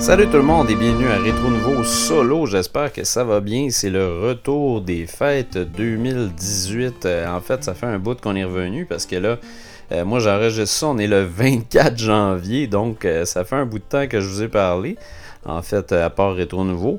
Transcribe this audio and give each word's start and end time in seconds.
Salut 0.00 0.28
tout 0.28 0.38
le 0.38 0.42
monde 0.42 0.70
et 0.70 0.76
bienvenue 0.76 1.08
à 1.08 1.18
Rétro 1.18 1.50
Nouveau 1.50 1.84
Solo. 1.84 2.46
J'espère 2.46 2.90
que 2.90 3.04
ça 3.04 3.22
va 3.22 3.40
bien. 3.40 3.68
C'est 3.68 3.90
le 3.90 4.22
retour 4.22 4.80
des 4.80 5.06
fêtes 5.06 5.58
2018. 5.58 7.04
Euh, 7.04 7.28
en 7.28 7.42
fait, 7.42 7.62
ça 7.62 7.74
fait 7.74 7.84
un 7.84 7.98
bout 7.98 8.18
qu'on 8.18 8.34
est 8.34 8.44
revenu 8.44 8.86
parce 8.86 9.04
que 9.04 9.16
là, 9.16 9.36
euh, 9.92 10.06
moi 10.06 10.18
j'enregistre 10.18 10.74
ça, 10.74 10.86
on 10.86 10.96
est 10.96 11.06
le 11.06 11.24
24 11.24 11.98
janvier, 11.98 12.66
donc 12.66 13.04
euh, 13.04 13.26
ça 13.26 13.44
fait 13.44 13.56
un 13.56 13.66
bout 13.66 13.78
de 13.78 13.84
temps 13.84 14.08
que 14.08 14.20
je 14.20 14.26
vous 14.26 14.42
ai 14.42 14.48
parlé. 14.48 14.96
En 15.44 15.60
fait, 15.60 15.92
à 15.92 16.08
part 16.08 16.34
Rétro 16.34 16.64
Nouveau. 16.64 16.98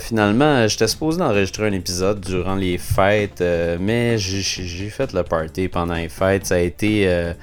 finalement, 0.00 0.66
j'étais 0.68 0.88
supposé 0.88 1.18
d'enregistrer 1.18 1.66
un 1.66 1.72
épisode 1.72 2.20
durant 2.20 2.54
les 2.54 2.78
fêtes, 2.78 3.42
mais 3.80 4.16
j'ai 4.18 4.90
fait 4.90 5.12
le 5.12 5.22
party 5.24 5.68
pendant 5.68 5.94
les 5.94 6.08
fêtes. 6.08 6.46
Ça 6.46 6.56
a 6.56 6.58
été 6.58 7.34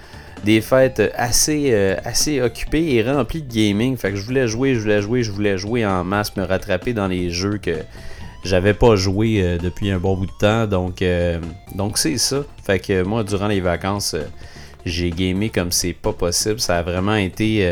des 0.44 0.62
fêtes 0.62 1.02
assez, 1.16 1.70
euh, 1.72 1.96
assez 2.06 2.42
occupées 2.42 2.96
et 2.96 3.04
remplies 3.04 3.42
de 3.42 3.54
gaming. 3.54 3.98
Fait 3.98 4.12
que 4.12 4.18
je 4.18 4.24
voulais 4.24 4.48
jouer, 4.48 4.76
je 4.76 4.80
voulais 4.80 5.02
jouer, 5.02 5.24
je 5.24 5.32
voulais 5.32 5.58
jouer 5.58 5.86
en 5.86 6.04
masse, 6.04 6.36
me 6.38 6.44
rattraper 6.44 6.94
dans 6.94 7.08
les 7.08 7.30
jeux 7.30 7.58
que 7.58 7.76
j'avais 8.44 8.74
pas 8.74 8.96
joué 8.96 9.42
euh, 9.42 9.58
depuis 9.58 9.92
un 9.92 10.00
bon 10.00 10.16
bout 10.16 10.28
de 10.28 10.32
temps. 10.40 10.66
Donc, 10.68 11.02
euh, 11.02 11.40
donc 11.76 11.98
c'est 11.98 12.18
ça. 12.18 12.44
Fait 12.64 12.80
que 12.80 13.04
moi, 13.04 13.24
durant 13.24 13.48
les 13.48 13.60
vacances, 13.60 14.16
j'ai 14.86 15.10
gamé 15.10 15.50
comme 15.50 15.72
c'est 15.72 15.94
pas 15.94 16.14
possible. 16.14 16.60
Ça 16.60 16.78
a 16.78 16.84
vraiment 16.84 17.16
été 17.16 17.68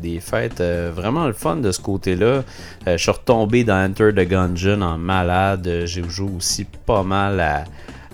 des 0.00 0.18
fêtes 0.18 0.62
vraiment 0.62 1.26
le 1.26 1.34
fun 1.34 1.56
de 1.56 1.70
ce 1.70 1.78
côté-là. 1.78 2.42
je 2.86 2.96
suis 2.96 3.10
retombé 3.10 3.64
dans 3.64 3.86
Enter 3.86 4.12
the 4.14 4.26
Gungeon 4.26 4.80
en 4.80 4.96
malade. 4.96 5.82
J'ai 5.84 6.02
joué 6.08 6.30
aussi 6.34 6.64
pas 6.64 7.02
mal 7.02 7.38
à, 7.38 7.64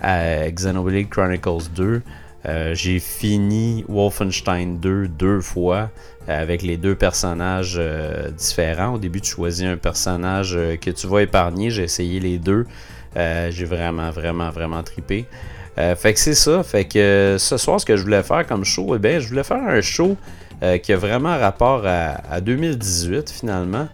à 0.02 0.50
Xenoblade 0.50 1.08
Chronicles 1.08 1.70
2. 1.76 2.02
Euh, 2.46 2.74
j'ai 2.74 2.98
fini 2.98 3.84
Wolfenstein 3.88 4.78
2 4.78 5.08
deux 5.08 5.40
fois 5.40 5.90
euh, 6.28 6.42
avec 6.42 6.62
les 6.62 6.76
deux 6.76 6.94
personnages 6.94 7.76
euh, 7.78 8.30
différents. 8.30 8.94
Au 8.94 8.98
début, 8.98 9.20
tu 9.22 9.30
choisis 9.32 9.66
un 9.66 9.76
personnage 9.78 10.58
que 10.80 10.90
tu 10.90 11.06
vas 11.06 11.22
épargner. 11.22 11.70
J'ai 11.70 11.84
essayé 11.84 12.20
les 12.20 12.38
deux. 12.38 12.66
j'ai 13.16 13.64
vraiment, 13.64 14.10
vraiment, 14.10 14.50
vraiment 14.50 14.82
tripé. 14.82 15.26
fait 15.76 16.12
que 16.12 16.18
c'est 16.18 16.34
ça. 16.34 16.62
Fait 16.62 16.84
que 16.84 17.36
ce 17.38 17.56
soir, 17.56 17.80
ce 17.80 17.86
que 17.86 17.96
je 17.96 18.02
voulais 18.02 18.22
faire 18.22 18.46
comme 18.46 18.64
show, 18.64 18.94
eh 18.94 18.98
bien, 18.98 19.18
je 19.20 19.28
voulais 19.28 19.44
faire 19.44 19.62
un 19.62 19.80
show 19.80 20.16
qui 20.82 20.92
a 20.92 20.96
vraiment 20.96 21.38
rapport 21.38 21.82
à, 21.86 22.20
à 22.30 22.40
2018 22.40 23.30
finalement. 23.30 23.88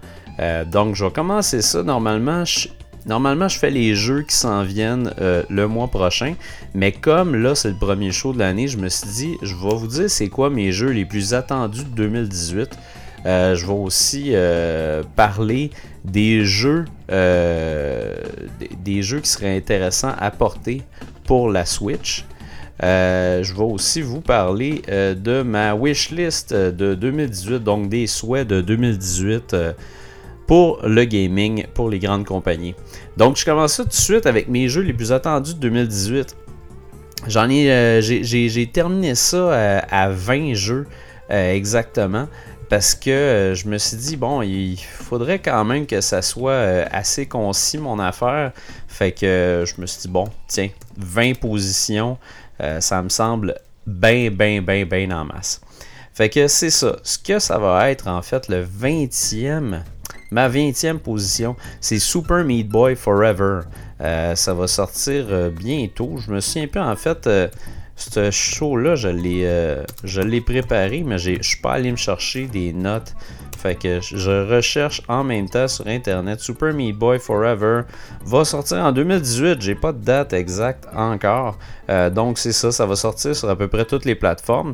donc, 0.65 0.95
je 0.95 1.05
vais 1.05 1.11
commencer 1.11 1.61
ça. 1.61 1.83
Normalement, 1.83 2.43
je, 2.45 2.67
Normalement, 3.07 3.47
je 3.47 3.57
fais 3.57 3.71
les 3.71 3.95
jeux 3.95 4.21
qui 4.21 4.35
s'en 4.35 4.63
viennent 4.63 5.11
euh, 5.19 5.43
le 5.49 5.67
mois 5.67 5.87
prochain, 5.87 6.35
mais 6.75 6.91
comme 6.91 7.35
là, 7.35 7.55
c'est 7.55 7.69
le 7.69 7.75
premier 7.75 8.11
show 8.11 8.31
de 8.31 8.39
l'année, 8.39 8.67
je 8.67 8.77
me 8.77 8.89
suis 8.89 9.09
dit, 9.09 9.37
je 9.41 9.55
vais 9.55 9.75
vous 9.75 9.87
dire 9.87 10.09
c'est 10.09 10.29
quoi 10.29 10.49
mes 10.49 10.71
jeux 10.71 10.91
les 10.91 11.05
plus 11.05 11.33
attendus 11.33 11.83
de 11.83 11.89
2018. 11.89 12.77
Euh, 13.25 13.55
je 13.55 13.65
vais 13.65 13.73
aussi 13.73 14.29
euh, 14.33 15.03
parler 15.15 15.71
des 16.05 16.45
jeux, 16.45 16.85
des, 17.09 19.03
jeux 19.03 19.19
qui 19.19 19.29
seraient 19.29 19.55
intéressants 19.55 20.13
à 20.17 20.31
porter 20.31 20.81
pour 21.25 21.49
la 21.49 21.65
Switch. 21.65 22.25
je 22.81 23.53
vais 23.53 23.63
aussi 23.63 24.01
vous 24.01 24.21
parler 24.21 24.81
de 24.87 25.43
ma 25.43 25.75
wishlist 25.75 26.53
de 26.53 26.95
2018, 26.95 27.63
donc 27.63 27.89
des 27.89 28.07
souhaits 28.07 28.47
de 28.47 28.61
2018 28.61 29.55
pour 30.51 30.81
le 30.83 31.05
gaming, 31.05 31.65
pour 31.73 31.89
les 31.89 31.97
grandes 31.97 32.25
compagnies. 32.25 32.75
Donc, 33.15 33.37
je 33.37 33.45
commence 33.45 33.75
ça 33.75 33.83
tout 33.83 33.89
de 33.89 33.93
suite 33.93 34.25
avec 34.25 34.49
mes 34.49 34.67
jeux 34.67 34.81
les 34.81 34.91
plus 34.91 35.13
attendus 35.13 35.53
de 35.53 35.59
2018. 35.59 36.35
J'en 37.27 37.49
ai, 37.49 37.71
euh, 37.71 38.01
j'ai 38.01 38.67
terminé 38.67 39.15
ça 39.15 39.37
euh, 39.37 39.79
à 39.89 40.09
20 40.09 40.53
jeux 40.55 40.87
euh, 41.29 41.53
exactement 41.53 42.27
parce 42.67 42.95
que 42.95 43.53
je 43.55 43.69
me 43.69 43.77
suis 43.77 43.95
dit 43.95 44.17
bon, 44.17 44.41
il 44.41 44.75
faudrait 44.77 45.39
quand 45.39 45.63
même 45.63 45.85
que 45.85 46.01
ça 46.01 46.21
soit 46.21 46.59
assez 46.91 47.27
concis 47.27 47.77
mon 47.77 47.97
affaire. 47.97 48.51
Fait 48.89 49.13
que 49.13 49.63
je 49.65 49.79
me 49.79 49.85
suis 49.85 50.01
dit 50.01 50.09
bon, 50.09 50.27
tiens, 50.49 50.67
20 50.97 51.39
positions, 51.39 52.17
ça 52.81 53.01
me 53.01 53.07
semble 53.07 53.55
bien, 53.87 54.29
bien, 54.29 54.61
bien, 54.61 54.83
bien 54.83 55.11
en 55.11 55.23
masse. 55.23 55.61
Fait 56.13 56.27
que 56.27 56.49
c'est 56.49 56.69
ça. 56.69 56.97
Ce 57.03 57.17
que 57.17 57.39
ça 57.39 57.57
va 57.57 57.89
être 57.89 58.09
en 58.09 58.21
fait 58.21 58.49
le 58.49 58.65
20e 58.65 59.79
Ma 60.31 60.47
20e 60.47 60.97
position, 60.97 61.57
c'est 61.81 61.99
Super 61.99 62.45
Meat 62.45 62.69
Boy 62.69 62.95
Forever. 62.95 63.63
Euh, 63.99 64.33
ça 64.35 64.53
va 64.53 64.65
sortir 64.67 65.25
euh, 65.29 65.49
bientôt. 65.49 66.15
Je 66.25 66.31
me 66.31 66.39
souviens 66.39 66.67
peu 66.67 66.79
en 66.79 66.95
fait. 66.95 67.27
Euh, 67.27 67.49
ce 67.97 68.31
show-là, 68.31 68.95
je 68.95 69.09
l'ai, 69.09 70.41
préparé, 70.41 71.03
mais 71.05 71.19
je 71.19 71.39
suis 71.41 71.59
pas 71.59 71.73
allé 71.73 71.91
me 71.91 71.97
chercher 71.97 72.47
des 72.47 72.71
notes. 72.71 73.13
Fait 73.59 73.75
que 73.75 73.99
je 74.01 74.49
recherche 74.49 75.03
en 75.07 75.23
même 75.23 75.47
temps 75.47 75.67
sur 75.67 75.85
internet. 75.85 76.39
Super 76.39 76.73
Meat 76.73 76.97
Boy 76.97 77.19
Forever 77.19 77.81
va 78.25 78.45
sortir 78.45 78.77
en 78.77 78.91
2018. 78.93 79.61
J'ai 79.61 79.75
pas 79.75 79.91
de 79.91 80.03
date 80.03 80.33
exacte 80.33 80.87
encore. 80.95 81.59
donc 82.11 82.39
c'est 82.39 82.53
ça, 82.53 82.71
ça 82.71 82.87
va 82.87 82.95
sortir 82.95 83.35
sur 83.35 83.49
à 83.49 83.55
peu 83.55 83.67
près 83.67 83.85
toutes 83.85 84.05
les 84.05 84.15
plateformes. 84.15 84.73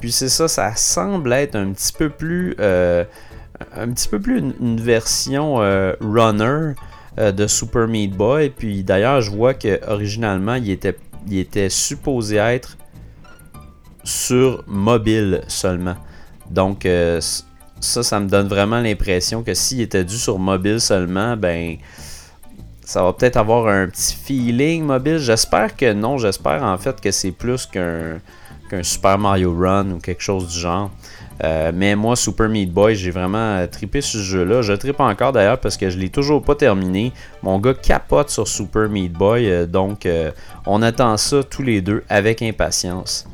puis 0.00 0.12
c'est 0.12 0.30
ça, 0.30 0.48
ça 0.48 0.74
semble 0.76 1.34
être 1.34 1.56
un 1.56 1.72
petit 1.72 1.92
peu 1.92 2.08
plus 2.08 2.56
un 3.74 3.90
petit 3.90 4.08
peu 4.08 4.20
plus 4.20 4.38
une, 4.38 4.80
version 4.80 5.60
euh, 5.60 5.94
runner 6.00 6.74
euh, 7.18 7.32
de 7.32 7.46
Super 7.46 7.88
Meat 7.88 8.16
Boy. 8.16 8.50
Puis 8.50 8.84
d'ailleurs, 8.84 9.20
je 9.20 9.30
vois 9.30 9.54
que 9.54 9.80
originalement, 9.88 10.54
il 10.54 10.70
était, 10.70 10.96
il 11.26 11.38
était 11.38 11.70
supposé 11.70 12.36
être 12.36 12.76
sur 14.04 14.64
mobile 14.66 15.42
seulement. 15.48 15.96
Donc 16.50 16.86
euh, 16.86 17.20
ça, 17.80 18.02
ça 18.02 18.20
me 18.20 18.28
donne 18.28 18.48
vraiment 18.48 18.80
l'impression 18.80 19.42
que 19.42 19.54
s'il 19.54 19.80
était 19.80 20.04
dû 20.04 20.16
sur 20.16 20.38
mobile 20.38 20.80
seulement, 20.80 21.36
ben 21.36 21.76
ça 22.82 23.02
va 23.02 23.12
peut-être 23.12 23.36
avoir 23.36 23.66
un 23.66 23.88
petit 23.88 24.14
feeling 24.14 24.84
mobile. 24.84 25.18
J'espère 25.18 25.76
que 25.76 25.92
non. 25.92 26.18
J'espère 26.18 26.62
en 26.62 26.78
fait 26.78 27.00
que 27.00 27.10
c'est 27.10 27.32
plus 27.32 27.66
qu'un 27.66 28.20
qu'un 28.68 28.82
Super 28.82 29.18
Mario 29.18 29.54
Run 29.56 29.90
ou 29.92 29.98
quelque 29.98 30.22
chose 30.22 30.48
du 30.48 30.58
genre. 30.58 30.90
Euh, 31.44 31.70
mais 31.74 31.94
moi, 31.96 32.16
Super 32.16 32.48
Meat 32.48 32.72
Boy, 32.72 32.94
j'ai 32.94 33.10
vraiment 33.10 33.56
euh, 33.56 33.66
trippé 33.66 34.00
sur 34.00 34.20
ce 34.20 34.24
jeu-là. 34.24 34.62
Je 34.62 34.72
trippe 34.72 35.00
encore 35.00 35.32
d'ailleurs 35.32 35.60
parce 35.60 35.76
que 35.76 35.90
je 35.90 35.98
l'ai 35.98 36.08
toujours 36.08 36.42
pas 36.42 36.54
terminé. 36.54 37.12
Mon 37.42 37.58
gars 37.58 37.74
capote 37.74 38.30
sur 38.30 38.48
Super 38.48 38.88
Meat 38.88 39.12
Boy, 39.12 39.50
euh, 39.50 39.66
donc 39.66 40.08
on 40.66 40.82
attend 40.82 41.16
ça 41.16 41.42
tous 41.42 41.62
les 41.62 41.80
deux 41.80 42.04
avec 42.08 42.42
impatience. 42.42 43.26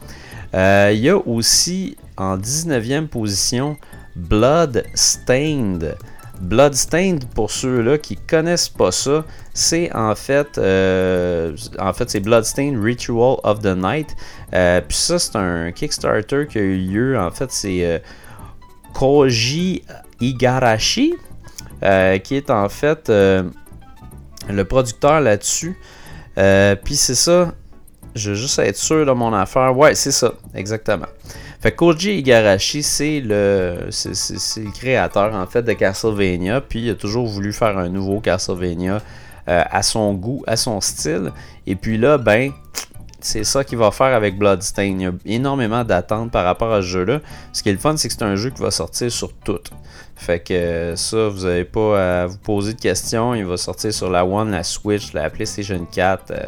Il 0.55 0.99
y 0.99 1.09
a 1.09 1.17
aussi 1.17 1.97
en 2.17 2.37
19e 2.37 3.07
position 3.07 3.77
Blood 4.17 4.85
Stained. 4.95 5.97
Bloodstained, 6.43 7.25
pour 7.35 7.53
ceux-là 7.53 7.99
qui 7.99 8.17
connaissent 8.17 8.69
pas 8.69 8.91
ça, 8.91 9.25
c'est 9.55 9.95
en 9.95 10.15
fait, 10.17 10.59
euh, 10.59 11.57
en 11.79 11.93
fait, 11.93 12.11
c'est 12.11 12.19
Bloodstained 12.19 12.83
Ritual 12.83 13.37
of 13.45 13.61
the 13.61 13.77
Night. 13.77 14.17
Euh, 14.53 14.81
puis 14.81 14.97
ça, 14.97 15.21
c'est 15.21 15.37
un 15.37 15.71
Kickstarter 15.71 16.49
qui 16.49 16.59
a 16.59 16.63
eu 16.63 16.79
lieu. 16.79 17.19
En 17.19 17.31
fait, 17.31 17.53
c'est 17.53 17.87
euh, 17.87 17.99
Koji 18.93 19.85
Igarashi, 20.21 21.15
qui 22.25 22.35
est 22.35 22.51
en 22.51 22.69
fait 22.69 23.09
le 23.09 24.63
producteur 24.65 25.21
là-dessus. 25.21 25.77
puis 26.35 26.97
c'est 26.97 27.15
ça, 27.15 27.53
je 28.17 28.31
veux 28.31 28.37
juste 28.37 28.59
être 28.59 28.77
sûr 28.77 29.07
de 29.07 29.13
mon 29.13 29.33
affaire. 29.33 29.77
Ouais, 29.77 29.95
c'est 29.95 30.13
ça, 30.13 30.33
exactement. 30.55 31.07
Fait 31.63 31.71
Koji 31.71 32.19
Igarashi, 32.19 32.83
c'est 32.83 33.21
le, 33.21 33.87
c'est, 33.91 34.65
le 34.65 34.73
créateur 34.73 35.33
en 35.33 35.47
fait 35.47 35.63
de 35.63 35.73
Castlevania, 35.73 36.61
puis 36.61 36.81
il 36.81 36.91
a 36.91 36.97
toujours 36.97 37.29
voulu 37.29 37.53
faire 37.53 37.79
un 37.79 37.89
nouveau 37.89 38.19
Castlevania 38.19 39.01
euh, 39.49 39.63
à 39.71 39.83
son 39.85 40.13
goût, 40.15 40.43
à 40.49 40.57
son 40.57 40.81
style. 40.81 41.31
Et 41.69 41.77
puis 41.77 41.99
là, 41.99 42.19
ben, 42.19 42.51
c'est 43.21 43.45
ça 43.45 43.63
qu'il 43.63 43.79
va 43.79 43.93
faire 43.93 44.13
avec 44.13 44.37
Bloodstain. 44.37 44.83
Il 44.83 45.03
y 45.03 45.07
a 45.07 45.13
énormément 45.25 45.85
d'attentes 45.85 46.33
par 46.33 46.45
rapport 46.45 46.73
à 46.73 46.83
ce 46.83 46.87
jeu-là. 46.87 47.21
Ce 47.53 47.63
qui 47.63 47.69
est 47.69 47.73
le 47.75 47.79
fun, 47.79 47.97
c'est 47.97 48.09
que 48.09 48.15
c'est 48.15 48.25
un 48.25 48.35
jeu 48.35 48.51
qui 48.51 48.61
va 48.61 48.73
sortir 48.73 49.13
sur 49.13 49.33
tout. 49.33 49.61
Fait 50.17 50.41
que 50.41 50.95
ça, 50.97 51.29
vous 51.29 51.47
n'avez 51.47 51.65
pas 51.65 52.23
à 52.23 52.27
vous 52.27 52.39
poser 52.39 52.75
de 52.75 52.81
questions. 52.81 53.37
Il 53.37 53.47
va 53.47 53.57
sortir 53.57 53.95
sur 53.95 54.11
la 54.11 54.25
One, 54.25 54.51
la 54.51 54.65
Switch, 54.65 55.13
la 55.13 55.31
PlayStation 55.31 55.87
4. 55.93 56.25
Euh, 56.33 56.47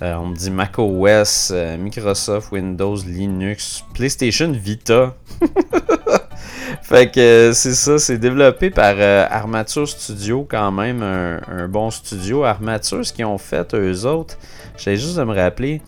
on 0.00 0.26
me 0.26 0.36
dit 0.36 0.50
macOS, 0.50 1.50
euh, 1.52 1.76
Microsoft, 1.78 2.52
Windows, 2.52 2.96
Linux, 3.06 3.82
PlayStation 3.94 4.52
Vita. 4.52 5.14
fait 6.82 7.10
que 7.10 7.20
euh, 7.20 7.52
c'est 7.52 7.74
ça, 7.74 7.98
c'est 7.98 8.18
développé 8.18 8.70
par 8.70 8.98
Armature 8.98 9.88
Studio 9.88 10.46
quand 10.48 10.70
même, 10.70 11.02
un, 11.02 11.68
bon 11.68 11.90
studio. 11.90 12.44
Armature, 12.44 13.06
ce 13.06 13.12
qu'ils 13.12 13.24
ont 13.24 13.38
fait 13.38 13.74
eux 13.74 14.04
autres, 14.04 14.36
j'essaie 14.76 14.96
juste 14.96 15.18
me 15.18 15.34
rappeler. 15.34 15.80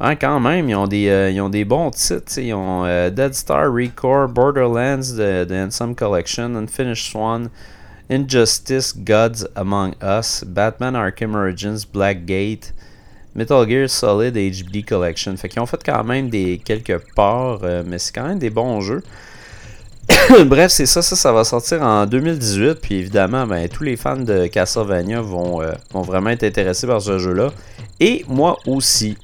Hein, 0.00 0.16
quand 0.16 0.40
même, 0.40 0.68
ils 0.68 0.74
ont 0.74 0.86
des, 0.86 1.64
bons 1.64 1.90
titres. 1.90 2.38
Ils 2.38 2.52
ont 2.52 2.84
Dead 2.84 3.34
Star, 3.34 3.72
Recore, 3.72 4.28
Borderlands, 4.28 5.14
The, 5.16 5.46
The 5.46 5.52
Ensemble 5.52 5.94
Collection, 5.94 6.56
Unfinished 6.56 7.10
Swan, 7.12 7.48
Injustice, 8.10 8.92
Gods 8.92 9.46
Among 9.56 9.94
Us, 10.02 10.44
Batman 10.44 10.94
Arkham 10.96 11.34
Origins, 11.34 11.86
Blackgate, 11.86 12.72
Metal 13.34 13.68
Gear 13.68 13.88
Solid 13.88 14.34
HD 14.34 14.84
Collection. 14.84 15.36
Fait 15.36 15.48
qu'ils 15.48 15.60
ont 15.60 15.66
fait 15.66 15.82
quand 15.84 16.04
même 16.04 16.28
des 16.28 16.60
quelques 16.64 16.98
parts, 17.14 17.60
euh, 17.62 17.82
mais 17.86 17.98
c'est 17.98 18.12
quand 18.12 18.26
même 18.26 18.38
des 18.38 18.50
bons 18.50 18.80
jeux. 18.80 19.02
Bref, 20.46 20.70
c'est 20.70 20.86
ça, 20.86 21.00
ça, 21.00 21.16
ça 21.16 21.32
va 21.32 21.44
sortir 21.44 21.82
en 21.82 22.06
2018. 22.06 22.74
Puis 22.74 22.96
évidemment, 22.96 23.46
ben, 23.46 23.68
tous 23.68 23.84
les 23.84 23.96
fans 23.96 24.16
de 24.16 24.46
Castlevania 24.46 25.20
vont, 25.20 25.62
euh, 25.62 25.72
vont 25.92 26.02
vraiment 26.02 26.30
être 26.30 26.44
intéressés 26.44 26.86
par 26.86 27.00
ce 27.00 27.18
jeu-là. 27.18 27.50
Et 28.00 28.24
moi 28.28 28.58
aussi. 28.66 29.16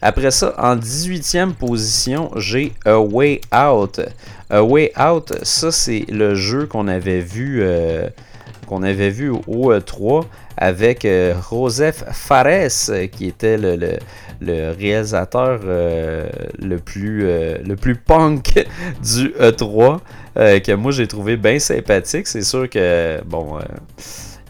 Après 0.00 0.30
ça, 0.30 0.54
en 0.58 0.76
18e 0.76 1.52
position, 1.52 2.30
j'ai 2.36 2.72
A 2.84 2.98
Way 2.98 3.40
Out. 3.54 4.00
A 4.50 4.62
Way 4.62 4.92
Out, 4.98 5.34
ça 5.42 5.70
c'est 5.70 6.04
le 6.08 6.34
jeu 6.34 6.66
qu'on 6.66 6.88
avait 6.88 7.20
vu 7.20 7.60
euh, 7.62 8.08
qu'on 8.66 8.82
avait 8.82 9.10
vu 9.10 9.30
au 9.30 9.72
E3 9.72 10.24
avec 10.56 11.04
euh, 11.04 11.34
Joseph 11.50 12.04
Fares 12.12 13.08
qui 13.12 13.26
était 13.26 13.56
le, 13.56 13.98
réalisateur 14.78 15.60
le, 15.64 16.76
plus, 16.78 17.22
le 17.22 17.74
plus 17.74 17.96
punk 17.96 18.66
du 19.02 19.28
E3 19.30 20.00
que 20.34 20.74
moi 20.74 20.92
j'ai 20.92 21.06
trouvé 21.06 21.36
bien 21.36 21.58
sympathique. 21.58 22.26
C'est 22.26 22.42
sûr 22.42 22.68
que 22.68 23.20
bon 23.24 23.58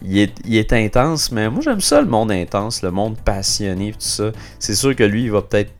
il 0.07 0.57
est, 0.57 0.73
intense, 0.73 1.31
mais 1.31 1.49
moi 1.49 1.61
j'aime 1.63 1.81
ça 1.81 2.01
le 2.01 2.07
monde 2.07 2.31
intense, 2.31 2.81
le 2.83 2.91
monde 2.91 3.17
passionné, 3.17 3.91
tout 3.91 3.97
ça. 3.99 4.31
C'est 4.59 4.75
sûr 4.75 4.95
que 4.95 5.03
lui, 5.03 5.23
il 5.23 5.31
va 5.31 5.41
peut-être 5.41 5.71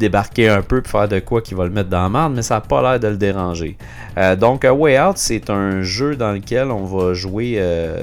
débarquer 0.00 0.48
un 0.48 0.62
peu 0.62 0.82
pour 0.82 0.90
faire 0.90 1.08
de 1.08 1.20
quoi 1.20 1.42
qui 1.42 1.54
va 1.54 1.64
le 1.64 1.70
mettre 1.70 1.88
dans 1.88 2.02
la 2.02 2.08
merde, 2.08 2.32
mais 2.34 2.42
ça 2.42 2.54
n'a 2.56 2.60
pas 2.60 2.82
l'air 2.82 2.98
de 2.98 3.08
le 3.08 3.16
déranger. 3.16 3.76
Euh, 4.18 4.34
donc, 4.34 4.64
A 4.64 4.74
Way 4.74 5.00
Out, 5.00 5.18
c'est 5.18 5.50
un 5.50 5.82
jeu 5.82 6.16
dans 6.16 6.32
lequel 6.32 6.72
on 6.72 6.84
va 6.84 7.14
jouer, 7.14 7.54
euh, 7.58 8.02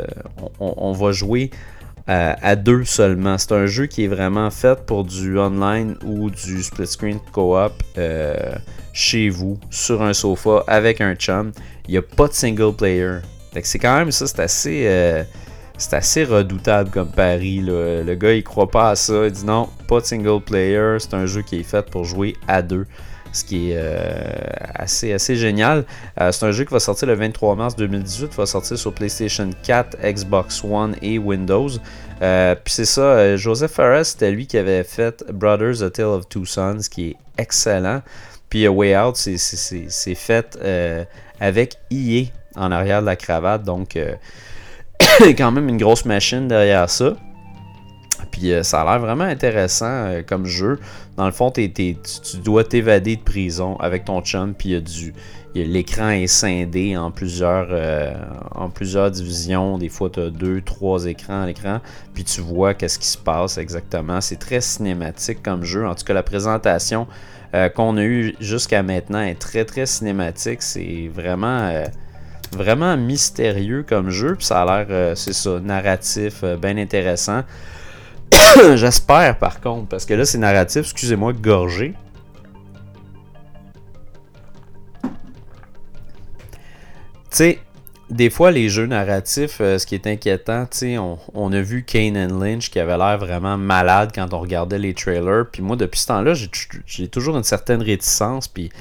on, 0.60 0.94
va 0.94 1.12
jouer 1.12 1.52
euh, 2.08 2.34
à 2.42 2.56
deux 2.56 2.86
seulement. 2.86 3.38
C'est 3.38 3.52
un 3.52 3.66
jeu 3.66 3.88
qui 3.88 4.06
est 4.06 4.08
vraiment 4.08 4.50
fait 4.50 4.80
pour 4.86 5.04
du 5.04 5.38
online 5.38 5.96
ou 6.06 6.30
du 6.30 6.64
split 6.64 6.88
screen 6.88 7.20
co-op 7.34 7.74
chez 8.94 9.30
vous, 9.30 9.60
sur 9.70 10.02
un 10.02 10.14
sofa, 10.14 10.64
avec 10.68 11.02
un 11.02 11.16
chum. 11.16 11.52
Il 11.88 11.92
n'y 11.92 11.98
a 11.98 12.02
pas 12.02 12.28
de 12.28 12.34
single 12.34 12.74
player 12.74 13.18
c'est 13.64 13.80
quand 13.80 13.98
même 13.98 14.12
ça, 14.12 14.28
c'est 14.28 14.40
assez, 14.40 15.26
c'est 15.78 15.94
assez 15.94 16.24
redoutable 16.24 16.90
comme 16.90 17.10
pari. 17.10 17.62
Le 17.62 18.16
gars, 18.16 18.34
il 18.34 18.44
croit 18.44 18.70
pas 18.70 18.92
à 18.92 18.96
ça. 18.96 19.26
Il 19.26 19.32
dit 19.32 19.46
non, 19.46 19.70
pas 19.88 20.00
de 20.00 20.06
single 20.06 20.42
player. 20.42 20.98
C'est 21.00 21.14
un 21.14 21.26
jeu 21.26 21.42
qui 21.42 21.60
est 21.60 21.64
fait 21.64 21.90
pour 21.90 22.04
jouer 22.04 22.36
à 22.48 22.62
deux. 22.62 22.86
Ce 23.34 23.44
qui 23.44 23.72
est 23.72 23.76
euh, 23.78 24.00
assez, 24.74 25.14
assez 25.14 25.36
génial. 25.36 25.86
Euh, 26.20 26.32
c'est 26.32 26.46
un 26.46 26.52
jeu 26.52 26.64
qui 26.64 26.74
va 26.74 26.80
sortir 26.80 27.08
le 27.08 27.14
23 27.14 27.56
mars 27.56 27.76
2018. 27.76 28.30
Il 28.32 28.38
va 28.38 28.46
sortir 28.46 28.78
sur 28.78 28.94
PlayStation 28.94 29.50
4, 29.64 29.98
Xbox 30.02 30.64
One 30.64 30.96
et 31.02 31.20
Windows. 31.20 31.70
puis 31.70 32.74
c'est 32.74 32.86
ça, 32.86 33.36
Joseph 33.36 33.72
Ferris, 33.72 34.06
c'était 34.06 34.32
lui 34.32 34.48
qui 34.48 34.58
avait 34.58 34.84
fait 34.84 35.24
Brothers 35.32 35.84
A 35.84 35.90
Tale 35.90 36.06
of 36.06 36.30
Two 36.30 36.46
Sons, 36.46 36.80
qui 36.90 37.10
est 37.10 37.16
excellent. 37.38 38.02
Puis 38.50 38.66
A 38.66 38.72
Way 38.72 38.98
Out, 38.98 39.18
c'est 39.18 40.16
fait 40.16 40.58
avec 41.40 41.78
EA 41.92 42.26
en 42.56 42.72
arrière 42.72 43.02
de 43.02 43.06
la 43.06 43.16
cravate. 43.16 43.64
Donc, 43.64 43.96
euh, 43.96 44.14
quand 45.38 45.52
même 45.52 45.70
une 45.70 45.78
grosse 45.78 46.06
machine 46.06 46.48
derrière 46.48 46.90
ça. 46.90 47.16
Puis 48.32 48.52
euh, 48.52 48.64
ça 48.64 48.82
a 48.82 48.86
l'air 48.86 49.00
vraiment 49.00 49.24
intéressant 49.24 49.86
euh, 49.86 50.22
comme 50.22 50.46
jeu. 50.46 50.80
Dans 51.18 51.26
le 51.26 51.32
fond, 51.32 51.52
tu 51.52 51.68
dois 52.44 52.64
t'évader 52.64 53.16
de 53.16 53.22
prison 53.22 53.78
avec 53.78 54.06
ton 54.06 54.22
chum. 54.22 54.54
Puis 54.54 54.70
il 54.70 54.74
y 54.74 54.78
a. 54.78 55.66
L'écran 55.66 56.10
est 56.10 56.28
scindé 56.28 56.96
en 56.96 57.10
plusieurs, 57.10 57.70
en 58.54 58.70
plusieurs 58.70 59.10
divisions. 59.10 59.80
Des 59.80 59.90
fois, 59.90 60.12
tu 60.12 60.20
as 60.20 60.30
deux, 60.30 60.62
trois 60.62 61.06
écrans 61.06 61.42
à 61.42 61.46
l'écran. 61.48 61.80
Puis 62.14 62.24
tu 62.26 62.42
vois 62.42 62.76
qu'est-ce 62.76 63.00
qui 63.00 63.08
se 63.08 63.18
passe 63.18 63.58
exactement. 63.58 64.22
C'est 64.22 64.36
très 64.36 64.62
cinématique 64.62 65.42
comme 65.42 65.64
jeu. 65.64 65.88
En 65.88 65.96
tout 65.96 66.04
cas, 66.06 66.14
la 66.14 66.22
présentation 66.22 67.08
qu'on 67.76 67.98
a 67.98 68.04
eue 68.04 68.36
jusqu'à 68.40 68.84
maintenant 68.84 69.22
est 69.22 69.40
très, 69.40 69.66
très 69.66 69.88
cinématique. 69.88 70.62
C'est 70.62 71.10
vraiment 71.12 71.72
vraiment 72.56 72.96
mystérieux 72.98 73.84
comme 73.88 74.10
jeu. 74.10 74.36
Puis 74.36 74.46
ça 74.46 74.62
a 74.62 74.66
l'air, 74.66 74.88
euh, 74.90 75.16
c'est 75.16 75.34
ça, 75.34 75.60
narratif, 75.60 76.42
euh, 76.44 76.58
bien 76.58 76.78
intéressant. 76.78 77.44
J'espère 78.76 79.38
par 79.40 79.62
contre, 79.62 79.88
parce 79.88 80.06
que 80.06 80.14
là 80.14 80.26
c'est 80.26 80.38
narratif, 80.38 80.82
excusez-moi, 80.82 81.34
gorgé. 81.34 81.94
Tu 87.30 87.44
sais, 87.44 87.60
des 88.10 88.30
fois, 88.30 88.52
les 88.52 88.70
jeux 88.70 88.86
narratifs, 88.86 89.58
euh, 89.60 89.78
ce 89.78 89.86
qui 89.86 89.96
est 89.96 90.08
inquiétant, 90.08 90.66
on, 90.82 91.18
on, 91.34 91.52
a 91.52 91.62
vu 91.62 91.84
Kane 91.84 92.40
Lynch 92.40 92.70
qui 92.70 92.80
avait 92.80 92.98
l'air 92.98 93.18
vraiment 93.18 93.58
malade 93.58 94.12
quand 94.16 94.34
on 94.34 94.40
regardait 94.40 94.80
les 94.80 94.94
trailers. 94.94 95.46
Puis 95.52 95.62
moi, 95.62 95.76
depuis 95.76 96.00
ce 96.00 96.08
temps-là, 96.08 96.34
j'ai 96.86 97.08
toujours 97.10 97.38
une 97.38 97.44
certaine 97.44 97.82
réticence. 97.82 98.48
Puis 98.48 98.72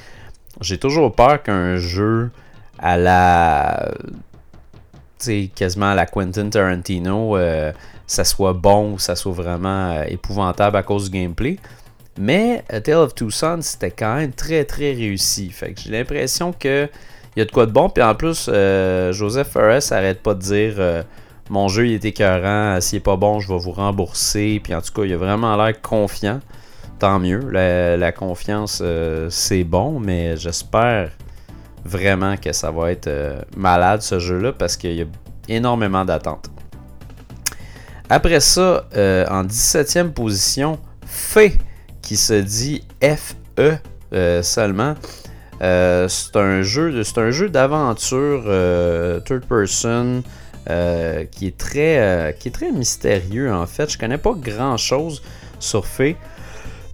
j'ai 0.61 0.79
toujours 0.79 1.13
peur 1.15 1.43
qu'un 1.43 1.77
jeu 1.77 2.31
à 2.79 2.97
la. 2.97 3.91
sais, 5.19 5.51
quasiment 5.55 5.91
à 5.91 5.95
la 5.95 6.07
Quentin 6.07 6.49
Tarantino, 6.49 7.37
euh, 7.37 7.73
ça 8.07 8.25
soit 8.25 8.53
bon 8.53 8.95
ou 8.95 8.99
ça 8.99 9.17
soit 9.17 9.33
vraiment 9.33 9.91
euh, 9.93 10.05
épouvantable 10.09 10.77
à 10.77 10.83
cause 10.83 11.11
du 11.11 11.19
gameplay. 11.19 11.59
Mais 12.19 12.65
Tale 12.85 12.95
of 12.95 13.15
Two 13.15 13.31
Sons, 13.31 13.61
c'était 13.61 13.91
quand 13.91 14.17
même 14.17 14.33
très 14.33 14.65
très 14.65 14.93
réussi. 14.93 15.51
Fait 15.51 15.73
que 15.73 15.81
j'ai 15.81 15.91
l'impression 15.91 16.53
que 16.53 16.89
il 17.35 17.41
y 17.41 17.43
a 17.43 17.45
de 17.45 17.51
quoi 17.51 17.67
de 17.67 17.73
bon. 17.73 17.91
Puis 17.91 18.03
en 18.03 18.15
plus, 18.15 18.49
euh, 18.51 19.13
Joseph 19.13 19.49
Ferris 19.49 19.89
arrête 19.91 20.23
pas 20.23 20.33
de 20.33 20.41
dire 20.41 21.05
mon 21.51 21.69
jeu 21.69 21.87
il 21.87 21.93
est 21.93 22.05
écœurant, 22.05 22.81
s'il 22.81 22.97
est 22.97 23.01
pas 23.01 23.17
bon, 23.17 23.41
je 23.41 23.53
vais 23.53 23.59
vous 23.59 23.73
rembourser. 23.73 24.61
Puis 24.65 24.75
en 24.75 24.81
tout 24.81 24.93
cas, 24.95 25.05
il 25.05 25.13
a 25.13 25.19
vraiment 25.19 25.57
l'air 25.63 25.81
confiant. 25.83 26.41
Tant 26.99 27.19
mieux. 27.19 27.51
la 27.51 28.13
confiance, 28.13 28.83
c'est 29.29 29.65
bon, 29.65 30.01
mais 30.01 30.39
j'espère 30.39 31.11
vraiment 31.87 32.37
que 32.37 32.53
ça 32.53 32.71
va 32.71 32.91
être 32.91 33.07
euh, 33.07 33.41
malade 33.57 34.03
ce 34.03 34.19
jeu-là 34.19 34.53
parce 34.53 34.77
qu'il 34.77 34.93
y 34.93 35.03
a 35.03 35.07
énormément 35.49 36.05
d'attentes. 36.05 36.51
Après 38.11 38.41
ça, 38.41 38.87
euh, 38.97 39.27
en 39.29 39.45
17e 39.45 40.11
position, 40.11 40.79
Fe 41.07 41.53
qui 42.03 42.17
se 42.17 42.35
dit 42.35 42.85
FE 43.01 43.79
euh, 44.13 44.43
seulement. 44.43 44.95
c'est 45.61 46.37
un 46.37 46.63
jeu, 46.63 47.03
c'est 47.03 47.19
un 47.19 47.31
jeu 47.31 47.49
d'aventure 47.49 48.43
third 49.25 49.45
person 49.47 50.23
qui 50.67 51.47
est 51.47 51.57
très, 51.57 52.37
qui 52.39 52.49
est 52.49 52.53
très 52.53 52.71
mystérieux 52.71 53.53
en 53.53 53.67
fait. 53.67 53.91
Je 53.91 53.99
connais 53.99 54.19
pas 54.19 54.35
grand 54.35 54.77
chose 54.77 55.23
sur 55.59 55.87
Fe. 55.87 56.15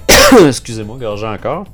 Excusez-moi, 0.47 0.97
gorgé 0.99 1.27
encore. 1.27 1.67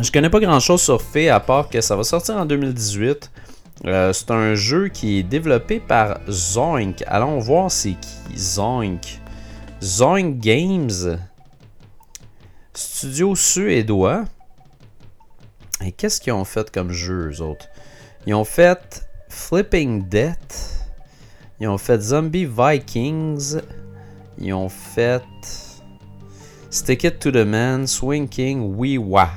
Je 0.00 0.10
connais 0.10 0.30
pas 0.30 0.40
grand 0.40 0.60
chose 0.60 0.82
sur 0.82 1.00
Fait 1.00 1.28
à 1.28 1.40
part 1.40 1.68
que 1.68 1.80
ça 1.80 1.96
va 1.96 2.04
sortir 2.04 2.36
en 2.36 2.46
2018. 2.46 3.30
Euh, 3.86 4.12
c'est 4.12 4.30
un 4.30 4.54
jeu 4.54 4.88
qui 4.88 5.18
est 5.18 5.22
développé 5.22 5.80
par 5.80 6.20
Zoink. 6.28 7.02
Allons 7.06 7.38
voir 7.38 7.70
c'est 7.70 7.94
qui 8.00 8.38
Zoink. 8.38 9.20
Zoink 9.82 10.38
Games. 10.38 11.18
Studio 12.72 13.34
suédois. 13.34 14.24
Et 15.84 15.92
qu'est-ce 15.92 16.20
qu'ils 16.20 16.32
ont 16.32 16.44
fait 16.44 16.70
comme 16.70 16.90
jeu, 16.90 17.30
eux 17.30 17.40
autres? 17.42 17.66
Ils 18.26 18.34
ont 18.34 18.44
fait 18.44 19.06
Flipping 19.28 20.08
Death. 20.08 20.86
Ils 21.60 21.68
ont 21.68 21.78
fait 21.78 22.00
Zombie 22.00 22.46
Vikings. 22.46 23.60
Ils 24.38 24.54
ont 24.54 24.68
fait 24.68 25.22
Stick 26.70 27.04
It 27.04 27.18
to 27.20 27.30
the 27.30 27.46
Man, 27.46 27.86
Swing 27.86 28.28
King, 28.28 28.74
Wee 28.76 28.98
Wah. 28.98 29.30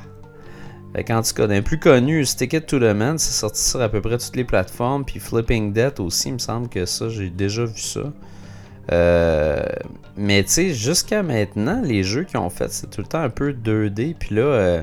Fait 0.98 1.14
en 1.14 1.22
tout 1.22 1.34
cas, 1.36 1.46
d'un 1.46 1.62
plus 1.62 1.78
connu, 1.78 2.26
Stick 2.26 2.54
It 2.54 2.66
to 2.66 2.80
the 2.80 2.96
Man, 2.96 3.20
c'est 3.20 3.32
sorti 3.32 3.62
sur 3.62 3.80
à 3.80 3.88
peu 3.88 4.02
près 4.02 4.18
toutes 4.18 4.36
les 4.36 4.44
plateformes. 4.44 5.06
Puis 5.06 5.20
Flipping 5.20 5.72
Death 5.72 6.00
aussi, 6.00 6.30
il 6.30 6.34
me 6.34 6.40
semble 6.40 6.70
que 6.70 6.88
ça, 6.88 7.08
j'ai 7.08 7.30
déjà 7.30 7.66
vu 7.66 7.80
ça. 7.80 8.12
Euh, 8.92 9.62
mais 10.16 10.42
tu 10.42 10.50
sais, 10.50 10.74
jusqu'à 10.74 11.22
maintenant, 11.22 11.84
les 11.84 12.02
jeux 12.02 12.24
qu'ils 12.24 12.40
ont 12.40 12.50
fait, 12.50 12.72
c'est 12.72 12.90
tout 12.90 13.02
le 13.02 13.08
temps 13.08 13.22
un 13.22 13.30
peu 13.30 13.52
2D. 13.52 14.16
Puis 14.16 14.34
là, 14.34 14.42
euh, 14.42 14.82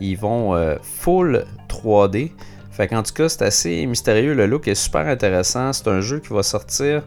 ils 0.00 0.16
vont 0.16 0.54
euh, 0.54 0.76
full 0.82 1.44
3D. 1.68 2.30
Fait 2.70 2.88
qu'en 2.88 3.02
tout 3.02 3.12
cas, 3.12 3.28
c'est 3.28 3.42
assez 3.42 3.84
mystérieux. 3.84 4.32
Le 4.32 4.46
look 4.46 4.68
est 4.68 4.74
super 4.74 5.06
intéressant. 5.06 5.74
C'est 5.74 5.88
un 5.88 6.00
jeu 6.00 6.20
qui 6.20 6.32
va 6.32 6.42
sortir. 6.42 7.02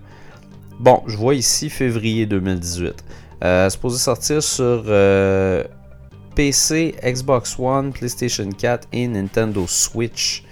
Bon, 0.79 1.01
je 1.07 1.17
vois 1.17 1.33
ici 1.33 1.71
février 1.71 2.27
2018. 2.27 3.03
c'est 3.41 3.69
supposé 3.71 3.97
sortir 3.97 4.43
sur 4.43 4.83
PC, 6.35 6.95
Xbox 7.03 7.57
One, 7.57 7.91
PlayStation 7.93 8.49
4 8.49 8.87
et 8.91 9.07
Nintendo 9.07 9.65
Switch. 9.67 10.43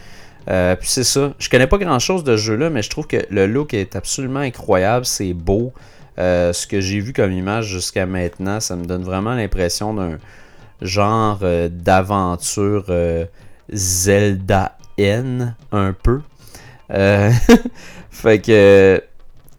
Euh, 0.49 0.75
puis 0.75 0.89
c'est 0.89 1.03
ça. 1.03 1.33
Je 1.39 1.49
connais 1.49 1.67
pas 1.67 1.77
grand 1.77 1.99
chose 1.99 2.23
de 2.23 2.35
ce 2.35 2.41
jeu-là, 2.41 2.69
mais 2.69 2.81
je 2.81 2.89
trouve 2.89 3.07
que 3.07 3.25
le 3.29 3.47
look 3.47 3.73
est 3.73 3.95
absolument 3.95 4.39
incroyable. 4.39 5.05
C'est 5.05 5.33
beau. 5.33 5.73
Euh, 6.19 6.53
ce 6.53 6.67
que 6.67 6.79
j'ai 6.79 6.99
vu 6.99 7.13
comme 7.13 7.31
image 7.31 7.67
jusqu'à 7.67 8.05
maintenant, 8.05 8.59
ça 8.59 8.75
me 8.75 8.85
donne 8.85 9.03
vraiment 9.03 9.33
l'impression 9.33 9.93
d'un 9.93 10.19
genre 10.81 11.39
euh, 11.43 11.69
d'aventure 11.69 12.85
Zelda 13.71 14.77
N 14.97 15.55
un 15.71 15.93
peu. 15.93 16.21
fait 18.11 18.39
que 18.39 19.01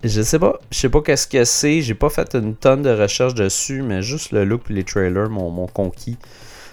je 0.08 0.22
sais 0.22 0.38
pas. 0.38 0.58
Je 0.70 0.78
sais 0.78 0.88
pas 0.88 1.00
qu'est-ce 1.00 1.26
que 1.26 1.44
c'est. 1.44 1.80
J'ai 1.80 1.94
pas 1.94 2.08
fait 2.08 2.34
une 2.34 2.54
tonne 2.54 2.82
de 2.82 2.90
recherches 2.90 3.34
dessus, 3.34 3.82
mais 3.82 4.02
juste 4.02 4.32
le 4.32 4.44
look 4.44 4.62
et 4.70 4.74
les 4.74 4.84
trailers 4.84 5.30
m'ont 5.30 5.66
conquis. 5.66 6.18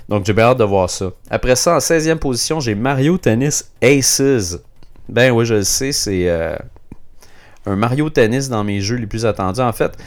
Donc 0.10 0.26
j'ai 0.26 0.34
bien 0.34 0.46
hâte 0.46 0.58
de 0.58 0.64
voir 0.64 0.90
ça. 0.90 1.12
Après 1.30 1.56
ça, 1.56 1.76
en 1.76 1.80
16e 1.80 2.18
position, 2.18 2.60
j'ai 2.60 2.76
Mario 2.76 3.18
Tennis 3.18 3.72
Aces. 3.82 4.60
Ben 5.08 5.32
oui, 5.32 5.46
je 5.46 5.56
le 5.56 5.64
sais, 5.64 5.92
c'est 5.92 6.30
euh, 6.30 6.56
un 7.66 7.76
Mario 7.76 8.10
Tennis 8.10 8.50
dans 8.50 8.64
mes 8.64 8.82
jeux 8.82 8.98
les 8.98 9.08
plus 9.08 9.26
attendus. 9.26 9.62
En 9.62 9.74
fait, 9.74 9.98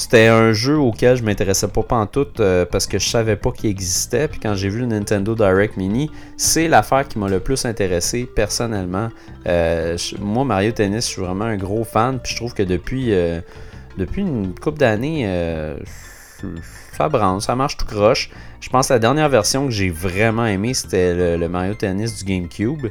c'était 0.00 0.28
un 0.28 0.54
jeu 0.54 0.78
auquel 0.78 1.14
je 1.18 1.22
m'intéressais 1.22 1.68
pas 1.68 1.82
pantoute 1.82 2.32
tout 2.32 2.42
euh, 2.42 2.64
parce 2.64 2.86
que 2.86 2.98
je 2.98 3.06
savais 3.06 3.36
pas 3.36 3.52
qu'il 3.52 3.68
existait. 3.68 4.28
Puis 4.28 4.40
quand 4.40 4.54
j'ai 4.54 4.70
vu 4.70 4.80
le 4.80 4.86
Nintendo 4.86 5.34
Direct 5.34 5.76
Mini, 5.76 6.10
c'est 6.38 6.68
l'affaire 6.68 7.06
qui 7.06 7.18
m'a 7.18 7.28
le 7.28 7.38
plus 7.38 7.66
intéressé 7.66 8.24
personnellement. 8.24 9.10
Euh, 9.46 9.98
moi, 10.18 10.46
Mario 10.46 10.72
Tennis, 10.72 11.04
je 11.04 11.10
suis 11.10 11.20
vraiment 11.20 11.44
un 11.44 11.58
gros 11.58 11.84
fan. 11.84 12.18
Puis 12.18 12.32
je 12.32 12.36
trouve 12.36 12.54
que 12.54 12.62
depuis, 12.62 13.12
euh, 13.12 13.42
une 14.16 14.54
couple 14.58 14.78
d'années, 14.78 15.28
ça 16.96 17.10
branle, 17.10 17.42
ça 17.42 17.54
marche 17.54 17.76
tout 17.76 17.84
croche. 17.84 18.30
Je 18.62 18.70
pense 18.70 18.88
que 18.88 18.94
la 18.94 19.00
dernière 19.00 19.28
version 19.28 19.66
que 19.66 19.70
j'ai 19.70 19.90
vraiment 19.90 20.46
aimé, 20.46 20.72
c'était 20.72 21.36
le, 21.36 21.46
Mario 21.46 21.74
Tennis 21.74 22.16
du 22.16 22.24
GameCube. 22.24 22.86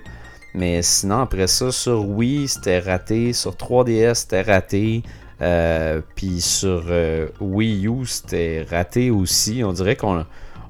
Mais 0.53 0.83
sinon, 0.83 1.21
après 1.21 1.47
ça, 1.47 1.71
sur 1.71 2.07
Wii, 2.07 2.47
c'était 2.47 2.77
raté. 2.77 3.33
Sur 3.33 3.53
3DS, 3.53 4.13
c'était 4.13 4.43
raté. 4.43 5.01
Euh, 5.41 6.01
puis 6.15 6.41
sur 6.41 6.85
euh, 6.89 7.27
Wii 7.39 7.87
U, 7.87 8.05
c'était 8.05 8.65
raté 8.69 9.09
aussi. 9.09 9.63
On 9.63 9.71
dirait 9.71 9.95
qu'on 9.95 10.25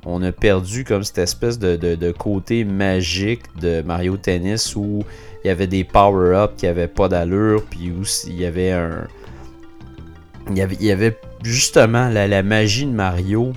on 0.06 0.22
a 0.22 0.32
perdu 0.32 0.84
comme 0.84 1.04
cette 1.04 1.18
espèce 1.18 1.60
de, 1.60 2.12
côté 2.12 2.64
magique 2.64 3.42
de 3.60 3.82
Mario 3.82 4.18
Tennis 4.18 4.76
où 4.76 5.04
il 5.44 5.48
y 5.48 5.52
avait 5.52 5.68
des 5.68 5.84
power-ups 5.84 6.54
qui 6.58 6.66
n'avaient 6.66 6.88
pas 6.88 7.08
d'allure, 7.08 7.64
puis 7.70 7.92
où 7.92 8.04
il 8.28 8.40
y 8.40 8.46
avait 8.46 8.72
un. 8.72 9.08
Il 10.50 10.58
y 10.58 10.62
avait, 10.62 10.78
il 10.80 10.86
y 10.86 10.92
avait 10.92 11.18
justement 11.44 12.10
la, 12.10 12.44
magie 12.44 12.86
de 12.86 12.92
Mario, 12.92 13.54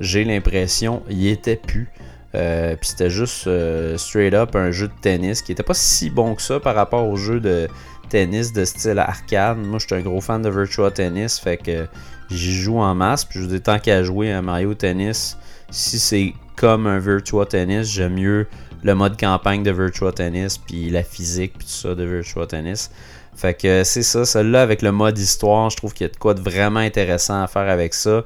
j'ai 0.00 0.24
l'impression, 0.24 1.02
il 1.08 1.26
était 1.26 1.56
plus. 1.56 1.88
Euh, 2.34 2.76
puis 2.76 2.90
c'était 2.90 3.08
juste 3.08 3.48
straight 3.96 4.34
up 4.34 4.54
un 4.54 4.70
jeu 4.70 4.88
de 4.88 4.92
tennis 5.00 5.40
qui 5.40 5.52
était 5.52 5.62
pas 5.62 5.74
si 5.74 6.10
bon 6.10 6.34
que 6.34 6.42
ça 6.42 6.60
par 6.60 6.74
rapport 6.74 7.08
au 7.08 7.16
jeu 7.16 7.40
de, 7.40 7.66
tennis 8.08 8.52
de 8.52 8.64
style 8.64 8.98
arcade. 8.98 9.58
Moi, 9.58 9.78
je 9.78 9.86
suis 9.86 9.94
un 9.94 10.00
gros 10.00 10.20
fan 10.20 10.42
de 10.42 10.48
Virtua 10.48 10.90
Tennis, 10.90 11.38
fait 11.38 11.56
que 11.56 11.86
j'y 12.30 12.52
joue 12.52 12.78
en 12.78 12.94
masse. 12.94 13.24
Puis 13.24 13.40
je 13.40 13.46
dis, 13.46 13.60
tant 13.60 13.78
qu'à 13.78 14.02
jouer 14.02 14.32
à 14.32 14.42
Mario 14.42 14.74
Tennis, 14.74 15.36
si 15.70 15.98
c'est 15.98 16.34
comme 16.56 16.86
un 16.86 16.98
Virtua 16.98 17.46
Tennis, 17.46 17.88
j'aime 17.88 18.14
mieux 18.14 18.46
le 18.82 18.94
mode 18.94 19.18
campagne 19.18 19.62
de 19.62 19.70
Virtua 19.70 20.12
Tennis, 20.12 20.58
puis 20.58 20.90
la 20.90 21.02
physique, 21.02 21.54
puis 21.58 21.66
tout 21.66 21.72
ça 21.72 21.94
de 21.94 22.04
Virtua 22.04 22.46
Tennis. 22.46 22.90
Fait 23.34 23.54
que 23.54 23.84
c'est 23.84 24.02
ça, 24.02 24.24
celle-là 24.24 24.62
avec 24.62 24.80
le 24.80 24.92
mode 24.92 25.18
histoire, 25.18 25.68
je 25.68 25.76
trouve 25.76 25.92
qu'il 25.92 26.06
y 26.06 26.10
a 26.10 26.12
de 26.12 26.16
quoi 26.16 26.32
de 26.32 26.40
vraiment 26.40 26.80
intéressant 26.80 27.42
à 27.42 27.46
faire 27.46 27.68
avec 27.68 27.92
ça. 27.92 28.24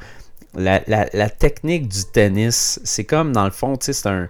La, 0.54 0.80
technique 1.30 1.88
du 1.88 2.04
tennis, 2.12 2.80
c'est 2.84 3.04
comme 3.04 3.32
dans 3.32 3.44
le 3.44 3.50
fond, 3.50 3.76
c'est 3.80 4.06
un. 4.06 4.28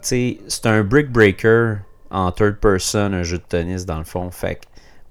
C'est 0.00 0.38
un 0.64 0.84
brick 0.84 1.10
breaker 1.10 1.78
en 2.10 2.32
third 2.32 2.56
person 2.56 3.12
un 3.12 3.22
jeu 3.22 3.38
de 3.38 3.42
tennis 3.42 3.86
dans 3.86 3.98
le 3.98 4.04
fond. 4.04 4.30
Fait 4.30 4.60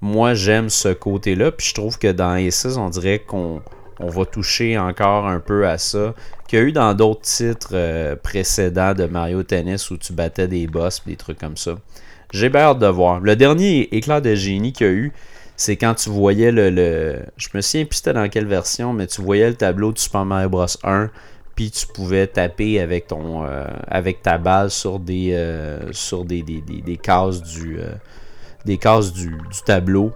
moi 0.00 0.34
j'aime 0.34 0.68
ce 0.68 0.88
côté-là. 0.88 1.52
Puis 1.52 1.68
je 1.68 1.74
trouve 1.74 1.98
que 1.98 2.10
dans 2.10 2.32
Aces, 2.32 2.76
on 2.76 2.88
dirait 2.88 3.18
qu'on 3.20 3.62
va 4.00 4.24
toucher 4.24 4.78
encore 4.78 5.26
un 5.26 5.40
peu 5.40 5.66
à 5.66 5.78
ça. 5.78 6.14
Qu'il 6.46 6.58
y 6.58 6.62
a 6.62 6.64
eu 6.64 6.72
dans 6.72 6.94
d'autres 6.94 7.22
titres 7.22 7.70
euh, 7.72 8.16
précédents 8.16 8.94
de 8.94 9.04
Mario 9.04 9.42
Tennis 9.42 9.90
où 9.90 9.98
tu 9.98 10.12
battais 10.12 10.48
des 10.48 10.66
boss 10.66 11.02
des 11.06 11.16
trucs 11.16 11.38
comme 11.38 11.56
ça. 11.56 11.76
J'ai 12.32 12.54
hâte 12.54 12.78
de 12.78 12.86
voir. 12.86 13.20
Le 13.20 13.36
dernier 13.36 13.94
éclair 13.94 14.22
de 14.22 14.34
génie 14.34 14.72
qu'il 14.72 14.86
y 14.86 14.90
a 14.90 14.92
eu, 14.92 15.12
c'est 15.56 15.76
quand 15.76 15.94
tu 15.94 16.10
voyais 16.10 16.52
le, 16.52 16.70
le, 16.70 17.20
Je 17.36 17.48
me 17.54 17.60
souviens 17.60 17.84
plus 17.84 18.02
dans 18.02 18.28
quelle 18.28 18.46
version, 18.46 18.92
mais 18.92 19.06
tu 19.06 19.22
voyais 19.22 19.48
le 19.48 19.56
tableau 19.56 19.92
de 19.92 19.98
Super 19.98 20.24
Mario 20.24 20.48
Bros 20.48 20.66
1 20.84 21.10
puis 21.58 21.72
tu 21.72 21.88
pouvais 21.88 22.28
taper 22.28 22.78
avec 22.78 23.08
ton 23.08 23.44
euh, 23.44 23.66
avec 23.88 24.22
ta 24.22 24.38
balle 24.38 24.70
sur 24.70 25.00
des 25.00 25.32
euh, 25.32 25.92
sur 25.92 26.24
des, 26.24 26.44
des, 26.44 26.96
cases 26.98 27.42
du 27.42 27.80
euh, 27.80 27.94
des 28.64 28.78
cases 28.78 29.12
du, 29.12 29.36
tableau. 29.66 30.12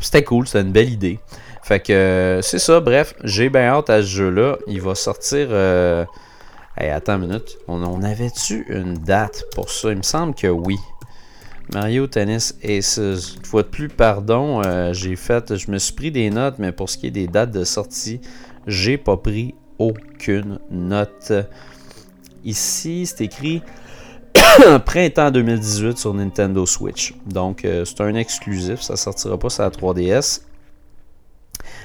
C'était 0.00 0.24
cool, 0.24 0.48
c'était 0.48 0.62
une 0.62 0.72
belle 0.72 0.90
idée. 0.90 1.20
Fait 1.62 1.78
que 1.78 2.40
c'est 2.42 2.58
ça, 2.58 2.80
bref, 2.80 3.14
j'ai 3.22 3.48
bien 3.48 3.68
hâte 3.68 3.90
à 3.90 4.02
ce 4.02 4.08
jeu-là. 4.08 4.58
Il 4.66 4.80
va 4.80 4.96
sortir. 4.96 5.50
Attends 6.76 7.14
une 7.14 7.28
minute. 7.28 7.56
On, 7.68 7.80
on 7.84 8.02
avait-tu 8.02 8.66
une 8.70 8.94
date 8.94 9.44
pour 9.54 9.70
ça? 9.70 9.92
Il 9.92 9.98
me 9.98 10.02
semble 10.02 10.34
que 10.34 10.48
oui. 10.48 10.78
Mario 11.72 12.08
Tennis 12.08 12.56
Aces. 12.64 12.98
Une 12.98 13.44
fois 13.44 13.62
de 13.62 13.68
plus, 13.68 13.88
pardon, 13.88 14.62
j'ai 14.92 15.14
fait. 15.14 15.54
Je 15.54 15.70
me 15.70 15.78
suis 15.78 15.94
pris 15.94 16.10
des 16.10 16.28
notes, 16.30 16.56
mais 16.58 16.72
pour 16.72 16.90
ce 16.90 16.98
qui 16.98 17.06
est 17.06 17.12
des 17.12 17.28
dates 17.28 17.52
de 17.52 17.62
sortie, 17.62 18.20
j'ai 18.66 18.98
pas 18.98 19.16
pris 19.16 19.54
aucune 19.78 20.58
note. 20.70 21.32
Ici, 22.44 23.06
c'est 23.06 23.24
écrit 23.24 23.62
printemps 24.84 25.30
2018 25.30 25.98
sur 25.98 26.14
Nintendo 26.14 26.66
Switch. 26.66 27.14
Donc, 27.26 27.64
euh, 27.64 27.84
c'est 27.84 28.00
un 28.00 28.14
exclusif, 28.14 28.80
ça 28.80 28.96
sortira 28.96 29.38
pas 29.38 29.48
sur 29.48 29.62
la 29.62 29.70
3DS. 29.70 30.42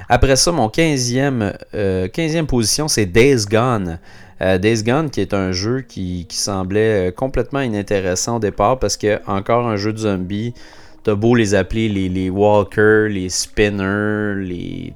Après 0.10 0.36
ça, 0.36 0.51
mon 0.51 0.67
15e, 0.67 1.55
15e 1.74 2.38
euh, 2.38 2.43
position, 2.43 2.88
c'est 2.88 3.05
Days 3.05 3.46
Gone. 3.50 4.00
Euh, 4.41 4.58
Days 4.58 4.84
Gone, 4.84 5.10
qui 5.10 5.22
est 5.22 5.34
un 5.34 5.51
jeu 5.51 5.81
qui, 5.81 6.25
semblait 6.29 7.13
complètement 7.15 7.62
inintéressant 7.62 8.38
au 8.38 8.39
départ 8.39 8.79
parce 8.79 8.98
que, 8.98 9.19
encore 9.27 9.67
un 9.67 9.75
jeu 9.75 9.93
de 9.93 10.00
zombies, 10.00 10.53
t'as 11.03 11.15
beau 11.15 11.36
les 11.36 11.53
appeler 11.53 11.89
les, 11.89 12.10
les 12.10 12.29
walkers, 12.29 13.10
les 13.10 13.29
spinners, 13.29 14.36
les. 14.38 14.93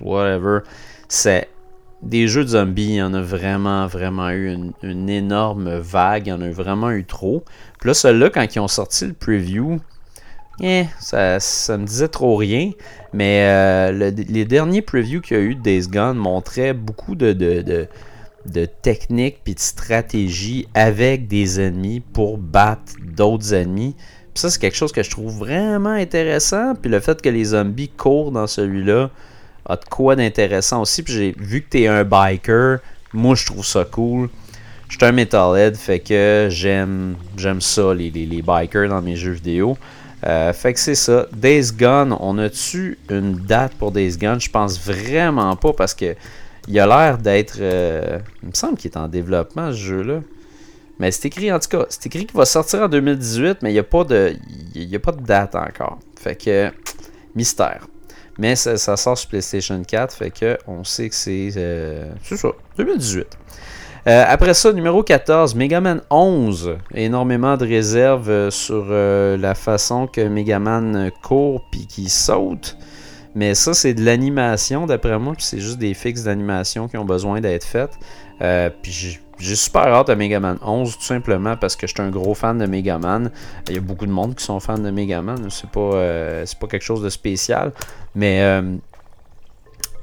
whatever. 0.00 0.60
C'est 1.08 1.48
des 2.02 2.26
jeux 2.26 2.42
de 2.42 2.50
zombies, 2.50 2.84
il 2.84 2.94
y 2.96 3.02
en 3.02 3.14
a 3.14 3.22
vraiment, 3.22 3.86
vraiment 3.86 4.30
eu 4.30 4.56
une, 4.82 5.08
énorme 5.08 5.78
vague. 5.78 6.26
Il 6.26 6.30
y 6.30 6.32
en 6.32 6.40
a 6.40 6.50
vraiment 6.50 6.90
eu 6.90 7.04
trop. 7.04 7.44
Puis 7.78 7.88
là, 7.88 7.94
celui-là, 7.94 8.30
quand 8.30 8.54
ils 8.54 8.58
ont 8.58 8.68
sorti 8.68 9.06
le 9.06 9.12
preview, 9.12 9.80
eh, 10.60 10.84
ça, 11.00 11.38
ça 11.38 11.78
me 11.78 11.86
disait 11.86 12.08
trop 12.08 12.36
rien. 12.36 12.72
Mais 13.12 13.44
euh, 13.46 14.10
les 14.10 14.44
derniers 14.44 14.82
previews 14.82 15.20
qu'il 15.20 15.36
y 15.36 15.40
a 15.40 15.42
eu 15.42 15.54
de 15.54 15.60
Days 15.60 15.86
Gone 15.88 16.16
montraient 16.16 16.74
beaucoup 16.74 17.14
de, 17.14 17.86
techniques 18.82 19.38
puis 19.44 19.54
de 19.54 19.60
stratégies 19.60 20.66
avec 20.74 21.28
des 21.28 21.60
ennemis 21.60 22.00
pour 22.00 22.36
battre 22.36 22.94
d'autres 23.00 23.54
ennemis. 23.54 23.94
Puis 24.34 24.40
ça, 24.40 24.50
c'est 24.50 24.60
quelque 24.60 24.76
chose 24.76 24.92
que 24.92 25.02
je 25.02 25.10
trouve 25.10 25.38
vraiment 25.38 25.90
intéressant. 25.90 26.74
Puis 26.74 26.90
le 26.90 26.98
fait 26.98 27.22
que 27.22 27.28
les 27.28 27.44
zombies 27.44 27.90
courent 27.90 28.32
dans 28.32 28.46
celui-là, 28.48 29.10
a 29.66 29.76
de 29.76 29.84
quoi 29.84 30.16
d'intéressant 30.16 30.82
aussi. 30.82 31.02
Puis 31.02 31.12
j'ai 31.12 31.34
vu 31.38 31.62
que 31.62 31.70
tu 31.70 31.82
es 31.82 31.86
un 31.86 32.04
biker. 32.04 32.78
Moi, 33.12 33.34
je 33.34 33.46
trouve 33.46 33.64
ça 33.64 33.84
cool. 33.84 34.28
Je 34.88 34.98
suis 34.98 35.06
un 35.06 35.12
metalhead, 35.12 35.74
fait 35.74 36.00
que 36.00 36.48
j'aime 36.50 37.16
j'aime 37.38 37.62
ça, 37.62 37.94
les, 37.94 38.10
les, 38.10 38.42
bikers 38.42 38.90
dans 38.90 39.00
mes 39.00 39.16
jeux 39.16 39.32
vidéo. 39.32 39.78
Euh, 40.26 40.52
fait 40.52 40.74
que 40.74 40.78
c'est 40.78 40.94
ça. 40.94 41.26
Days 41.32 41.72
Gone, 41.72 42.14
on 42.20 42.36
a-tu 42.36 42.98
une 43.08 43.36
date 43.36 43.72
pour 43.74 43.90
Days 43.90 44.18
Gone? 44.18 44.38
Je 44.38 44.50
pense 44.50 44.78
vraiment 44.78 45.56
pas 45.56 45.72
parce 45.72 45.94
que 45.94 46.14
il 46.68 46.78
a 46.78 46.86
l'air 46.86 47.16
d'être. 47.16 47.56
Euh, 47.58 48.18
il 48.42 48.50
me 48.50 48.54
semble 48.54 48.76
qu'il 48.76 48.90
est 48.90 48.98
en 48.98 49.08
développement 49.08 49.72
ce 49.72 49.78
jeu-là. 49.78 50.20
Mais 50.98 51.10
c'est 51.10 51.26
écrit 51.26 51.50
en 51.50 51.58
tout 51.58 51.70
cas, 51.70 51.86
c'est 51.88 52.06
écrit 52.06 52.26
qu'il 52.26 52.36
va 52.36 52.44
sortir 52.44 52.82
en 52.82 52.88
2018, 52.88 53.58
mais 53.62 53.70
il 53.70 53.72
n'y 53.72 53.78
a, 53.78 53.82
pas 53.82 54.04
de, 54.04 54.36
il 54.74 54.94
a 54.94 54.98
pas 55.00 55.12
de 55.12 55.22
date 55.22 55.54
encore. 55.54 55.98
Fait 56.20 56.36
que 56.36 56.70
mystère. 57.34 57.86
Mais 58.38 58.56
ça, 58.56 58.76
sort 58.96 59.18
sur 59.18 59.28
PlayStation 59.28 59.82
4, 59.82 60.14
fait 60.14 60.30
que 60.30 60.58
on 60.66 60.84
sait 60.84 61.08
que 61.08 61.14
c'est. 61.14 61.50
Euh, 61.56 62.10
c'est 62.22 62.36
ça, 62.36 62.48
2018. 62.78 63.26
Euh, 64.08 64.24
après 64.26 64.54
ça, 64.54 64.72
numéro 64.72 65.02
14, 65.02 65.54
Megaman 65.54 66.00
11. 66.10 66.76
Énormément 66.94 67.56
de 67.56 67.66
réserves 67.66 68.30
euh, 68.30 68.50
sur 68.50 68.86
la 68.86 69.54
façon 69.54 70.06
que 70.06 70.20
Megaman 70.20 71.10
court 71.22 71.62
puis 71.70 71.86
qu'il 71.86 72.10
saute. 72.10 72.76
Mais 73.34 73.54
ça, 73.54 73.72
c'est 73.72 73.94
de 73.94 74.04
l'animation 74.04 74.86
d'après 74.86 75.18
moi, 75.18 75.34
puis 75.34 75.44
c'est 75.44 75.60
juste 75.60 75.78
des 75.78 75.94
fixes 75.94 76.24
d'animation 76.24 76.88
qui 76.88 76.98
ont 76.98 77.04
besoin 77.04 77.40
d'être 77.40 77.64
faites. 77.64 77.98
Puis 78.38 79.20
j'ai 79.42 79.56
super 79.56 79.88
hâte 79.88 80.08
à 80.08 80.14
Megaman 80.14 80.56
11 80.62 80.96
tout 80.96 81.02
simplement 81.02 81.56
parce 81.56 81.74
que 81.74 81.88
je 81.88 81.92
suis 81.94 82.02
un 82.02 82.10
gros 82.10 82.34
fan 82.34 82.58
de 82.58 82.66
Megaman. 82.66 83.32
Il 83.68 83.74
y 83.74 83.76
a 83.76 83.80
beaucoup 83.80 84.06
de 84.06 84.12
monde 84.12 84.36
qui 84.36 84.44
sont 84.44 84.60
fans 84.60 84.78
de 84.78 84.90
Megaman. 84.90 85.50
C'est 85.50 85.68
pas, 85.68 85.80
euh, 85.80 86.44
pas 86.60 86.66
quelque 86.68 86.84
chose 86.84 87.02
de 87.02 87.08
spécial. 87.08 87.72
Mais 88.14 88.40
euh, 88.42 88.76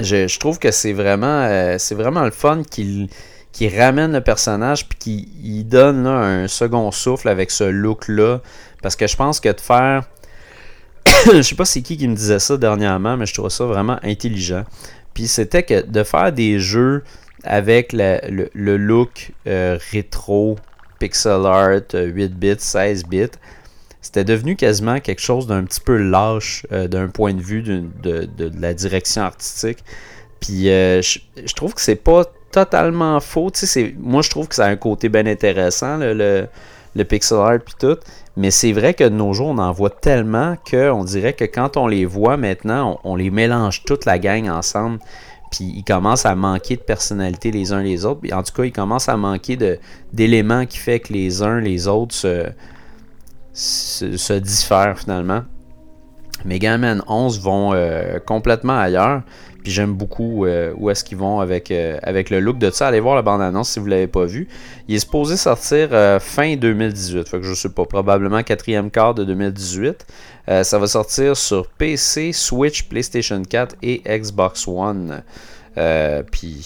je, 0.01 0.39
trouve 0.39 0.59
que 0.59 0.71
c'est 0.71 0.91
vraiment, 0.91 1.45
euh, 1.45 1.77
c'est 1.79 1.95
vraiment 1.95 2.25
le 2.25 2.31
fun 2.31 2.63
qu'il 2.69 3.07
qui 3.53 3.67
ramène 3.69 4.12
le 4.12 4.21
personnage 4.21 4.88
puis 4.88 5.00
qui 5.00 5.63
donne 5.63 6.05
un 6.05 6.48
second 6.48 6.91
souffle 6.91 7.29
avec 7.29 7.50
ce 7.50 7.63
look-là. 7.63 8.41
Parce 8.81 8.98
que 8.98 9.07
je 9.07 9.15
pense 9.15 9.39
que 9.39 9.50
de 9.50 9.62
faire. 9.62 10.03
je 11.33 11.41
sais 11.41 11.55
pas 11.55 11.65
c'est 11.65 11.81
qui 11.81 11.95
qui 11.95 12.09
me 12.09 12.15
disait 12.15 12.39
ça 12.39 12.57
dernièrement, 12.57 13.15
mais 13.15 13.25
je 13.25 13.33
trouve 13.33 13.50
ça 13.50 13.63
vraiment 13.63 14.00
intelligent. 14.03 14.65
Puis 15.13 15.27
c'était 15.27 15.63
que 15.63 15.81
de 15.81 16.03
faire 16.03 16.33
des 16.33 16.59
jeux 16.59 17.03
avec 17.43 17.93
le, 17.93 18.50
look 18.53 19.31
euh, 19.48 19.77
rétro, 19.91 20.58
pixel 21.00 21.46
art, 21.46 21.81
8 21.93 21.96
euh, 21.96 22.27
bits, 22.27 22.55
16 22.58 23.05
bits, 23.05 23.27
c'était 24.01 24.24
devenu 24.24 24.55
quasiment 24.55 25.00
quelque 25.00 25.22
chose 25.22 25.48
d'un 25.48 25.63
petit 25.63 25.81
peu 25.81 25.98
lâche 25.98 26.65
euh, 26.72 26.88
d'un 26.88 27.08
point 27.08 27.34
de 27.34 27.41
vue 27.41 27.62
de, 27.62 28.29
la 28.60 28.74
direction 28.74 29.24
artistique. 29.24 29.79
Puis 30.39 30.65
je, 30.65 31.53
trouve 31.53 31.74
que 31.74 31.81
c'est 31.81 31.96
pas 31.96 32.24
totalement 32.51 33.19
faux. 33.19 33.51
Moi, 33.98 34.22
je 34.22 34.29
trouve 34.29 34.48
que 34.48 34.55
ça 34.55 34.65
a 34.65 34.69
un 34.69 34.77
côté 34.77 35.10
bien 35.10 35.25
intéressant, 35.25 35.98
le, 35.98 36.48
pixel 37.03 37.38
art 37.38 37.60
puis 37.60 37.75
tout. 37.77 37.98
Mais 38.38 38.51
c'est 38.51 38.72
vrai 38.72 38.93
que 38.93 39.03
de 39.03 39.10
nos 39.10 39.34
jours, 39.34 39.50
on 39.50 39.58
en 39.58 39.74
voit 39.74 39.89
tellement 39.89 40.55
qu'on 40.69 41.03
dirait 41.03 41.34
que 41.34 41.43
quand 41.43 41.75
on 41.75 41.88
les 41.88 42.05
voit 42.05 42.38
maintenant, 42.38 43.01
on, 43.03 43.17
les 43.17 43.31
mélange 43.31 43.84
toute 43.84 44.05
la 44.05 44.17
gang 44.17 44.48
ensemble. 44.50 45.00
Puis 45.51 45.73
ils 45.77 45.83
commencent 45.83 46.25
à 46.25 46.35
manquer 46.35 46.75
de 46.75 46.81
personnalité 46.81 47.51
les 47.51 47.73
uns 47.73 47.81
les 47.81 48.05
autres. 48.05 48.21
En 48.33 48.43
tout 48.43 48.53
cas, 48.53 48.63
ils 48.65 48.71
commencent 48.71 49.09
à 49.09 49.17
manquer 49.17 49.57
d'éléments 50.13 50.65
qui 50.65 50.77
fait 50.77 50.99
que 50.99 51.13
les 51.13 51.41
uns 51.41 51.59
les 51.59 51.87
autres 51.87 52.15
se, 52.15 52.51
se, 53.53 54.33
diffèrent 54.33 54.97
finalement. 54.99 55.43
Mega 56.45 56.77
Man 56.77 57.01
11 57.07 57.41
vont 57.41 57.73
euh, 57.73 58.19
complètement 58.19 58.77
ailleurs. 58.77 59.23
Puis 59.63 59.71
j'aime 59.71 59.93
beaucoup 59.93 60.45
euh, 60.45 60.73
où 60.77 60.89
est-ce 60.89 61.03
qu'ils 61.03 61.17
vont 61.17 61.39
avec, 61.39 61.71
euh, 61.71 61.97
avec 62.03 62.29
le 62.29 62.39
look 62.39 62.57
de 62.57 62.71
ça. 62.71 62.87
Allez 62.87 62.99
voir 62.99 63.15
la 63.15 63.21
bande-annonce 63.21 63.71
si 63.71 63.79
vous 63.79 63.85
ne 63.85 63.91
l'avez 63.91 64.07
pas 64.07 64.25
vu. 64.25 64.47
Il 64.87 64.95
est 64.95 64.99
supposé 64.99 65.37
sortir 65.37 65.89
euh, 65.91 66.19
fin 66.19 66.55
2018. 66.55 67.27
Fait 67.27 67.39
que 67.39 67.43
je 67.43 67.53
sais 67.53 67.69
pas, 67.69 67.85
probablement 67.85 68.41
quatrième 68.43 68.89
quart 68.89 69.13
de 69.13 69.23
2018. 69.23 70.05
ça 70.63 70.79
va 70.79 70.87
sortir 70.87 71.37
sur 71.37 71.67
PC, 71.67 72.31
Switch, 72.33 72.83
PlayStation 72.83 73.41
4 73.43 73.75
et 73.81 74.01
Xbox 74.05 74.67
One. 74.67 75.21
puis 76.31 76.65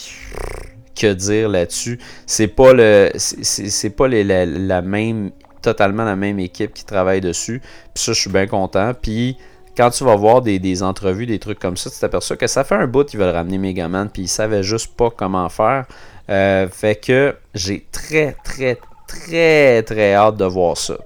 que 0.96 1.14
dire 1.14 1.50
là-dessus? 1.50 2.00
C'est 2.26 2.48
pas 2.48 2.74
le 2.74 3.12
c'est 3.16 3.90
pas 3.90 4.08
la, 4.08 4.82
même 4.82 5.32
totalement 5.62 6.04
la 6.04 6.16
même 6.16 6.40
équipe 6.40 6.74
qui 6.74 6.86
travaille 6.86 7.22
dessus. 7.22 7.62
Puis 7.94 8.04
ça 8.04 8.14
je 8.14 8.22
suis 8.22 8.30
bien 8.30 8.48
content. 8.48 8.94
Puis 8.94 9.38
quand 9.76 9.90
tu 9.90 10.04
vas 10.04 10.16
voir 10.16 10.42
des, 10.42 10.84
entrevues, 10.84 11.26
des 11.26 11.40
trucs 11.40 11.60
comme 11.60 11.78
ça, 11.78 11.90
tu 11.90 12.00
t'aperçois 12.00 12.38
que 12.38 12.48
ça 12.48 12.64
fait 12.64 12.76
un 12.76 12.88
bout 12.88 13.06
qu'ils 13.06 13.20
veulent 13.20 13.34
ramener 13.34 13.58
Megaman, 13.58 14.10
puis 14.10 14.24
ils 14.24 14.28
savaient 14.28 14.64
juste 14.64 14.96
pas 14.96 15.10
comment 15.10 15.50
faire. 15.50 15.86
Euh, 16.30 16.68
fait 16.70 16.96
que 16.96 17.36
j'ai 17.54 17.86
très, 17.92 18.36
très, 18.44 18.78
très, 19.08 19.84
très 19.84 20.14
hâte 20.14 20.38
de 20.38 20.46
voir 20.46 20.78
ça. 20.78 20.98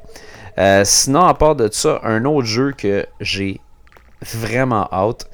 Euh, 0.58 0.84
sinon, 0.86 1.22
à 1.22 1.34
part 1.34 1.56
de 1.56 1.70
ça, 1.72 2.00
un 2.04 2.26
autre 2.26 2.48
jeu 2.48 2.74
que 2.74 3.06
j'ai 3.20 3.62
vraiment 4.22 4.88
hâte, 4.92 5.30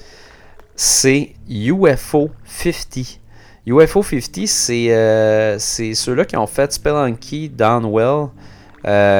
c'est 0.75 1.33
UFO 1.49 2.29
50. 2.45 3.19
UFO 3.65 4.03
50, 4.03 4.69
euh, 4.69 5.55
c'est 5.57 5.93
ceux-là 5.93 6.25
qui 6.25 6.35
ont 6.37 6.47
fait 6.47 6.71
Spelunky, 6.73 7.49
Downwell, 7.49 8.27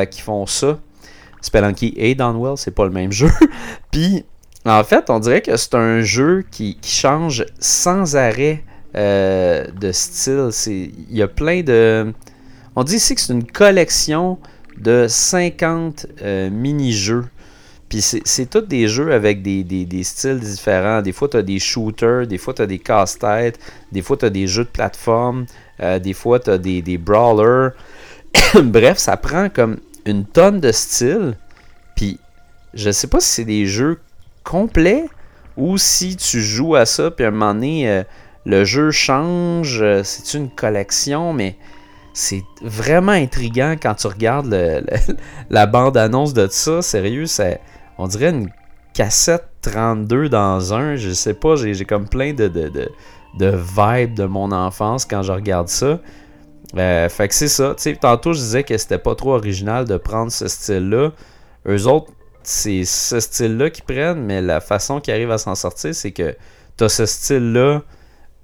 qui 0.10 0.22
font 0.22 0.46
ça. 0.46 0.78
Spelunky 1.44 1.94
et 1.98 2.16
Downwell, 2.16 2.58
c'est 2.58 2.74
pas 2.74 2.86
le 2.86 2.92
même 2.92 3.12
jeu. 3.12 3.30
Puis, 3.92 4.26
en 4.66 4.84
fait, 4.84 5.10
on 5.10 5.20
dirait 5.20 5.42
que 5.42 5.56
c'est 5.58 5.76
un 5.76 6.02
jeu 6.02 6.44
qui, 6.50 6.78
change 6.84 7.46
sans 7.60 8.16
arrêt 8.16 8.64
euh, 8.96 9.66
de 9.80 9.92
style. 9.92 10.50
Il 10.68 11.18
y 11.18 11.22
a 11.22 11.28
plein 11.28 11.62
de. 11.62 12.14
On 12.76 12.84
dit 12.84 12.96
ici 12.96 13.14
que 13.14 13.22
c'est 13.22 13.34
une 13.34 13.46
collection 13.46 14.40
de 14.78 15.06
50 15.08 16.08
euh, 16.22 16.50
mini-jeux. 16.50 17.26
Puis 17.90 18.02
c'est 18.02 18.50
tous 18.50 18.62
des 18.62 18.88
jeux 18.88 19.14
avec 19.14 19.44
des, 19.44 20.04
styles 20.04 20.40
différents. 20.40 21.04
Des 21.04 21.12
fois, 21.12 21.28
tu 21.28 21.38
as 21.38 21.44
des 21.44 21.60
shooters, 21.60 22.26
des 22.26 22.40
fois, 22.40 22.56
tu 22.56 22.64
as 22.64 22.66
des 22.66 22.80
casse-têtes, 22.80 23.60
des 23.92 24.02
fois, 24.02 24.18
tu 24.18 24.26
as 24.26 24.32
des 24.32 24.48
jeux 24.48 24.64
de 24.64 24.70
plateforme, 24.70 25.46
euh, 25.80 26.00
des 26.00 26.14
fois, 26.14 26.40
tu 26.40 26.50
as 26.50 26.58
des, 26.58 26.82
des 26.82 26.98
brawlers. 26.98 27.74
Bref, 28.64 28.98
ça 28.98 29.16
prend 29.16 29.48
comme 29.50 29.78
une 30.06 30.26
tonne 30.26 30.60
de 30.60 30.72
styles. 30.72 31.38
Puis 31.96 32.20
je 32.74 32.92
sais 32.92 33.08
pas 33.08 33.20
si 33.20 33.30
c'est 33.30 33.46
des 33.46 33.66
jeux 33.66 34.00
complets 34.44 35.06
ou 35.58 35.78
si 35.78 36.16
tu 36.16 36.42
joues 36.42 36.76
à 36.76 36.86
ça, 36.86 37.12
puis 37.12 37.26
à 37.26 37.28
un 37.30 37.32
moment 37.32 37.54
donné, 37.54 37.90
euh, 37.90 38.04
le 38.46 38.66
jeu 38.66 38.92
change. 38.92 39.82
Euh, 39.82 40.02
c'est 40.04 40.38
une 40.38 40.50
collection, 40.50 41.34
mais 41.34 41.56
c'est 42.14 42.44
vraiment 42.62 43.12
intriguant 43.12 43.76
quand 43.82 43.96
tu 43.96 44.08
regardes 44.08 44.54
la 45.50 45.66
bande-annonce 45.66 46.34
de 46.34 46.48
ça. 46.50 46.82
Sérieux, 46.82 47.26
c'est, 47.26 47.62
on 47.98 48.08
dirait 48.08 48.30
une 48.30 48.50
cassette 48.94 49.48
32 49.62 50.30
dans 50.30 50.74
un. 50.74 50.96
Je 50.96 51.12
sais 51.12 51.34
pas, 51.34 51.56
j'ai, 51.56 51.86
comme 51.86 52.08
plein 52.08 52.34
de, 52.34 52.48
de, 52.48 52.70
de, 52.70 52.90
de 53.40 53.48
vibes 53.48 54.16
de 54.16 54.26
mon 54.26 54.52
enfance 54.52 55.06
quand 55.06 55.22
je 55.24 55.32
regarde 55.32 55.68
ça. 55.68 56.00
Euh, 56.78 57.08
fait 57.10 57.28
que 57.28 57.36
c'est 57.36 57.48
ça. 57.48 57.76
tantôt, 58.02 58.34
je 58.34 58.40
disais 58.40 58.64
que 58.64 58.78
c'était 58.78 58.98
pas 58.98 59.16
trop 59.16 59.34
original 59.34 59.86
de 59.86 59.98
prendre 59.98 60.32
ce 60.32 60.48
style-là. 60.48 61.12
Eux 61.68 61.88
autres, 61.88 62.12
c'est 62.42 62.84
ce 62.84 63.20
style-là 63.20 63.70
qu'ils 63.70 63.84
prennent, 63.84 64.24
mais 64.24 64.42
la 64.42 64.60
façon 64.60 65.00
qu'ils 65.00 65.14
arrivent 65.14 65.32
à 65.32 65.38
s'en 65.38 65.56
sortir, 65.56 65.94
c'est 65.94 66.12
que 66.12 66.36
tu 66.78 66.84
as 66.84 66.90
ce 66.90 67.06
style-là 67.06 67.82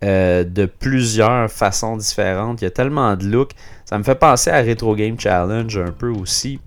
euh, 0.03 0.43
de 0.43 0.65
plusieurs 0.65 1.51
façons 1.51 1.97
différentes. 1.97 2.61
Il 2.61 2.65
y 2.65 2.67
a 2.67 2.71
tellement 2.71 3.15
de 3.15 3.25
looks. 3.25 3.51
Ça 3.85 3.97
me 3.97 4.03
fait 4.03 4.15
penser 4.15 4.49
à 4.49 4.61
Retro 4.61 4.95
Game 4.95 5.19
Challenge 5.19 5.77
un 5.77 5.91
peu 5.91 6.09
aussi. 6.09 6.59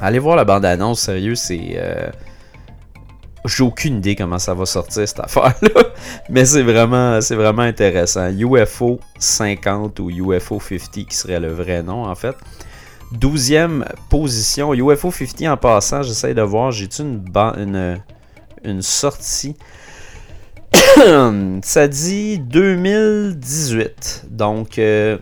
Allez 0.00 0.18
voir 0.18 0.36
la 0.36 0.44
bande-annonce, 0.44 1.00
sérieux, 1.00 1.34
c'est. 1.34 1.72
Euh, 1.74 2.10
j'ai 3.44 3.62
aucune 3.62 3.98
idée 3.98 4.16
comment 4.16 4.38
ça 4.38 4.54
va 4.54 4.66
sortir 4.66 5.06
cette 5.06 5.20
affaire-là. 5.20 5.82
Mais 6.28 6.44
c'est 6.44 6.62
vraiment, 6.62 7.62
intéressant. 7.62 8.30
UFO 8.30 9.00
50 9.18 9.98
ou 10.00 10.10
UFO 10.10 10.60
50 10.60 11.06
qui 11.06 11.16
serait 11.16 11.40
le 11.40 11.52
vrai 11.52 11.82
nom 11.82 12.04
en 12.04 12.14
fait. 12.14 12.36
12e 13.14 13.84
position. 14.08 14.74
UFO 14.74 15.10
50 15.10 15.42
en 15.42 15.56
passant, 15.56 16.02
j'essaie 16.02 16.34
de 16.34 16.42
voir, 16.42 16.70
j'ai-tu 16.70 17.02
une, 17.02 17.24
une, 17.34 18.00
une 18.64 18.82
sortie? 18.82 19.56
ça 21.62 21.88
dit 21.88 22.38
2018. 22.38 24.26
Donc, 24.30 24.78
euh, 24.78 25.18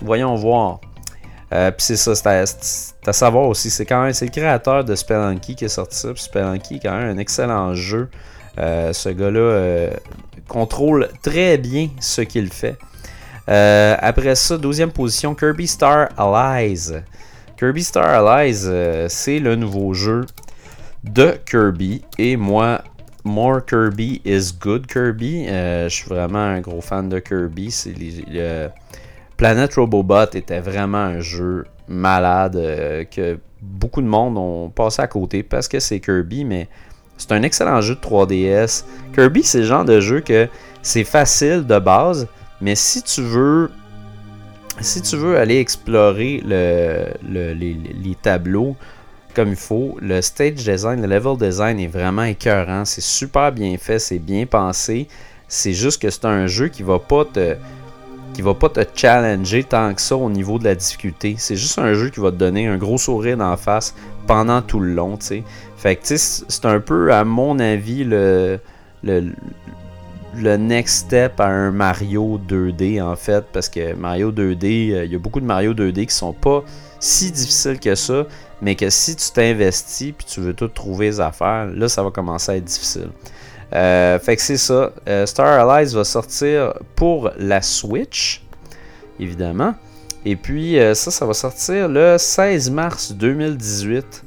voyons 0.00 0.34
voir. 0.34 0.80
Euh, 1.52 1.70
puis 1.70 1.84
c'est 1.84 1.96
ça, 1.96 2.14
c'est 2.14 3.08
à, 3.08 3.12
savoir 3.12 3.44
aussi. 3.48 3.70
C'est 3.70 3.86
quand 3.86 4.02
même 4.02 4.12
le 4.20 4.28
créateur 4.28 4.84
de 4.84 4.94
Spelunky 4.94 5.54
qui 5.54 5.64
est 5.64 5.68
sorti 5.68 5.96
ça. 5.96 6.08
Spelunky 6.14 6.76
est 6.76 6.80
quand 6.80 6.96
même 6.96 7.16
un 7.16 7.18
excellent 7.18 7.74
jeu. 7.74 8.08
Euh, 8.58 8.92
ce 8.92 9.10
gars-là 9.10 9.38
euh, 9.38 9.90
contrôle 10.48 11.08
très 11.22 11.58
bien 11.58 11.90
ce 12.00 12.22
qu'il 12.22 12.52
fait. 12.52 12.76
après 13.46 14.34
ça, 14.34 14.56
12e 14.56 14.90
position, 14.90 15.34
Kirby 15.34 15.66
Star 15.66 16.08
Allies. 16.16 16.92
Kirby 17.58 17.84
Star 17.84 18.26
Allies, 18.26 18.68
c'est 19.08 19.38
le 19.38 19.54
nouveau 19.54 19.94
jeu 19.94 20.26
de 21.04 21.38
Kirby. 21.48 22.02
Et 22.18 22.36
moi, 22.36 22.82
More 23.22 23.64
Kirby 23.64 24.20
is 24.24 24.52
Good 24.58 24.86
Kirby. 24.88 25.46
je 25.46 25.88
suis 25.88 26.08
vraiment 26.08 26.38
un 26.38 26.60
gros 26.60 26.80
fan 26.80 27.08
de 27.08 27.20
Kirby. 27.20 27.70
C'est 27.70 27.94
Planet 29.36 29.74
Robobot 29.74 30.34
était 30.34 30.60
vraiment 30.60 30.98
un 30.98 31.20
jeu 31.20 31.66
malade 31.88 32.56
euh, 32.56 33.04
que 33.04 33.38
beaucoup 33.60 34.00
de 34.00 34.06
monde 34.06 34.38
ont 34.38 34.70
passé 34.70 35.02
à 35.02 35.06
côté 35.06 35.42
parce 35.42 35.68
que 35.68 35.78
c'est 35.78 36.00
Kirby, 36.00 36.44
mais 36.44 36.68
c'est 37.16 37.32
un 37.32 37.42
excellent 37.42 37.80
jeu 37.80 37.94
de 37.94 38.00
3DS. 38.00 38.84
Kirby, 39.14 39.42
c'est 39.42 39.58
le 39.58 39.64
genre 39.64 39.84
de 39.84 40.00
jeu 40.00 40.20
que 40.20 40.48
c'est 40.82 41.04
facile 41.04 41.66
de 41.66 41.78
base, 41.78 42.28
mais 42.60 42.74
si 42.74 43.02
tu 43.02 43.22
veux 43.22 43.70
si 44.80 45.00
tu 45.00 45.16
veux 45.16 45.38
aller 45.38 45.58
explorer 45.58 46.42
le, 46.44 47.06
les, 47.54 48.14
tableaux 48.20 48.76
comme 49.34 49.48
il 49.50 49.56
faut, 49.56 49.96
le 50.00 50.20
stage 50.20 50.64
design, 50.64 51.00
le 51.00 51.06
level 51.06 51.36
design 51.36 51.78
est 51.80 51.86
vraiment 51.86 52.24
écœurant. 52.24 52.84
C'est 52.84 53.02
super 53.02 53.52
bien 53.52 53.76
fait, 53.78 53.98
c'est 53.98 54.18
bien 54.18 54.44
pensé. 54.46 55.08
C'est 55.48 55.72
juste 55.72 56.00
que 56.00 56.10
c'est 56.10 56.24
un 56.24 56.46
jeu 56.46 56.68
qui 56.68 56.82
va 56.82 56.98
pas 56.98 57.24
te 57.24 57.56
qui 58.36 58.42
va 58.42 58.52
pas 58.52 58.68
te 58.68 58.84
challenger 58.94 59.64
tant 59.64 59.94
que 59.94 60.00
ça 60.02 60.14
au 60.14 60.28
niveau 60.28 60.58
de 60.58 60.64
la 60.64 60.74
difficulté. 60.74 61.36
C'est 61.38 61.56
juste 61.56 61.78
un 61.78 61.94
jeu 61.94 62.10
qui 62.10 62.20
va 62.20 62.30
te 62.30 62.36
donner 62.36 62.66
un 62.66 62.76
gros 62.76 62.98
sourire 62.98 63.38
d'en 63.38 63.56
face 63.56 63.94
pendant 64.26 64.60
tout 64.60 64.78
le 64.78 64.92
long, 64.92 65.16
tu. 65.16 65.42
Fait 65.78 65.96
que, 65.96 66.02
c'est 66.04 66.66
un 66.66 66.78
peu, 66.80 67.14
à 67.14 67.24
mon 67.24 67.58
avis, 67.58 68.04
le, 68.04 68.60
le, 69.02 69.32
le 70.36 70.56
next 70.58 71.06
step 71.06 71.40
à 71.40 71.46
un 71.46 71.70
Mario 71.70 72.38
2D, 72.46 73.02
en 73.02 73.16
fait, 73.16 73.42
parce 73.54 73.70
que 73.70 73.94
Mario 73.94 74.30
2D, 74.30 74.92
euh, 74.92 75.04
il 75.06 75.12
y 75.12 75.14
a 75.14 75.18
beaucoup 75.18 75.40
de 75.40 75.46
Mario 75.46 75.72
2D 75.72 76.04
qui 76.04 76.14
sont 76.14 76.34
pas 76.34 76.62
si 77.00 77.30
difficiles 77.30 77.80
que 77.80 77.94
ça, 77.94 78.26
mais 78.60 78.74
que 78.74 78.90
si 78.90 79.16
tu 79.16 79.30
t'investis 79.30 80.12
puis 80.12 80.26
tu 80.26 80.40
veux 80.40 80.52
tout 80.52 80.68
trouver 80.68 81.06
les 81.06 81.20
affaires, 81.20 81.68
là, 81.74 81.88
ça 81.88 82.02
va 82.02 82.10
commencer 82.10 82.52
à 82.52 82.56
être 82.56 82.64
difficile. 82.64 83.08
Euh, 83.74 84.18
fait 84.18 84.36
que 84.36 84.42
c'est 84.42 84.56
ça. 84.56 84.92
Euh, 85.08 85.26
Star 85.26 85.68
Allies 85.68 85.94
va 85.94 86.04
sortir 86.04 86.74
pour 86.94 87.30
la 87.38 87.62
Switch, 87.62 88.44
évidemment. 89.18 89.74
Et 90.24 90.36
puis 90.36 90.78
euh, 90.78 90.94
ça, 90.94 91.10
ça 91.10 91.26
va 91.26 91.34
sortir 91.34 91.88
le 91.88 92.16
16 92.18 92.70
mars 92.70 93.12
2018. 93.12 94.24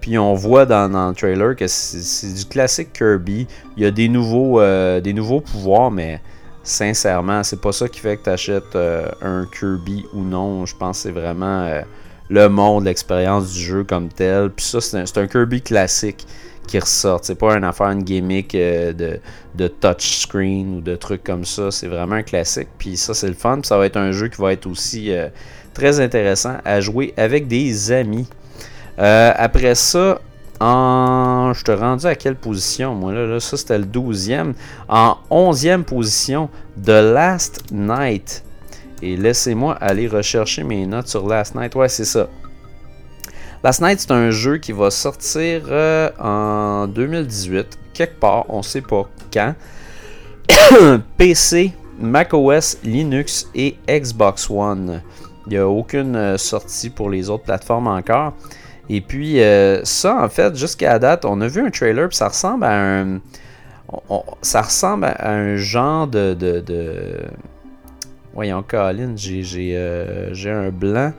puis 0.00 0.18
on 0.18 0.34
voit 0.34 0.66
dans, 0.66 0.88
le 1.08 1.14
trailer 1.14 1.54
que 1.56 1.66
c'est 1.66 2.34
du 2.34 2.44
classique 2.44 2.92
Kirby. 2.92 3.46
Il 3.76 3.82
y 3.82 3.86
a 3.86 3.90
des 3.90 4.08
nouveaux, 4.08 5.40
pouvoirs, 5.40 5.90
mais 5.90 6.20
sincèrement, 6.62 7.42
c'est 7.42 7.60
pas 7.60 7.72
ça 7.72 7.88
qui 7.88 8.00
fait 8.00 8.16
que 8.16 8.24
tu 8.24 8.30
achètes 8.30 8.76
un 8.76 9.46
Kirby 9.58 10.04
ou 10.12 10.22
non. 10.22 10.66
Je 10.66 10.76
pense 10.76 10.98
que 10.98 11.02
c'est 11.04 11.20
vraiment 11.20 11.82
le 12.30 12.48
monde, 12.48 12.84
l'expérience 12.84 13.52
du 13.52 13.60
jeu 13.60 13.84
comme 13.84 14.08
tel. 14.08 14.50
Puis 14.50 14.64
ça, 14.64 14.80
c'est 14.80 15.18
un, 15.18 15.26
Kirby 15.26 15.62
classique 15.62 16.26
qui 16.68 16.78
ressortent. 16.78 17.24
C'est 17.24 17.34
pas 17.34 17.56
une 17.56 17.64
affaire, 17.64 17.88
une 17.88 18.04
gimmick 18.04 18.54
euh, 18.54 18.92
de, 18.92 19.18
de 19.56 19.66
touchscreen 19.66 20.76
ou 20.76 20.80
de 20.80 20.94
trucs 20.94 21.24
comme 21.24 21.44
ça. 21.44 21.72
C'est 21.72 21.88
vraiment 21.88 22.16
un 22.16 22.22
classique. 22.22 22.68
Puis 22.78 22.96
ça, 22.96 23.14
c'est 23.14 23.26
le 23.26 23.34
fun. 23.34 23.60
ça 23.64 23.76
va 23.76 23.86
être 23.86 23.96
un 23.96 24.12
jeu 24.12 24.28
qui 24.28 24.40
va 24.40 24.52
être 24.52 24.66
aussi 24.66 25.10
euh, 25.10 25.28
très 25.74 25.98
intéressant 25.98 26.58
à 26.64 26.80
jouer 26.80 27.12
avec 27.16 27.48
des 27.48 27.90
amis. 27.90 28.28
Euh, 29.00 29.32
après 29.36 29.74
ça, 29.74 30.20
en... 30.60 31.52
Je 31.54 31.64
te 31.64 31.72
rendu 31.72 32.06
à 32.06 32.14
quelle 32.14 32.36
position, 32.36 32.94
moi, 32.94 33.12
là? 33.12 33.40
ça, 33.40 33.56
c'était 33.56 33.78
le 33.78 33.86
12e. 33.86 34.54
En 34.88 35.16
11e 35.30 35.82
position, 35.82 36.50
The 36.84 36.88
Last 36.88 37.64
Night. 37.72 38.44
Et 39.00 39.16
laissez-moi 39.16 39.74
aller 39.74 40.08
rechercher 40.08 40.64
mes 40.64 40.86
notes 40.86 41.08
sur 41.08 41.26
Last 41.26 41.54
Night. 41.54 41.74
Ouais, 41.74 41.88
c'est 41.88 42.04
ça. 42.04 42.28
Last 43.64 43.82
Night, 43.82 43.98
c'est 43.98 44.12
un 44.12 44.30
jeu 44.30 44.58
qui 44.58 44.70
va 44.70 44.88
sortir 44.92 45.62
euh, 45.68 46.10
en 46.20 46.86
2018, 46.86 47.78
quelque 47.92 48.20
part, 48.20 48.44
on 48.48 48.62
sait 48.62 48.82
pas 48.82 49.08
quand. 49.32 49.54
PC, 51.16 51.72
macOS, 51.98 52.78
Linux 52.84 53.48
et 53.56 53.76
Xbox 53.88 54.48
One. 54.48 55.02
Il 55.46 55.50
n'y 55.50 55.56
a 55.56 55.68
aucune 55.68 56.14
euh, 56.14 56.38
sortie 56.38 56.88
pour 56.88 57.10
les 57.10 57.28
autres 57.30 57.42
plateformes 57.42 57.88
encore. 57.88 58.34
Et 58.88 59.00
puis, 59.00 59.40
euh, 59.42 59.84
ça, 59.84 60.22
en 60.22 60.28
fait, 60.28 60.54
jusqu'à 60.54 60.96
date, 61.00 61.24
on 61.24 61.40
a 61.40 61.48
vu 61.48 61.60
un 61.60 61.70
trailer, 61.70 62.08
puis 62.08 62.16
ça 62.16 62.28
ressemble 62.28 62.64
à 62.64 63.00
un. 63.00 63.20
ça 64.40 64.62
ressemble 64.62 65.06
à 65.06 65.32
un 65.32 65.56
genre 65.56 66.06
de. 66.06 66.34
de, 66.34 67.22
Voyons, 68.34 68.62
Colin, 68.62 69.14
j'ai 69.16 69.74
un 70.46 70.70
blanc. 70.70 71.12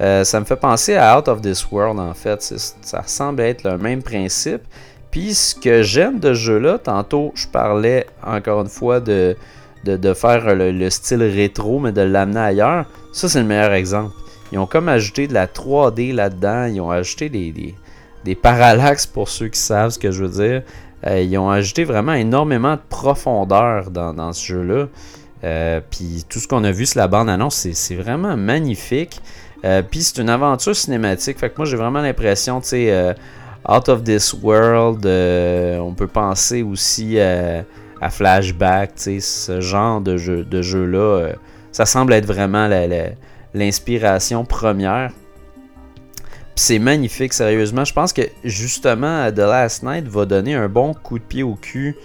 Euh, 0.00 0.24
ça 0.24 0.40
me 0.40 0.44
fait 0.44 0.56
penser 0.56 0.96
à 0.96 1.18
Out 1.18 1.28
of 1.28 1.42
This 1.42 1.70
World 1.70 1.98
en 1.98 2.14
fait. 2.14 2.42
Ça 2.42 3.02
semble 3.06 3.42
être 3.42 3.64
le 3.64 3.76
même 3.76 4.02
principe. 4.02 4.62
Puis 5.10 5.34
ce 5.34 5.54
que 5.54 5.82
j'aime 5.82 6.20
de 6.20 6.34
ce 6.34 6.40
jeu-là, 6.40 6.78
tantôt 6.78 7.32
je 7.34 7.46
parlais 7.46 8.06
encore 8.24 8.62
une 8.62 8.68
fois 8.68 9.00
de, 9.00 9.36
de, 9.84 10.14
faire 10.14 10.54
le, 10.54 10.90
style 10.90 11.22
rétro, 11.22 11.78
mais 11.80 11.92
de 11.92 12.02
l'amener 12.02 12.40
ailleurs. 12.40 12.86
Ça, 13.12 13.28
c'est 13.28 13.40
le 13.40 13.46
meilleur 13.46 13.72
exemple. 13.72 14.14
Ils 14.52 14.58
ont 14.58 14.66
comme 14.66 14.88
ajouté 14.88 15.26
de 15.26 15.34
la 15.34 15.46
3D 15.46 16.14
là-dedans. 16.14 16.66
Ils 16.66 16.80
ont 16.80 16.90
ajouté 16.90 17.28
des, 17.28 17.74
des, 18.24 18.34
parallaxes 18.34 19.06
pour 19.06 19.28
ceux 19.28 19.48
qui 19.48 19.60
savent 19.60 19.90
ce 19.90 19.98
que 19.98 20.10
je 20.10 20.24
veux 20.24 20.44
dire. 20.44 20.62
Euh, 21.06 21.20
ils 21.20 21.38
ont 21.38 21.50
ajouté 21.50 21.84
vraiment 21.84 22.12
énormément 22.12 22.74
de 22.74 22.80
profondeur 22.88 23.90
dans, 23.90 24.32
ce 24.32 24.46
jeu-là. 24.46 24.86
Euh, 25.42 25.80
puis 25.90 26.24
tout 26.28 26.38
ce 26.38 26.46
qu'on 26.46 26.64
a 26.64 26.70
vu 26.70 26.84
sur 26.84 26.98
la 27.00 27.08
bande-annonce, 27.08 27.66
c'est 27.72 27.94
vraiment 27.94 28.36
magnifique. 28.36 29.22
Euh, 29.64 29.82
puis 29.82 30.02
c'est 30.02 30.20
une 30.20 30.30
aventure 30.30 30.74
cinématique. 30.74 31.38
Fait 31.38 31.50
que 31.50 31.54
moi 31.58 31.66
j'ai 31.66 31.76
vraiment 31.76 32.00
l'impression, 32.00 32.60
tu 32.60 32.68
sais, 32.68 32.90
euh, 32.90 33.12
Out 33.68 33.88
of 33.88 34.04
This 34.04 34.34
World, 34.42 35.04
euh, 35.04 35.78
on 35.78 35.92
peut 35.92 36.06
penser 36.06 36.62
aussi 36.62 37.18
à 37.20 38.10
Flashback, 38.10 38.94
tu 38.94 39.02
sais, 39.02 39.20
ce 39.20 39.60
genre 39.60 40.00
de 40.00 40.16
jeu, 40.16 40.44
de 40.44 40.62
jeu 40.62 40.86
là. 40.86 41.32
ça 41.72 41.84
semble 41.84 42.14
être 42.14 42.26
vraiment 42.26 42.68
l'inspiration 43.52 44.44
première. 44.44 45.12
Puis 46.54 46.64
c'est 46.64 46.78
magnifique, 46.78 47.32
sérieusement. 47.32 47.84
Je 47.84 47.92
pense 47.92 48.12
que 48.12 48.22
justement 48.44 49.30
The 49.30 49.38
Last 49.38 49.82
Night 49.82 50.08
va 50.08 50.24
donner 50.24 50.54
un 50.54 50.68
bon 50.68 50.94
coup 50.94 51.18
de 51.18 51.24
pied 51.24 51.42
au 51.42 51.54
cul 51.54 51.96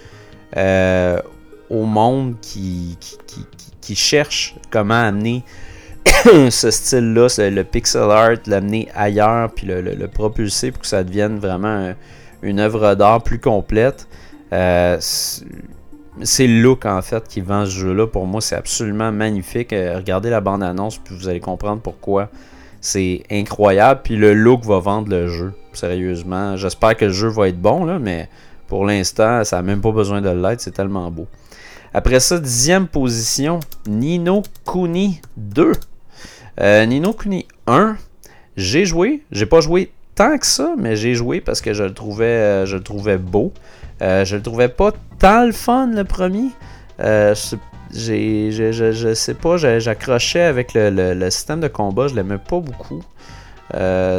au 1.68 1.84
monde 1.84 2.36
qui, 2.40 2.98
qui 3.80 3.94
cherche 3.96 4.54
comment 4.70 4.94
amener 4.94 5.42
ce 6.50 6.70
style-là, 6.70 7.28
le 7.50 7.62
pixel 7.62 8.10
art, 8.10 8.36
l'amener 8.46 8.88
ailleurs, 8.94 9.50
puis 9.52 9.66
le, 9.66 10.06
propulser 10.08 10.72
pour 10.72 10.82
que 10.82 10.86
ça 10.86 11.04
devienne 11.04 11.38
vraiment 11.38 11.94
une 12.42 12.60
œuvre 12.60 12.94
d'art 12.94 13.22
plus 13.22 13.38
complète. 13.38 14.08
Euh, 14.52 14.96
c'est 15.00 16.46
le 16.46 16.62
look 16.62 16.86
en 16.86 17.02
fait 17.02 17.26
qui 17.28 17.40
vend 17.40 17.66
ce 17.66 17.70
jeu-là. 17.70 18.06
Pour 18.06 18.26
moi, 18.26 18.40
c'est 18.40 18.56
absolument 18.56 19.12
magnifique. 19.12 19.72
Euh, 19.72 19.96
regardez 19.96 20.30
la 20.30 20.40
bande-annonce, 20.40 20.98
puis 20.98 21.14
vous 21.14 21.28
allez 21.28 21.40
comprendre 21.40 21.82
pourquoi. 21.82 22.28
C'est 22.80 23.24
incroyable, 23.30 24.00
puis 24.04 24.16
le 24.16 24.34
look 24.34 24.64
va 24.64 24.78
vendre 24.78 25.08
le 25.10 25.28
jeu. 25.28 25.52
Sérieusement, 25.72 26.56
j'espère 26.56 26.96
que 26.96 27.06
le 27.06 27.12
jeu 27.12 27.28
va 27.28 27.48
être 27.48 27.60
bon, 27.60 27.84
là, 27.84 27.98
mais 27.98 28.28
pour 28.68 28.84
l'instant, 28.84 29.44
ça 29.44 29.56
n'a 29.56 29.62
même 29.62 29.80
pas 29.80 29.92
besoin 29.92 30.20
de 30.22 30.30
l'être. 30.30 30.60
C'est 30.60 30.72
tellement 30.72 31.10
beau. 31.10 31.26
Après 31.92 32.20
ça, 32.20 32.38
dixième 32.38 32.86
position, 32.86 33.60
Nino 33.86 34.42
Kuni 34.64 35.20
2. 35.36 35.72
Euh, 36.60 36.86
Nino 36.86 37.12
Kuni 37.12 37.46
1, 37.66 37.96
j'ai 38.56 38.84
joué. 38.84 39.22
J'ai 39.30 39.46
pas 39.46 39.60
joué 39.60 39.92
tant 40.14 40.38
que 40.38 40.46
ça, 40.46 40.74
mais 40.78 40.96
j'ai 40.96 41.14
joué 41.14 41.40
parce 41.40 41.60
que 41.60 41.74
je 41.74 41.84
le 41.84 41.92
trouvais, 41.92 42.24
euh, 42.24 42.66
je 42.66 42.76
le 42.76 42.82
trouvais 42.82 43.18
beau. 43.18 43.52
Euh, 44.02 44.24
je 44.24 44.36
le 44.36 44.42
trouvais 44.42 44.68
pas 44.68 44.92
tant 45.18 45.44
le 45.44 45.52
fun 45.52 45.88
le 45.88 46.04
premier. 46.04 46.50
j'ai, 46.98 48.50
je, 48.52 49.14
sais 49.14 49.34
pas, 49.34 49.56
j'accrochais 49.56 50.42
avec 50.42 50.72
le, 50.74 51.30
système 51.30 51.60
de 51.60 51.68
combat, 51.68 52.08
je 52.08 52.14
l'aimais 52.14 52.38
pas 52.38 52.60
beaucoup. 52.60 53.02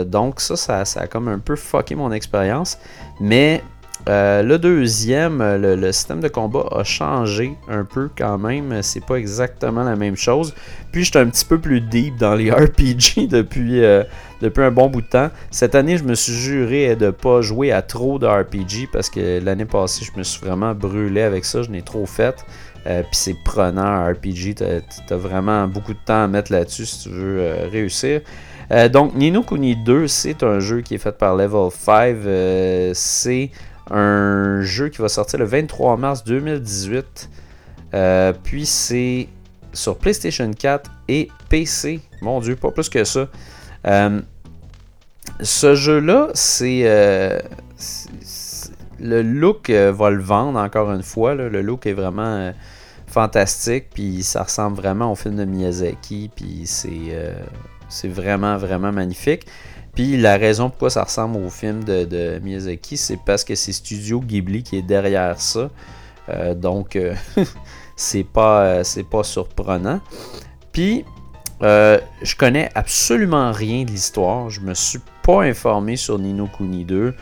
donc 0.06 0.40
ça, 0.40 0.56
ça, 0.56 0.86
ça, 0.86 1.02
a 1.02 1.08
comme 1.08 1.28
un 1.28 1.40
peu 1.40 1.56
fucké 1.56 1.96
mon 1.96 2.12
expérience. 2.12 2.78
Mais 3.20 3.64
euh, 4.08 4.42
le 4.42 4.58
deuxième, 4.58 5.44
le, 5.44 5.92
système 5.92 6.22
de 6.22 6.30
combat 6.30 6.66
a 6.72 6.84
changé 6.86 7.58
un 7.68 7.84
peu 7.84 8.10
quand 8.18 8.38
même. 8.38 8.82
C'est 8.82 9.06
pas 9.06 9.16
exactement 9.16 9.84
la 9.84 9.98
même 9.98 10.16
chose. 10.16 10.54
Puis 10.92 11.04
j'étais 11.04 11.20
un 11.20 11.28
petit 11.28 11.44
peu 11.44 11.60
plus 11.60 11.82
deep 11.82 12.16
dans 12.18 12.34
les 12.34 12.50
RPG 12.52 13.28
depuis, 13.28 13.84
euh, 13.84 14.04
depuis 14.42 14.64
un 14.64 14.72
bon 14.72 14.88
bout 14.88 15.02
de 15.02 15.08
temps. 15.08 15.30
Cette 15.52 15.76
année, 15.76 15.98
je 15.98 16.06
me 16.06 16.16
suis 16.16 16.32
juré 16.32 16.96
de 16.96 17.10
pas 17.10 17.42
jouer 17.42 17.74
à 17.74 17.82
trop 17.82 18.18
de 18.18 18.26
RPG 18.26 18.90
parce 18.94 19.10
que 19.10 19.44
l'année 19.44 19.66
passée, 19.66 20.06
je 20.06 20.18
me 20.18 20.24
suis 20.24 20.40
vraiment 20.40 20.74
brûlé 20.74 21.22
avec 21.22 21.44
ça. 21.44 21.62
Je 21.62 21.70
n'ai 21.70 21.82
trop 21.82 22.06
fait. 22.06 22.46
Euh, 22.86 23.02
puis 23.02 23.12
c'est 23.12 23.36
prenant 23.44 24.10
RPG. 24.10 24.56
Tu 24.56 24.64
as, 24.64 25.18
vraiment 25.18 25.68
beaucoup 25.68 25.94
de 25.94 26.00
temps 26.06 26.24
à 26.24 26.28
mettre 26.28 26.54
là-dessus 26.54 26.86
si 26.86 27.04
tu 27.04 27.10
veux 27.10 27.68
réussir. 27.70 28.22
donc, 28.94 29.16
Nino 29.16 29.44
Kuni 29.44 29.76
2, 29.76 30.08
c'est 30.08 30.44
un 30.44 30.60
jeu 30.60 30.80
qui 30.80 30.96
est 30.96 30.98
fait 30.98 31.18
par 31.18 31.36
Level 31.36 31.70
5. 31.70 32.94
c'est 32.94 33.52
un 33.92 34.62
jeu 34.62 34.90
qui 34.90 35.02
va 35.02 35.10
sortir 35.10 35.40
le 35.40 35.46
23 35.46 35.98
mars 35.98 36.24
2018. 36.24 37.30
Euh, 37.94 38.34
puis 38.44 38.66
c'est 38.66 39.30
sur 39.74 39.98
PlayStation 39.98 40.52
4 40.52 40.92
et 41.08 41.30
PC. 41.50 42.02
Mon 42.22 42.40
Dieu, 42.40 42.56
pas 42.56 42.72
plus 42.72 42.90
que 42.90 43.04
ça. 43.04 43.28
Euh, 43.86 44.22
ce 45.42 45.76
jeu-là, 45.76 46.30
c'est. 46.34 46.82
Euh, 46.84 47.40
le 49.00 49.22
look 49.22 49.70
va 49.70 50.10
le 50.10 50.22
vendre 50.22 50.60
encore 50.60 50.92
une 50.92 51.04
fois. 51.04 51.36
Le 51.36 51.62
look 51.62 51.86
est 51.86 51.94
vraiment 51.94 52.52
fantastique. 53.06 53.92
Puis 53.94 54.24
ça 54.24 54.44
ressemble 54.44 54.78
vraiment 54.78 55.12
au 55.12 55.16
film 55.16 55.36
de 55.36 55.46
Miyazaki. 55.46 56.32
Puis 56.36 56.64
c'est 56.66 58.08
vraiment, 58.08 58.58
vraiment 58.58 58.92
magnifique. 58.92 59.46
Puis 59.98 60.16
la 60.16 60.38
raison 60.38 60.70
pourquoi 60.70 60.92
ça 60.92 61.04
ressemble 61.04 61.44
au 61.44 61.50
film 61.50 61.84
de, 61.84 62.40
Miyazaki, 62.44 62.98
c'est 62.98 63.18
parce 63.18 63.44
que 63.44 63.56
c'est 63.56 63.72
Studio 63.72 64.20
Ghibli 64.20 64.62
qui 64.62 64.78
est 64.78 64.84
derrière 64.84 65.42
ça. 65.42 65.72
Euh, 66.30 66.54
donc, 66.54 66.96
euh, 66.96 67.16
c'est 67.96 68.24
pas, 68.24 68.62
euh, 68.62 68.84
pas 69.10 69.24
surprenant. 69.24 70.00
Puis, 70.72 71.04
je 71.62 72.36
connais 72.38 72.70
absolument 72.76 73.52
rien 73.52 73.86
de 73.86 73.90
l'histoire. 73.90 74.52
Je 74.52 74.62
me 74.62 74.76
suis 74.76 75.00
pas 75.24 75.42
informé 75.42 75.96
sur 75.96 76.20
Nino 76.20 76.46
Kuni 76.46 76.86
2. 76.86 77.16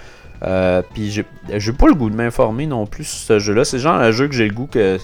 puis, 0.94 1.12
j'ai 1.12 1.72
pas 1.72 1.88
le 1.88 1.96
goût 1.96 2.10
de 2.10 2.16
m'informer 2.16 2.68
non 2.68 2.88
plus 2.88 3.06
sur 3.06 3.20
ce 3.20 3.40
jeu-là. 3.40 3.64
C'est 3.64 3.80
genre 3.80 3.96
un 3.96 4.12
jeu 4.12 4.28
que 4.28 4.36
j'ai 4.36 4.50
le 4.50 4.54
goût 4.54 4.68
que 4.68 5.00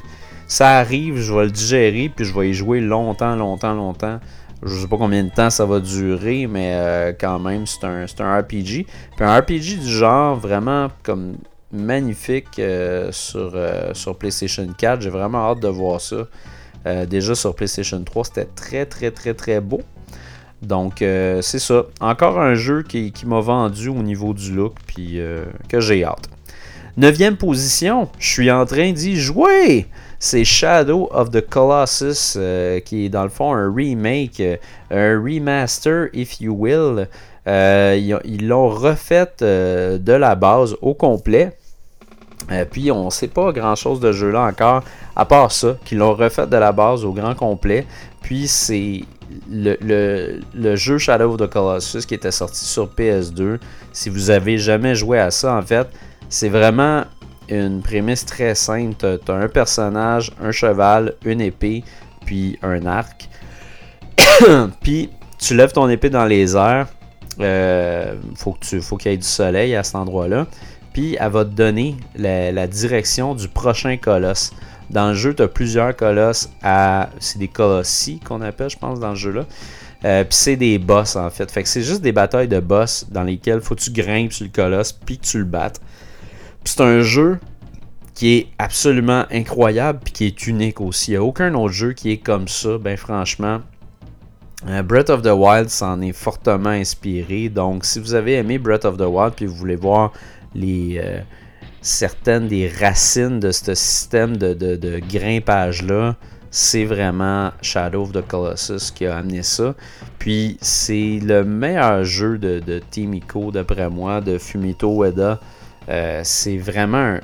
ça 0.45 0.71
arrive, 0.71 1.21
je 1.21 1.33
vais 1.33 1.45
le 1.45 1.51
digérer, 1.51 2.11
puis 2.13 2.25
je 2.25 2.37
vais 2.37 2.49
y 2.49 2.53
jouer 2.53 2.81
longtemps, 2.81 3.37
longtemps, 3.37 3.73
longtemps. 3.73 4.19
Je 4.63 4.75
sais 4.75 4.87
pas 4.87 4.97
combien 4.97 5.23
de 5.23 5.29
temps 5.29 5.49
ça 5.49 5.65
va 5.65 5.79
durer, 5.79 6.45
mais 6.45 6.73
euh, 6.75 7.13
quand 7.19 7.39
même, 7.39 7.65
c'est 7.65 7.83
un, 7.83 8.05
un, 8.19 8.39
RPG. 8.39 8.85
Puis 9.15 9.25
un 9.25 9.39
RPG 9.39 9.79
du 9.79 9.89
genre 9.89 10.35
vraiment 10.35 10.89
comme 11.01 11.37
magnifique 11.71 12.59
euh, 12.59 13.11
sur, 13.11 13.53
euh, 13.55 13.93
sur 13.93 14.15
PlayStation 14.17 14.67
4. 14.77 15.01
J'ai 15.01 15.09
vraiment 15.09 15.49
hâte 15.49 15.61
de 15.61 15.67
voir 15.67 15.99
ça. 15.99 16.27
déjà 17.07 17.33
sur 17.33 17.55
PlayStation 17.55 18.03
3, 18.03 18.25
c'était 18.25 18.45
très 18.55 18.85
très 18.85 19.09
très 19.11 19.33
très 19.33 19.59
beau. 19.59 19.81
Donc 20.61 20.97
c'est 20.99 21.59
ça. 21.59 21.85
Encore 21.99 22.39
un 22.39 22.53
jeu 22.53 22.83
qui, 22.83 23.11
qui 23.11 23.25
m'a 23.25 23.39
vendu 23.39 23.89
au 23.89 24.03
niveau 24.03 24.33
du 24.33 24.53
look, 24.53 24.75
puis 24.85 25.19
que 25.69 25.79
j'ai 25.79 26.03
hâte. 26.03 26.29
Neuvième 26.97 27.37
position, 27.37 28.09
je 28.19 28.29
suis 28.29 28.51
en 28.51 28.65
train 28.65 28.91
d'y 28.91 29.15
jouer 29.15 29.87
c'est 30.23 30.45
Shadow 30.45 31.09
of 31.11 31.31
the 31.31 31.41
Colossus, 31.41 32.35
euh, 32.37 32.79
qui 32.79 33.05
est 33.05 33.09
dans 33.09 33.23
le 33.23 33.29
fond 33.29 33.55
un 33.55 33.73
remake, 33.73 34.39
euh, 34.39 34.55
un 34.91 35.19
remaster, 35.19 36.09
if 36.13 36.39
you 36.39 36.55
will. 36.55 37.07
Euh, 37.47 38.19
ils 38.23 38.47
l'ont 38.47 38.69
refait 38.69 39.27
de 39.39 40.13
la 40.13 40.35
base 40.35 40.75
au 40.79 40.93
complet. 40.93 41.57
puis 42.69 42.91
on 42.91 43.05
ne 43.05 43.09
sait 43.09 43.29
pas 43.29 43.51
grand 43.51 43.73
chose 43.73 43.99
de 43.99 44.11
jeu 44.11 44.29
là 44.29 44.43
encore, 44.43 44.83
à 45.15 45.25
part 45.25 45.51
ça, 45.51 45.75
qu'ils 45.85 45.97
l'ont 45.97 46.13
refait 46.13 46.45
de 46.45 46.57
la 46.57 46.71
base 46.71 47.03
au 47.03 47.13
grand 47.13 47.33
complet. 47.33 47.87
Puis 48.21 48.47
c'est 48.47 49.01
le, 49.49 49.75
le, 50.53 50.75
jeu 50.75 50.99
Shadow 50.99 51.31
of 51.31 51.37
the 51.37 51.47
Colossus 51.47 52.05
qui 52.05 52.13
était 52.13 52.29
sorti 52.29 52.63
sur 52.63 52.89
PS2. 52.89 53.57
Si 53.91 54.11
vous 54.11 54.29
avez 54.29 54.59
jamais 54.59 54.93
joué 54.93 55.17
à 55.17 55.31
ça, 55.31 55.55
en 55.55 55.63
fait, 55.63 55.87
C'est 56.29 56.47
vraiment 56.47 57.03
une 57.57 57.81
prémisse 57.81 58.25
très 58.25 58.55
simple. 58.55 58.95
Tu 58.97 59.31
as 59.31 59.35
un 59.35 59.47
personnage, 59.47 60.31
un 60.41 60.51
cheval, 60.51 61.13
une 61.25 61.41
épée, 61.41 61.83
puis 62.25 62.57
un 62.61 62.85
arc. 62.85 63.29
puis 64.81 65.09
tu 65.37 65.55
lèves 65.55 65.71
ton 65.71 65.89
épée 65.89 66.09
dans 66.09 66.25
les 66.25 66.55
airs. 66.55 66.87
Euh, 67.39 68.15
faut 68.35 68.55
tu, 68.59 68.81
faut 68.81 68.97
qu'il 68.97 69.11
y 69.11 69.13
ait 69.13 69.17
du 69.17 69.27
soleil 69.27 69.75
à 69.75 69.83
cet 69.83 69.95
endroit-là. 69.95 70.47
Puis 70.93 71.17
elle 71.19 71.31
va 71.31 71.45
te 71.45 71.49
donner 71.49 71.95
la, 72.15 72.67
direction 72.67 73.33
du 73.35 73.47
prochain 73.47 73.97
colosse. 73.97 74.51
Dans 74.89 75.09
le 75.09 75.13
jeu, 75.13 75.33
tu 75.33 75.41
as 75.41 75.47
plusieurs 75.47 75.95
colosses 75.95 76.49
à. 76.61 77.09
C'est 77.19 77.39
des 77.39 77.47
colossi 77.47 78.19
qu'on 78.19 78.41
appelle, 78.41 78.69
je 78.69 78.77
pense, 78.77 78.99
dans 78.99 79.11
le 79.11 79.15
jeu-là. 79.15 79.45
Euh, 80.03 80.23
puis 80.23 80.35
c'est 80.35 80.55
des 80.55 80.79
boss 80.79 81.15
en 81.15 81.29
fait. 81.29 81.49
Fait 81.49 81.63
que 81.63 81.69
c'est 81.69 81.83
juste 81.83 82.01
des 82.01 82.11
batailles 82.11 82.47
de 82.47 82.59
boss 82.59 83.05
dans 83.09 83.23
lesquelles 83.23 83.61
faut 83.61 83.75
que 83.75 83.81
tu 83.81 83.91
grimpes 83.91 84.33
sur 84.33 84.45
le 84.45 84.51
colosse 84.51 84.91
puis 84.91 85.17
que 85.17 85.25
tu 85.25 85.37
le 85.37 85.45
battes. 85.45 85.79
C'est 86.63 86.81
un 86.81 87.01
jeu 87.01 87.39
qui 88.13 88.37
est 88.37 88.47
absolument 88.59 89.25
incroyable 89.31 89.99
puis 90.03 90.13
qui 90.13 90.25
est 90.25 90.47
unique 90.47 90.81
aussi. 90.81 91.11
Il 91.11 91.13
n'y 91.13 91.17
a 91.17 91.23
aucun 91.23 91.53
autre 91.55 91.73
jeu 91.73 91.93
qui 91.93 92.11
est 92.11 92.17
comme 92.17 92.47
ça, 92.47 92.77
ben 92.77 92.97
franchement. 92.97 93.61
Euh, 94.67 94.83
Breath 94.83 95.09
of 95.09 95.23
the 95.23 95.33
Wild 95.33 95.69
s'en 95.69 96.01
est 96.01 96.11
fortement 96.11 96.69
inspiré. 96.69 97.49
Donc, 97.49 97.83
si 97.83 97.99
vous 97.99 98.13
avez 98.13 98.35
aimé 98.35 98.59
Breath 98.59 98.85
of 98.85 98.97
the 98.97 99.07
Wild 99.07 99.33
puis 99.35 99.47
vous 99.47 99.55
voulez 99.55 99.75
voir 99.75 100.13
les 100.53 101.01
euh, 101.03 101.21
certaines 101.81 102.47
des 102.47 102.67
racines 102.67 103.39
de 103.39 103.51
ce 103.51 103.73
système 103.73 104.37
de, 104.37 104.99
grimpage-là, 105.09 106.15
c'est 106.51 106.85
vraiment 106.85 107.51
Shadow 107.61 108.03
of 108.03 108.11
the 108.11 108.27
Colossus 108.27 108.91
qui 108.93 109.07
a 109.07 109.17
amené 109.17 109.41
ça. 109.41 109.73
Puis 110.19 110.57
c'est 110.61 111.19
le 111.23 111.43
meilleur 111.43 112.03
jeu 112.03 112.37
de, 112.37 112.59
de 112.59 112.79
Team 112.91 113.19
d'après 113.51 113.89
moi, 113.89 114.21
de 114.21 114.37
Fumito 114.37 115.03
Ueda. 115.03 115.39
Euh, 115.89 116.21
c'est 116.23 116.57
vraiment 116.57 117.19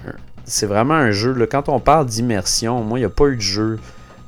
un, 0.94 1.12
jeu. 1.12 1.48
quand 1.50 1.70
on 1.70 1.80
parle 1.80 2.06
d'immersion, 2.06 2.84
moi, 2.84 3.00
il 3.00 3.02
n'y 3.02 3.06
a 3.06 3.10
pas 3.10 3.28
eu 3.28 3.36
de 3.36 3.42
jeu 3.42 3.80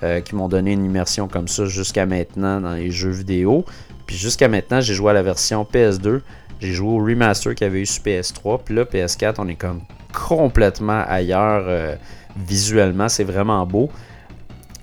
euh, 0.04 0.22
qui 0.22 0.36
m'ont 0.36 0.48
donné 0.48 0.74
une 0.74 0.86
immersion 0.86 1.28
comme 1.28 1.48
ça 1.48 1.65
jusqu'à 1.65 2.06
maintenant 2.06 2.62
dans 2.62 2.74
les 2.74 2.92
jeux 2.92 3.10
vidéo. 3.10 3.65
Puis 4.06 4.15
jusqu'à 4.15 4.48
maintenant, 4.48 4.82
j'ai 4.82 4.94
joué 4.94 5.12
à 5.12 5.13
la 5.13 5.24
version 5.24 5.68
PS2. 5.72 6.22
J'ai 6.60 6.74
joué 6.74 6.89
au 6.89 6.98
remaster 6.98 7.56
qu'il 7.56 7.68
avait 7.68 7.82
eu 7.82 7.86
sur 7.86 8.04
PS3. 8.04 8.62
Puis 8.63 8.76
là, 8.76 8.84
PS4, 8.84 9.36
on 9.39 9.48
est 9.48 9.56
comme 9.56 9.82
complètement 10.13 11.04
ailleurs 11.08 11.65
euh, 11.68 11.96
visuellement. 12.38 13.10
C'est 13.10 13.24
vraiment 13.24 13.65
beau. 13.65 13.89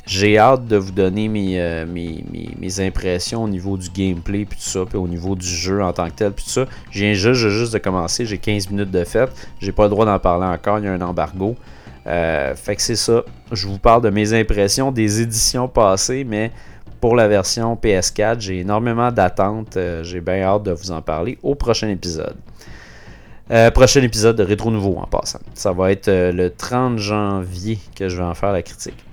J'ai 0.07 0.39
hâte 0.39 0.67
de 0.67 0.77
vous 0.77 0.93
donner 0.93 1.29
euh, 1.61 1.85
mes, 1.85 2.25
mes, 2.59 2.81
impressions 2.81 3.43
au 3.43 3.49
niveau 3.49 3.77
du 3.77 3.91
gameplay, 3.91 4.45
puis 4.45 4.59
tout 4.59 4.65
ça, 4.65 4.85
puis 4.87 4.97
au 4.97 5.09
niveau 5.09 5.35
du 5.35 5.47
jeu 5.47 5.83
en 5.83 5.93
tant 5.93 6.07
que 6.07 6.15
tel, 6.15 6.33
puis 6.33 6.45
tout 6.45 6.51
ça. 6.51 6.67
Viens 6.93 7.13
juste, 7.13 7.41
juste 7.41 7.73
de 7.73 7.79
commencer, 7.79 8.25
j'ai 8.25 8.39
15 8.39 8.71
minutes 8.71 8.91
de 8.91 9.05
fête. 9.05 9.31
J'ai 9.61 9.73
pas 9.73 9.85
le 9.85 9.91
droit 9.91 10.07
d'en 10.07 10.19
parler 10.19 10.47
encore, 10.47 10.79
il 10.79 10.85
y 10.85 10.89
a 10.89 10.93
un 10.93 11.01
embargo. 11.01 11.57
Euh, 12.07 12.55
fait 12.55 12.77
que 12.77 12.83
c'est 12.83 12.97
ça. 12.97 13.25
Je 13.51 13.67
vous 13.67 13.79
parle 13.79 14.03
de 14.03 14.11
mes 14.11 14.33
impressions 14.33 14.93
des 14.93 15.21
éditions 15.21 15.67
passées, 15.67 16.23
mais 16.23 16.53
pour 17.01 17.15
la 17.15 17.29
version 17.29 17.75
PS4. 17.77 18.41
J'ai 18.41 18.61
énormément 18.61 19.13
d'attentes. 19.13 19.77
Euh, 19.77 20.03
j'ai 20.03 20.21
bien 20.21 20.43
hâte 20.43 20.65
de 20.65 20.73
vous 20.73 20.91
en 20.91 21.03
parler 21.03 21.39
au 21.43 21.55
prochain 21.55 21.89
épisode. 21.89 22.37
Euh, 23.51 23.71
prochain 23.71 24.03
épisode 24.03 24.37
de 24.37 24.43
Rétro 24.43 24.71
Nouveau 24.71 24.97
en 24.99 25.07
passant. 25.07 25.39
Ça 25.55 25.73
va 25.73 25.93
être 25.93 26.09
euh, 26.09 26.33
le 26.33 26.51
30 26.51 26.99
janvier 26.99 27.79
que 27.95 28.09
je 28.09 28.17
vais 28.17 28.25
en 28.25 28.35
faire 28.35 28.53
la 28.53 28.63
critique. 28.63 29.06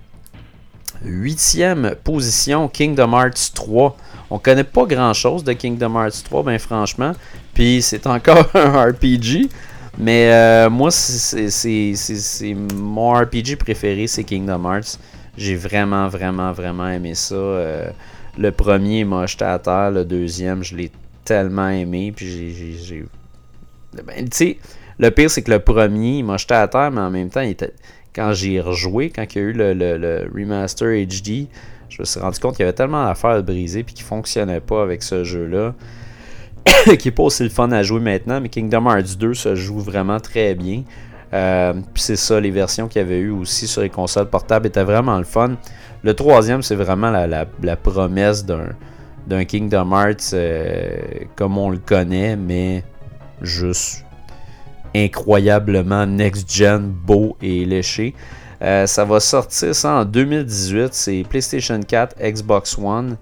Huitième 1.03 1.95
position, 2.03 2.67
Kingdom 2.67 3.13
Hearts 3.13 3.53
3. 3.53 3.97
On 4.29 4.39
connaît 4.39 4.63
pas 4.63 4.85
grand 4.85 5.13
chose 5.13 5.43
de 5.43 5.53
Kingdom 5.53 5.95
Hearts 5.95 6.23
3, 6.23 6.43
ben 6.43 6.59
franchement. 6.59 7.13
Puis 7.53 7.81
c'est 7.81 8.07
encore 8.07 8.49
un 8.55 8.91
RPG. 8.91 9.49
Mais 9.97 10.69
moi, 10.69 10.89
c'est 10.91 12.55
mon 12.75 13.13
RPG 13.13 13.57
préféré, 13.59 14.07
c'est 14.07 14.23
Kingdom 14.23 14.65
Hearts. 14.65 14.97
J'ai 15.37 15.55
vraiment, 15.55 16.07
vraiment, 16.07 16.51
vraiment 16.51 16.87
aimé 16.89 17.15
ça. 17.15 17.35
Euh, 17.35 17.89
le 18.37 18.51
premier 18.51 19.03
m'a 19.03 19.25
jeté 19.25 19.45
à 19.45 19.57
terre, 19.59 19.91
le 19.91 20.05
deuxième, 20.05 20.63
je 20.63 20.75
l'ai 20.75 20.91
tellement 21.25 21.69
aimé. 21.69 22.13
Puis 22.15 22.77
j'ai. 22.83 23.05
Ben, 23.93 24.29
tu 24.29 24.29
sais, 24.31 24.57
le 24.99 25.09
pire, 25.09 25.29
c'est 25.29 25.41
que 25.41 25.51
le 25.51 25.59
premier, 25.59 26.19
il 26.19 26.25
m'a 26.25 26.37
jeté 26.37 26.53
à 26.53 26.67
terre, 26.67 26.91
mais 26.91 27.01
en 27.01 27.11
même 27.11 27.29
temps, 27.29 27.41
il 27.41 27.51
était... 27.51 27.73
quand 28.13 28.33
j'ai 28.33 28.61
rejoué, 28.61 29.09
quand 29.09 29.23
il 29.33 29.37
y 29.37 29.41
a 29.41 29.47
eu 29.47 29.53
le, 29.53 30.29
remaster 30.33 31.05
HD, 31.05 31.47
je 31.89 32.01
me 32.01 32.05
suis 32.05 32.19
rendu 32.19 32.39
compte 32.39 32.55
qu'il 32.55 32.63
y 32.63 32.67
avait 32.67 32.73
tellement 32.73 33.05
d'affaires 33.05 33.31
à 33.31 33.41
briser 33.41 33.83
puis 33.83 33.93
qu'il 33.93 34.05
fonctionnait 34.05 34.61
pas 34.61 34.81
avec 34.81 35.03
ce 35.03 35.23
jeu-là. 35.23 35.73
qui 36.97 37.09
est 37.09 37.11
pas 37.11 37.23
aussi 37.23 37.43
le 37.43 37.49
fun 37.49 37.71
à 37.71 37.83
jouer 37.83 37.99
maintenant, 37.99 38.39
mais 38.39 38.49
Kingdom 38.49 38.85
Hearts 38.89 39.17
2 39.17 39.33
se 39.33 39.55
joue 39.55 39.79
vraiment 39.79 40.19
très 40.19 40.55
bien. 40.55 40.83
Euh, 41.33 41.73
puis 41.93 42.03
c'est 42.03 42.15
ça, 42.15 42.39
les 42.39 42.51
versions 42.51 42.87
qu'il 42.87 43.01
y 43.01 43.05
avait 43.05 43.19
eu 43.19 43.31
aussi 43.31 43.67
sur 43.67 43.81
les 43.81 43.89
consoles 43.89 44.29
portables 44.29 44.67
étaient 44.67 44.83
vraiment 44.83 45.17
le 45.17 45.23
fun. 45.23 45.55
Le 46.03 46.13
troisième, 46.13 46.61
c'est 46.61 46.75
vraiment 46.75 47.09
la, 47.11 47.75
promesse 47.75 48.45
d'un 48.45 49.45
Kingdom 49.45 49.91
Hearts 49.91 50.33
euh, 50.33 50.97
comme 51.35 51.57
on 51.57 51.69
le 51.69 51.79
connaît, 51.79 52.35
mais 52.35 52.83
juste 53.41 54.05
incroyablement 54.95 56.05
next-gen, 56.05 56.89
beau 56.89 57.35
et 57.41 57.65
léché. 57.65 58.13
Euh, 58.61 58.87
ça 58.87 59.03
va 59.03 59.19
sortir 59.19 59.75
ça 59.75 59.93
en 59.95 60.05
2018. 60.05 60.93
C'est 60.93 61.25
PlayStation 61.29 61.79
4, 61.81 62.15
Xbox 62.21 62.77
One. 62.77 63.17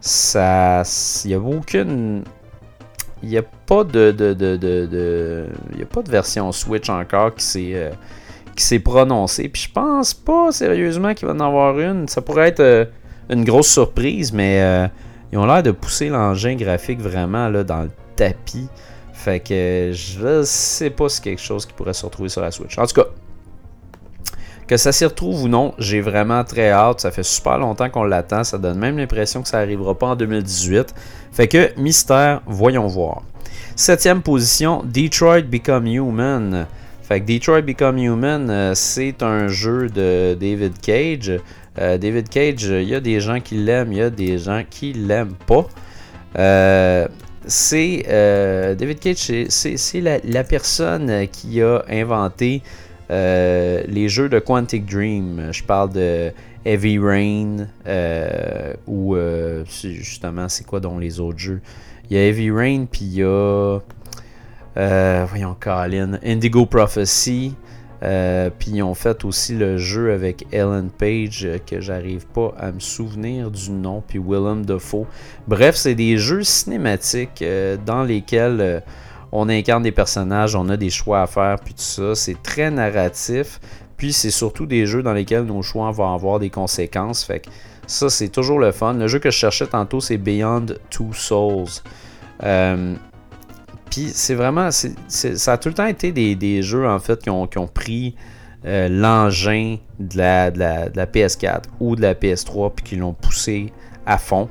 Ça, 0.00 0.82
il 1.24 1.28
n'y 1.28 1.34
a 1.34 1.40
aucune 1.40 2.24
il 3.20 3.30
n'y 3.30 3.36
a 3.36 3.42
pas 3.42 3.82
de, 3.82 4.12
de, 4.12 4.32
de, 4.32 5.46
a 5.80 5.84
pas 5.86 6.02
de 6.02 6.10
version 6.10 6.52
Switch 6.52 6.88
encore 6.88 7.34
qui 7.34 7.44
s'est 7.44 7.72
euh, 7.74 7.90
qui 8.54 8.64
s'est 8.64 8.78
prononcée. 8.78 9.48
Puis 9.48 9.62
je 9.62 9.72
pense 9.72 10.14
pas 10.14 10.52
sérieusement 10.52 11.14
qu'il 11.14 11.26
va 11.26 11.34
en 11.34 11.40
avoir 11.40 11.78
une. 11.80 12.06
Ça 12.06 12.22
pourrait 12.22 12.48
être 12.48 12.60
euh, 12.60 12.84
une 13.28 13.44
grosse 13.44 13.68
surprise, 13.68 14.32
mais 14.32 14.88
ils 15.32 15.38
ont 15.38 15.46
l'air 15.46 15.62
de 15.62 15.72
pousser 15.72 16.08
l'engin 16.08 16.54
graphique 16.54 17.00
vraiment 17.00 17.48
là, 17.48 17.62
dans 17.64 17.82
le 17.82 17.90
tapis. 18.16 18.68
Fait 19.28 19.40
que 19.40 19.90
je 19.92 20.42
sais 20.44 20.88
pas 20.88 21.10
si 21.10 21.16
c'est 21.16 21.24
quelque 21.24 21.42
chose 21.42 21.66
qui 21.66 21.74
pourrait 21.74 21.92
se 21.92 22.06
retrouver 22.06 22.30
sur 22.30 22.40
la 22.40 22.50
Switch. 22.50 22.78
En 22.78 22.86
tout 22.86 22.94
cas, 22.94 23.08
que 24.66 24.78
ça 24.78 24.90
s'y 24.90 25.04
retrouve 25.04 25.42
ou 25.42 25.48
non, 25.48 25.74
j'ai 25.76 26.00
vraiment 26.00 26.42
très 26.44 26.70
hâte. 26.70 27.00
Ça 27.00 27.10
fait 27.10 27.22
super 27.22 27.58
longtemps 27.58 27.90
qu'on 27.90 28.04
l'attend. 28.04 28.42
Ça 28.42 28.56
donne 28.56 28.78
même 28.78 28.96
l'impression 28.96 29.42
que 29.42 29.48
ça 29.48 29.58
n'arrivera 29.58 29.94
pas 29.98 30.06
en 30.06 30.16
2018. 30.16 30.94
Fait 31.30 31.46
que 31.46 31.78
mystère, 31.78 32.40
voyons 32.46 32.86
voir. 32.86 33.20
Septième 33.76 34.22
position, 34.22 34.82
Detroit 34.82 35.42
Become 35.42 35.88
Human. 35.88 36.66
Fait 37.02 37.20
que 37.20 37.30
Detroit 37.30 37.60
Become 37.60 37.98
Human, 37.98 38.48
euh, 38.48 38.72
c'est 38.74 39.22
un 39.22 39.48
jeu 39.48 39.90
de 39.90 40.38
David 40.40 40.80
Cage. 40.80 41.38
Euh, 41.78 41.98
David 41.98 42.30
Cage, 42.30 42.62
il 42.62 42.88
y 42.88 42.94
a 42.94 43.00
des 43.00 43.20
gens 43.20 43.40
qui 43.40 43.56
l'aiment, 43.56 43.92
il 43.92 43.98
y 43.98 44.02
a 44.02 44.08
des 44.08 44.38
gens 44.38 44.62
qui 44.70 44.94
l'aiment 44.94 45.36
pas. 45.46 45.66
Euh, 46.38 47.06
c'est 47.48 48.04
David 48.78 49.00
Cage, 49.00 49.48
c'est 49.48 50.00
la, 50.00 50.44
personne 50.44 51.26
qui 51.28 51.60
a 51.60 51.82
inventé 51.88 52.62
euh, 53.10 53.82
les 53.86 54.08
jeux 54.08 54.28
de 54.28 54.38
Quantic 54.38 54.84
Dream, 54.84 55.48
je 55.50 55.62
parle 55.64 55.92
de 55.92 56.30
Heavy 56.64 56.98
Rain, 56.98 57.68
euh, 57.86 58.74
ou 58.86 59.16
euh, 59.16 59.64
justement, 59.66 60.48
c'est 60.48 60.66
quoi 60.66 60.80
dans 60.80 60.98
les 60.98 61.20
autres 61.20 61.38
jeux? 61.38 61.60
Il 62.10 62.16
y 62.16 62.20
a 62.20 62.26
Heavy 62.26 62.50
Rain, 62.50 62.86
puis 62.90 63.04
il 63.04 63.14
y 63.14 63.22
a. 63.22 63.78
voyons, 65.26 65.56
Colin. 65.58 66.18
Indigo 66.24 66.66
Prophecy. 66.66 67.54
Puis 68.00 68.70
ils 68.72 68.82
ont 68.82 68.94
fait 68.94 69.24
aussi 69.24 69.54
le 69.54 69.76
jeu 69.78 70.12
avec 70.12 70.46
Ellen 70.52 70.90
Page, 70.90 71.48
que 71.66 71.80
j'arrive 71.80 72.26
pas 72.26 72.54
à 72.58 72.72
me 72.72 72.80
souvenir 72.80 73.50
du 73.50 73.70
nom, 73.70 74.02
puis 74.06 74.18
Willem 74.18 74.64
Dafoe. 74.64 75.06
Bref, 75.46 75.76
c'est 75.76 75.94
des 75.94 76.16
jeux 76.16 76.44
cinématiques 76.44 77.44
dans 77.84 78.04
lesquels 78.04 78.82
on 79.32 79.48
incarne 79.48 79.82
des 79.82 79.92
personnages, 79.92 80.54
on 80.54 80.68
a 80.68 80.76
des 80.76 80.90
choix 80.90 81.22
à 81.22 81.26
faire, 81.26 81.56
puis 81.62 81.74
tout 81.74 81.82
ça. 81.82 82.14
C'est 82.14 82.42
très 82.42 82.70
narratif. 82.70 83.60
Puis 83.98 84.12
c'est 84.12 84.30
surtout 84.30 84.64
des 84.64 84.86
jeux 84.86 85.02
dans 85.02 85.12
lesquels 85.12 85.42
nos 85.42 85.60
choix 85.60 85.90
vont 85.90 86.14
avoir 86.14 86.38
des 86.38 86.50
conséquences. 86.50 87.24
Fait 87.24 87.40
que 87.40 87.50
ça, 87.86 88.08
c'est 88.08 88.28
toujours 88.28 88.60
le 88.60 88.70
fun. 88.70 88.94
Le 88.94 89.08
jeu 89.08 89.18
que 89.18 89.30
je 89.30 89.36
cherchais 89.36 89.66
tantôt, 89.66 90.00
c'est 90.00 90.18
Beyond 90.18 90.66
Two 90.88 91.12
Souls. 91.12 91.82
Euh, 92.44 92.94
puis 93.90 94.10
c'est 94.12 94.34
vraiment. 94.34 94.70
ça 94.70 95.52
a 95.52 95.58
tout 95.58 95.68
le 95.68 95.74
temps 95.74 95.86
été 95.86 96.12
des, 96.12 96.62
jeux 96.62 96.88
en 96.88 96.98
fait 96.98 97.22
qui 97.22 97.30
ont, 97.30 97.46
pris 97.72 98.14
euh, 98.64 98.88
l'engin 98.88 99.76
de 99.98 100.18
la, 100.18 100.50
de 100.50 100.58
la, 100.58 101.06
PS4 101.06 101.64
ou 101.80 101.96
de 101.96 102.02
la 102.02 102.14
PS3 102.14 102.72
puis 102.74 102.84
qui 102.84 102.96
l'ont 102.96 103.14
poussé 103.14 103.72
à 104.06 104.18
fond. 104.18 104.48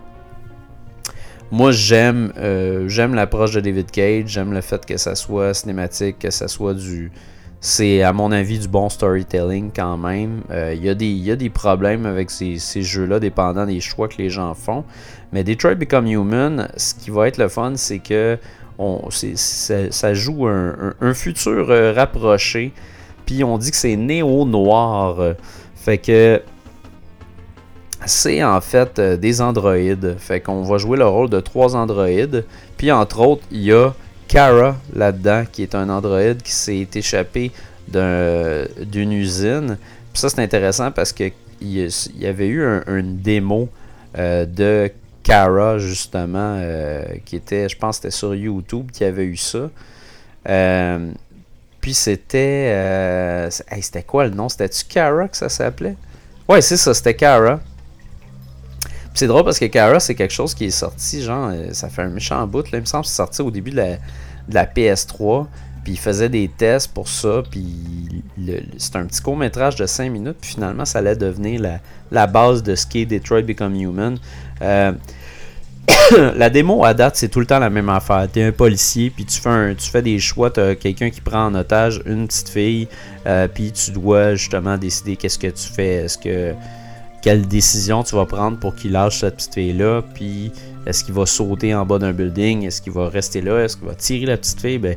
Moi, 1.52 1.72
j'aime 1.72 2.34
euh, 2.38 2.88
j'aime 2.90 3.14
l'approche 3.14 3.54
de 3.54 3.62
David 3.62 3.90
Cage. 3.92 4.28
J'aime 4.28 4.54
le 4.54 4.62
fait 4.62 4.86
que 4.86 4.98
ça 4.98 5.16
soit 5.16 5.54
cinématique, 5.54 6.20
que 6.20 6.30
ça 6.30 6.48
soit 6.48 6.74
du. 6.74 7.12
C'est, 7.60 8.04
à 8.04 8.14
mon 8.14 8.32
avis, 8.32 8.60
du 8.60 8.68
bon 8.68 8.88
storytelling 8.88 9.72
quand 9.76 9.98
même. 9.98 10.42
Euh, 10.52 10.76
il 10.76 10.86
y, 10.86 11.32
a 11.32 11.36
des 11.36 11.50
problèmes 11.50 12.06
avec 12.06 12.30
ces, 12.30 12.60
ces, 12.60 12.84
jeux-là, 12.84 13.20
dépendant 13.20 13.66
des 13.66 13.80
choix 13.80 14.08
que 14.08 14.18
les 14.20 14.30
gens 14.30 14.54
font. 14.54 14.84
Mais 15.32 15.44
Detroit 15.44 15.76
Become 15.76 16.06
Human, 16.06 16.68
ce 16.78 16.94
qui 16.94 17.10
va 17.10 17.28
être 17.28 17.38
le 17.38 17.48
fun, 17.48 17.74
c'est 17.76 18.00
que 18.00 18.38
on, 18.78 19.10
ça, 19.10 20.14
joue 20.14 20.48
un, 20.48 21.14
futur 21.14 21.96
rapproché. 21.96 22.72
Puis 23.26 23.44
on 23.44 23.58
dit 23.58 23.72
que 23.72 23.78
c'est 23.78 23.96
néo-noir. 23.96 25.36
Fait 25.76 25.98
que 25.98 26.42
c'est 28.06 28.44
en 28.44 28.62
fait 28.62 29.00
des 29.00 29.42
androïdes. 29.42 30.16
Fait 30.20 30.40
qu'on 30.40 30.64
va 30.64 30.78
jouer 30.78 30.98
le 30.98 31.08
rôle 31.08 31.30
de 31.30 31.40
trois 31.40 31.76
androïdes. 31.76 32.46
Puis 32.78 32.92
entre 32.92 33.22
autres, 33.22 33.44
il 33.52 33.64
y 33.64 33.74
a 33.74 33.94
Kara 34.28 34.76
là-dedans, 34.94 35.44
qui 35.52 35.64
est 35.64 35.76
un 35.76 35.90
androïde 35.90 36.42
qui 36.42 36.52
s'est 36.52 36.88
échappé 36.94 37.52
d'une 37.88 39.12
usine. 39.12 39.78
Puis 40.14 40.22
ça, 40.22 40.30
c'est 40.30 40.42
intéressant 40.42 40.92
parce 40.92 41.12
qu'il 41.14 41.34
y, 41.62 41.88
y 42.18 42.26
avait 42.26 42.48
eu 42.48 42.64
une 42.88 43.18
démo 43.18 43.70
euh, 44.18 44.46
de 44.46 44.92
Kara, 45.28 45.78
justement, 45.78 46.56
euh, 46.58 47.04
qui 47.26 47.36
était, 47.36 47.68
je 47.68 47.78
pense, 47.78 47.98
c'était 47.98 48.12
sur 48.12 48.34
YouTube 48.34 48.92
qui 48.92 49.04
avait 49.04 49.26
eu 49.26 49.36
ça. 49.36 49.70
Euh, 50.48 51.12
puis 51.82 51.94
c'était. 51.94 53.50
c'était 53.52 54.04
quoi 54.04 54.26
le 54.26 54.32
nom? 54.32 54.48
C'était-tu 54.48 54.86
Kara 54.86 55.28
que 55.28 55.36
ça 55.36 55.50
s'appelait? 55.50 55.98
Ouais, 56.48 56.62
c'est 56.62 56.78
ça, 56.78 56.94
c'était 56.94 57.14
Kara. 57.14 57.60
c'est 59.14 59.28
drôle 59.28 59.44
parce 59.44 59.60
que 59.60 59.66
Kara, 59.66 60.00
c'est 60.00 60.16
quelque 60.16 60.34
chose 60.34 60.56
qui 60.56 60.66
est 60.66 60.72
sorti, 60.72 61.22
genre, 61.22 61.52
ça 61.74 61.90
fait 61.90 62.04
un 62.04 62.10
méchant 62.10 62.48
bout. 62.48 62.72
Là, 62.72 62.78
il 62.78 62.82
me 62.82 62.86
semble 62.86 63.06
c'est 63.06 63.16
sorti 63.16 63.42
au 63.42 63.52
début 63.52 63.72
de 63.72 63.78
la, 63.78 63.96
de 63.96 64.54
la 64.54 64.66
PS3. 64.66 65.48
Puis 65.84 65.94
il 65.94 66.00
faisait 66.00 66.30
des 66.30 66.50
tests 66.50 66.94
pour 66.94 67.10
ça. 67.10 67.44
Puis 67.52 68.24
c'est 68.78 68.96
un 68.96 69.06
petit 69.06 69.22
court 69.22 69.38
métrage 69.38 69.76
de 69.76 69.86
5 69.86 70.12
minutes. 70.12 70.38
Puis 70.40 70.52
finalement, 70.52 70.86
ça 70.86 71.00
allait 71.00 71.16
devenir 71.16 71.80
la, 72.12 72.28
base 72.28 72.64
de 72.64 72.76
ce 72.76 72.86
qui 72.86 73.02
est 73.02 73.06
Detroit 73.06 73.42
Become 73.42 73.76
Human. 73.76 74.18
Euh, 74.62 74.92
la 76.36 76.50
démo 76.50 76.84
à 76.84 76.94
date, 76.94 77.16
c'est 77.16 77.30
tout 77.30 77.40
le 77.40 77.46
temps 77.46 77.60
la 77.60 77.70
même 77.70 77.90
affaire. 77.90 78.28
Tu 78.32 78.40
es 78.40 78.44
un 78.44 78.52
policier, 78.52 79.10
puis 79.10 79.26
tu 79.26 79.40
fais, 79.40 79.76
tu 79.76 79.90
fais 79.90 80.02
des 80.02 80.20
choix. 80.20 80.50
Tu 80.50 80.60
as 80.60 80.76
quelqu'un 80.76 81.10
qui 81.10 81.22
prend 81.22 81.46
en 81.46 81.56
otage 81.56 82.02
une 82.06 82.28
petite 82.28 82.50
fille, 82.50 82.88
euh, 83.26 83.48
puis 83.48 83.72
tu 83.72 83.92
dois 83.92 84.36
justement 84.36 84.78
décider 84.78 85.16
qu'est-ce 85.16 85.40
que 85.40 85.48
tu 85.48 85.68
fais. 85.68 86.06
Est-ce 86.06 86.18
que. 86.18 86.54
Quelle 87.20 87.48
décision 87.48 88.04
tu 88.04 88.16
vas 88.16 88.26
prendre 88.26 88.58
pour 88.60 88.76
qu'il 88.76 88.92
lâche 88.92 89.20
cette 89.20 89.38
petite 89.38 89.56
fille-là, 89.56 90.04
puis 90.14 90.52
est-ce 90.86 91.04
qu'il 91.04 91.16
va 91.16 91.26
sauter 91.26 91.76
en 91.76 91.86
bas 91.86 91.98
d'un 92.00 92.14
building, 92.14 92.64
est-ce 92.64 92.82
qu'il 92.82 92.94
va 92.94 93.10
rester 93.10 93.42
là, 93.42 93.66
est-ce 93.66 93.76
qu'il 93.76 93.88
va 93.88 93.96
tirer 93.96 94.28
la 94.28 94.38
petite 94.38 94.62
fille? 94.62 94.78
Ben, 94.78 94.96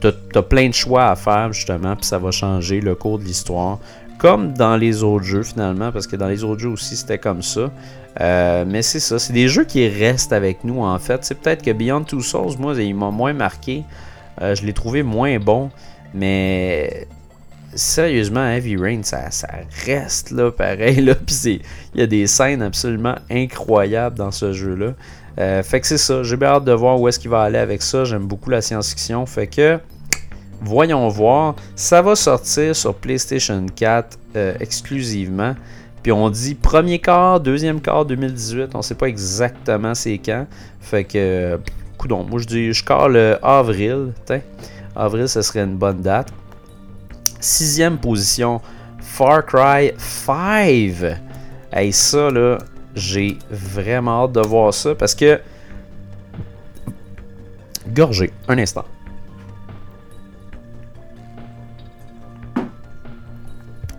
tu 0.00 0.38
as, 0.38 0.42
plein 0.42 0.68
de 0.68 0.74
choix 0.74 1.06
à 1.08 1.16
faire, 1.16 1.52
justement, 1.52 1.96
puis 1.96 2.06
ça 2.06 2.18
va 2.18 2.30
changer 2.30 2.80
le 2.80 2.94
cours 2.94 3.18
de 3.18 3.24
l'histoire. 3.24 3.78
Comme 4.18 4.52
dans 4.52 4.76
les 4.76 5.02
autres 5.02 5.24
jeux, 5.24 5.42
finalement, 5.42 5.92
parce 5.92 6.06
que 6.06 6.16
dans 6.16 6.28
les 6.28 6.44
autres 6.44 6.60
jeux 6.60 6.68
aussi, 6.68 6.96
c'était 6.96 7.18
comme 7.18 7.42
ça. 7.42 7.70
Euh, 8.20 8.64
mais 8.66 8.82
c'est 8.82 9.00
ça, 9.00 9.18
c'est 9.18 9.32
des 9.32 9.48
jeux 9.48 9.64
qui 9.64 9.88
restent 9.88 10.32
avec 10.32 10.64
nous, 10.64 10.82
en 10.82 10.98
fait. 10.98 11.24
C'est 11.24 11.36
peut-être 11.36 11.62
que 11.62 11.70
Beyond 11.70 12.02
Two 12.02 12.20
Souls, 12.20 12.56
moi, 12.58 12.74
il 12.74 12.94
m'a 12.94 13.10
moins 13.10 13.32
marqué. 13.32 13.84
Euh, 14.42 14.54
je 14.54 14.64
l'ai 14.64 14.72
trouvé 14.72 15.02
moins 15.02 15.38
bon. 15.38 15.70
Mais 16.12 17.06
sérieusement, 17.74 18.44
Heavy 18.44 18.76
Rain, 18.76 19.02
ça, 19.02 19.28
reste 19.86 20.30
là, 20.32 20.50
pareil. 20.50 21.00
Là, 21.00 21.14
il 21.44 21.60
y 21.94 22.02
a 22.02 22.06
des 22.06 22.26
scènes 22.26 22.62
absolument 22.62 23.16
incroyables 23.30 24.16
dans 24.16 24.30
ce 24.30 24.52
jeu-là. 24.52 24.94
Euh, 25.40 25.62
fait 25.62 25.80
que 25.80 25.86
c'est 25.86 25.98
ça. 25.98 26.22
J'ai 26.22 26.36
bien 26.36 26.48
hâte 26.48 26.64
de 26.64 26.72
voir 26.72 27.00
où 27.00 27.08
est-ce 27.08 27.18
qu'il 27.18 27.30
va 27.30 27.42
aller 27.42 27.58
avec 27.58 27.80
ça. 27.80 28.04
J'aime 28.04 28.26
beaucoup 28.26 28.50
la 28.50 28.60
science-fiction. 28.60 29.24
Fait 29.24 29.46
que, 29.46 29.78
voyons 30.60 31.08
voir. 31.08 31.56
Ça 31.74 32.02
va 32.02 32.14
sortir 32.14 32.76
sur 32.76 32.94
PlayStation 32.94 33.64
4 33.74 34.18
euh, 34.36 34.54
exclusivement. 34.60 35.54
Puis 36.02 36.12
on 36.12 36.28
dit 36.30 36.54
premier 36.54 36.98
quart, 36.98 37.40
deuxième 37.40 37.80
quart 37.80 38.04
2018. 38.04 38.74
On 38.74 38.82
sait 38.82 38.94
pas 38.94 39.06
exactement 39.06 39.94
c'est 39.94 40.18
quand. 40.18 40.46
Fait 40.80 41.04
que, 41.04 41.58
coudon. 41.96 42.24
Moi 42.24 42.40
je 42.40 42.46
dis, 42.46 42.72
je 42.72 42.84
le 43.08 43.38
avril. 43.42 44.12
Avril, 44.94 45.28
ce 45.28 45.40
serait 45.42 45.60
une 45.60 45.76
bonne 45.76 46.00
date. 46.00 46.32
Sixième 47.38 47.96
position, 47.96 48.60
Far 48.98 49.46
Cry 49.46 49.92
5. 49.96 51.18
Hey, 51.72 51.92
ça 51.92 52.30
là, 52.30 52.58
j'ai 52.94 53.38
vraiment 53.50 54.24
hâte 54.24 54.32
de 54.32 54.40
voir 54.40 54.74
ça 54.74 54.94
parce 54.94 55.14
que. 55.14 55.40
Gorgé, 57.88 58.30
un 58.48 58.58
instant. 58.58 58.84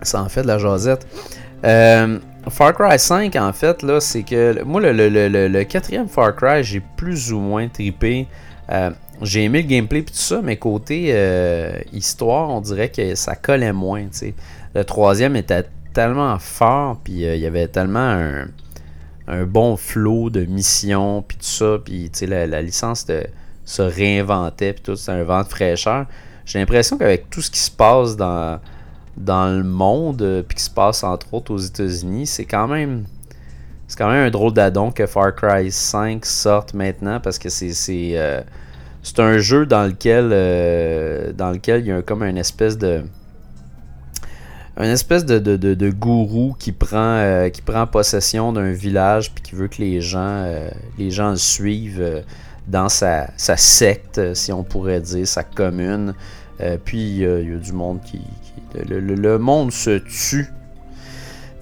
Ça 0.02 0.22
en 0.22 0.28
fait 0.28 0.42
de 0.42 0.48
la 0.48 0.58
jasette. 0.58 1.06
Euh, 1.64 2.18
Far 2.48 2.74
Cry 2.74 2.98
5, 2.98 3.36
en 3.36 3.52
fait, 3.52 3.82
là, 3.82 4.00
c'est 4.00 4.22
que. 4.22 4.62
Moi, 4.64 4.80
le, 4.82 5.62
quatrième 5.64 6.08
Far 6.08 6.34
Cry, 6.34 6.64
j'ai 6.64 6.82
plus 6.96 7.32
ou 7.32 7.38
moins 7.38 7.68
tripé. 7.68 8.26
Euh, 8.70 8.90
j'ai 9.20 9.44
aimé 9.44 9.62
le 9.62 9.68
gameplay 9.68 10.00
et 10.00 10.04
tout 10.04 10.14
ça, 10.14 10.40
mais 10.42 10.56
côté 10.56 11.10
euh, 11.10 11.78
histoire, 11.92 12.50
on 12.50 12.60
dirait 12.60 12.88
que 12.88 13.14
ça 13.14 13.36
collait 13.36 13.72
moins. 13.72 14.06
Le 14.74 14.84
troisième 14.84 15.36
était 15.36 15.64
tellement 15.92 16.38
fort, 16.38 16.98
puis 17.04 17.22
il 17.22 17.38
y 17.38 17.46
avait 17.46 17.68
tellement 17.68 18.00
un, 18.00 18.46
un 19.28 19.44
bon 19.44 19.76
flow 19.76 20.30
de 20.30 20.44
missions, 20.44 21.22
puis 21.22 21.36
tout 21.36 21.44
ça, 21.44 21.78
puis 21.84 22.10
la, 22.22 22.46
la 22.46 22.62
licence 22.62 23.06
se 23.64 23.82
réinventait, 23.82 24.72
puis 24.72 24.82
tout, 24.82 24.96
c'est 24.96 25.12
un 25.12 25.24
vent 25.24 25.42
de 25.42 25.48
fraîcheur. 25.48 26.06
J'ai 26.44 26.58
l'impression 26.58 26.98
qu'avec 26.98 27.30
tout 27.30 27.40
ce 27.40 27.50
qui 27.50 27.60
se 27.60 27.70
passe 27.70 28.16
dans, 28.16 28.58
dans 29.16 29.56
le 29.56 29.62
monde, 29.62 30.22
euh, 30.22 30.42
puis 30.42 30.56
qui 30.56 30.64
se 30.64 30.70
passe 30.70 31.04
entre 31.04 31.32
autres 31.34 31.52
aux 31.52 31.58
États-Unis, 31.58 32.26
c'est 32.26 32.44
quand 32.44 32.68
même 32.68 33.04
c'est 33.86 33.98
quand 33.98 34.10
même 34.10 34.26
un 34.26 34.30
drôle 34.30 34.54
d'adon 34.54 34.90
que 34.90 35.06
Far 35.06 35.34
Cry 35.34 35.70
5 35.70 36.24
sorte 36.24 36.72
maintenant 36.72 37.20
parce 37.20 37.38
que 37.38 37.50
c'est 37.50 37.74
c'est 37.74 38.12
euh, 38.14 38.40
un 39.18 39.38
jeu 39.38 39.66
dans 39.66 39.84
lequel 39.86 40.30
euh, 40.32 41.32
dans 41.32 41.50
lequel 41.50 41.80
il 41.80 41.86
y 41.88 41.92
a 41.92 42.00
comme 42.00 42.22
une 42.22 42.38
espèce 42.38 42.78
de 42.78 43.04
un 44.76 44.90
espèce 44.90 45.24
de, 45.26 45.38
de, 45.38 45.90
gourou 45.90 46.54
qui 46.58 46.72
prend, 46.72 47.16
euh, 47.16 47.50
qui 47.50 47.60
prend 47.60 47.86
possession 47.86 48.52
d'un 48.52 48.72
village 48.72 49.32
puis 49.32 49.42
qui 49.42 49.54
veut 49.54 49.68
que 49.68 49.82
les 49.82 50.00
gens, 50.00 50.44
euh, 50.46 50.68
les 50.98 51.10
gens 51.10 51.30
le 51.30 51.36
suivent 51.36 52.00
euh, 52.00 52.20
dans 52.68 52.88
sa, 52.88 53.28
secte, 53.36 54.34
si 54.34 54.52
on 54.52 54.62
pourrait 54.62 55.00
dire, 55.00 55.26
sa 55.26 55.42
commune. 55.42 56.14
puis 56.84 56.98
il 56.98 57.18
y, 57.18 57.26
a 57.26 57.58
du 57.58 57.72
monde 57.72 58.00
qui. 58.02 58.20
le, 58.88 59.36
monde 59.38 59.72
se 59.72 59.98
tue. 59.98 60.48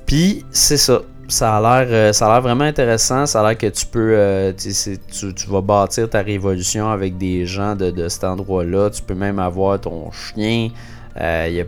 Puis 0.06 0.44
c'est 0.50 0.76
ça. 0.76 1.00
Ça 1.26 1.56
a 1.56 1.84
l'air 1.84 2.42
vraiment 2.42 2.64
intéressant. 2.64 3.24
Ça 3.24 3.40
a 3.40 3.48
l'air 3.48 3.58
que 3.58 3.68
tu 3.68 3.86
peux. 3.86 4.52
Tu, 4.58 5.32
tu, 5.34 5.46
vas 5.48 5.62
bâtir 5.62 6.10
ta 6.10 6.20
révolution 6.20 6.90
avec 6.90 7.16
des 7.16 7.46
gens 7.46 7.76
de, 7.76 7.90
de 7.90 8.08
cet 8.08 8.24
endroit-là. 8.24 8.90
Tu 8.90 9.00
peux 9.02 9.14
même 9.14 9.38
avoir 9.38 9.80
ton 9.80 10.10
chien. 10.10 10.70
Il 11.16 11.52
y 11.52 11.60
a 11.60 11.64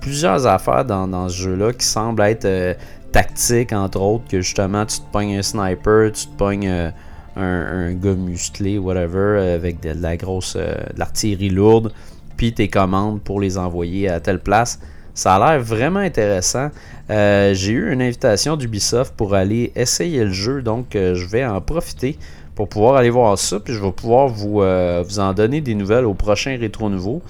plusieurs 0.00 0.46
affaires 0.46 0.84
dans, 0.84 1.28
ce 1.28 1.36
jeu-là 1.36 1.72
qui 1.72 1.86
semblent 1.86 2.22
être 2.22 2.44
euh, 2.44 2.74
tactiques, 3.12 3.72
entre 3.72 4.00
autres, 4.00 4.24
que 4.28 4.40
justement 4.40 4.86
tu 4.86 4.98
te 4.98 5.12
pognes 5.12 5.36
un 5.36 5.42
sniper, 5.42 6.12
tu 6.12 6.26
te 6.26 6.36
pognes 6.36 6.68
euh, 6.68 6.90
un, 7.36 7.92
gars 7.94 8.14
musclé, 8.14 8.78
whatever, 8.78 9.16
euh, 9.16 9.54
avec 9.54 9.80
de, 9.80 9.90
la 10.00 10.16
grosse 10.16 10.56
de 10.56 10.74
l'artillerie 10.96 11.50
lourde, 11.50 11.92
puis 12.36 12.52
tes 12.52 12.68
commandes 12.68 13.20
pour 13.20 13.40
les 13.40 13.58
envoyer 13.58 14.08
à 14.08 14.20
telle 14.20 14.40
place. 14.40 14.78
Ça 15.14 15.34
a 15.34 15.38
l'air 15.38 15.60
vraiment 15.60 15.98
intéressant. 15.98 16.70
J'ai 17.08 17.72
eu 17.72 17.92
une 17.92 18.00
invitation 18.02 18.56
d'Ubisoft 18.56 19.14
pour 19.16 19.34
aller 19.34 19.72
essayer 19.74 20.22
le 20.22 20.30
jeu, 20.30 20.62
donc 20.62 20.90
je 20.92 21.26
vais 21.26 21.44
en 21.44 21.60
profiter 21.60 22.16
pour 22.54 22.68
pouvoir 22.68 22.94
aller 22.94 23.10
voir 23.10 23.36
ça, 23.36 23.58
puis 23.58 23.74
je 23.74 23.82
vais 23.82 23.90
pouvoir 23.90 24.28
vous, 24.28 24.62
vous 24.62 25.18
en 25.18 25.32
donner 25.32 25.60
des 25.60 25.74
nouvelles 25.74 26.04
au 26.04 26.14
prochain 26.14 26.56
Rétro 26.60 26.88
Nouveau. 26.88 27.20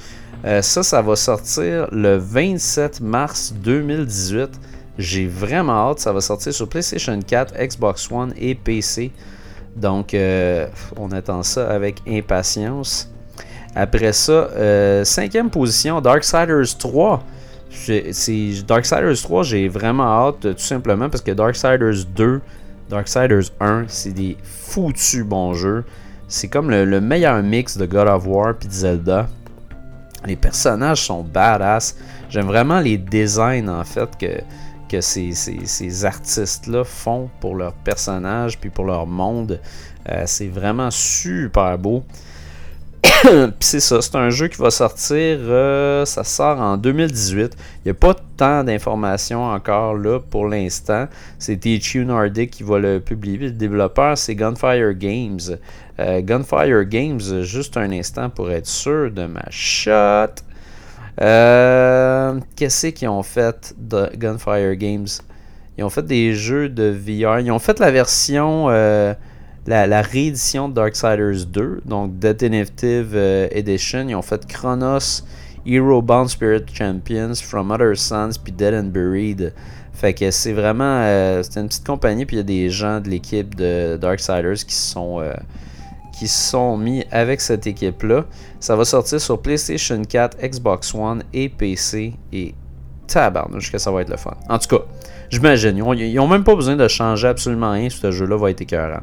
Euh, 0.44 0.62
ça, 0.62 0.82
ça 0.82 1.02
va 1.02 1.16
sortir 1.16 1.88
le 1.90 2.16
27 2.16 3.00
mars 3.00 3.52
2018. 3.56 4.48
J'ai 4.98 5.26
vraiment 5.26 5.90
hâte. 5.90 6.00
Ça 6.00 6.12
va 6.12 6.20
sortir 6.20 6.52
sur 6.52 6.68
PlayStation 6.68 7.18
4, 7.20 7.54
Xbox 7.54 8.10
One 8.10 8.32
et 8.38 8.54
PC. 8.54 9.10
Donc, 9.76 10.14
euh, 10.14 10.66
on 10.96 11.10
attend 11.12 11.42
ça 11.42 11.68
avec 11.68 12.02
impatience. 12.08 13.10
Après 13.74 14.12
ça, 14.12 14.32
euh, 14.32 15.04
cinquième 15.04 15.50
position, 15.50 16.00
Darksiders 16.00 16.76
3. 16.78 17.22
Darksiders 18.66 19.22
3, 19.22 19.42
j'ai 19.42 19.68
vraiment 19.68 20.04
hâte, 20.28 20.40
tout 20.40 20.58
simplement 20.58 21.08
parce 21.08 21.22
que 21.22 21.32
Darksiders 21.32 22.04
2, 22.14 22.40
Darksiders 22.88 23.52
1, 23.60 23.84
c'est 23.88 24.12
des 24.12 24.36
foutus 24.42 25.22
bons 25.24 25.54
jeux. 25.54 25.84
C'est 26.28 26.48
comme 26.48 26.70
le, 26.70 26.84
le, 26.84 27.00
meilleur 27.00 27.42
mix 27.42 27.76
de 27.76 27.86
God 27.86 28.08
of 28.08 28.26
War 28.26 28.54
et 28.62 28.66
de 28.66 28.72
Zelda. 28.72 29.28
Les 30.26 30.36
personnages 30.36 31.06
sont 31.06 31.22
badass. 31.22 31.96
J'aime 32.28 32.46
vraiment 32.46 32.80
les 32.80 32.98
designs 32.98 33.68
en 33.68 33.84
fait 33.84 34.10
que, 34.88 35.00
ces, 35.00 36.04
artistes-là 36.04 36.84
font 36.84 37.28
pour 37.40 37.54
leurs 37.54 37.74
personnages 37.74 38.58
puis 38.58 38.70
pour 38.70 38.84
leur 38.84 39.06
monde. 39.06 39.60
Euh, 40.08 40.22
c'est 40.26 40.48
vraiment 40.48 40.90
super 40.90 41.78
beau. 41.78 42.04
Puis 43.02 43.52
c'est 43.60 43.80
ça, 43.80 44.00
c'est 44.02 44.16
un 44.16 44.30
jeu 44.30 44.48
qui 44.48 44.56
va 44.60 44.70
sortir, 44.70 45.38
euh, 45.40 46.04
ça 46.04 46.24
sort 46.24 46.60
en 46.60 46.76
2018. 46.76 47.56
Il 47.56 47.86
n'y 47.86 47.90
a 47.90 47.94
pas 47.94 48.14
tant 48.36 48.64
d'informations 48.64 49.44
encore 49.44 49.94
là 49.94 50.20
pour 50.20 50.46
l'instant. 50.46 51.06
C'est 51.38 51.56
THQ 51.56 52.04
Nordic 52.04 52.50
qui 52.50 52.62
va 52.62 52.78
le 52.78 53.00
publier. 53.00 53.38
Le 53.38 53.50
développeur, 53.50 54.16
c'est 54.16 54.34
Gunfire 54.34 54.94
Games. 54.94 55.40
Euh, 56.00 56.20
Gunfire 56.22 56.84
Games, 56.84 57.42
juste 57.42 57.76
un 57.76 57.90
instant 57.92 58.30
pour 58.30 58.50
être 58.50 58.66
sûr 58.66 59.10
de 59.10 59.26
ma 59.26 59.44
shot. 59.50 60.42
Euh, 61.20 62.38
qu'est-ce 62.56 62.88
qu'ils 62.88 63.08
ont 63.08 63.22
fait 63.22 63.74
de 63.78 64.10
Gunfire 64.16 64.74
Games? 64.76 65.08
Ils 65.76 65.84
ont 65.84 65.90
fait 65.90 66.06
des 66.06 66.34
jeux 66.34 66.68
de 66.68 66.84
VR. 66.84 67.40
Ils 67.40 67.50
ont 67.52 67.58
fait 67.58 67.78
la 67.78 67.90
version 67.90 68.68
la, 69.68 70.02
réédition 70.02 70.68
de 70.68 70.74
Darksiders 70.74 71.46
2, 71.46 71.82
donc 71.84 72.18
Definitive 72.18 73.12
euh, 73.14 73.48
Edition. 73.50 74.08
Ils 74.08 74.14
ont 74.14 74.22
fait 74.22 74.46
Chronos, 74.46 75.22
Hero 75.66 76.00
Bound 76.00 76.28
Spirit 76.28 76.64
Champions, 76.72 77.34
From 77.42 77.70
Other 77.70 77.96
Suns, 77.96 78.38
puis 78.42 78.52
Dead 78.52 78.74
and 78.74 78.88
Buried. 78.88 79.52
Fait 79.92 80.14
que 80.14 80.30
c'est 80.30 80.52
vraiment. 80.52 81.02
Euh, 81.02 81.42
c'est 81.42 81.60
une 81.60 81.68
petite 81.68 81.86
compagnie, 81.86 82.24
puis 82.24 82.36
il 82.36 82.38
y 82.38 82.40
a 82.40 82.44
des 82.44 82.70
gens 82.70 83.00
de 83.00 83.08
l'équipe 83.08 83.54
de 83.54 83.96
Darksiders 83.96 84.64
qui 84.66 84.74
sont. 84.74 85.20
Euh, 85.20 85.34
mis 86.78 87.04
avec 87.12 87.40
cette 87.40 87.68
équipe-là. 87.68 88.24
Ça 88.58 88.74
va 88.74 88.84
sortir 88.84 89.20
sur 89.20 89.40
PlayStation 89.40 90.02
4, 90.02 90.38
Xbox 90.42 90.92
One 90.92 91.22
et 91.32 91.48
PC. 91.48 92.14
Et 92.32 92.54
tabarnouche 93.06 93.70
que 93.70 93.78
ça 93.78 93.92
va 93.92 94.02
être 94.02 94.10
le 94.10 94.16
fun. 94.16 94.34
En 94.48 94.58
tout 94.58 94.76
cas, 94.76 94.84
j'imagine. 95.30 95.76
Ils 95.76 96.14
n'ont 96.14 96.26
même 96.26 96.42
pas 96.42 96.56
besoin 96.56 96.74
de 96.74 96.88
changer 96.88 97.28
absolument 97.28 97.70
rien. 97.70 97.88
Ce 97.88 98.10
jeu-là 98.10 98.36
va 98.36 98.50
être 98.50 98.60
écœurant. 98.60 99.02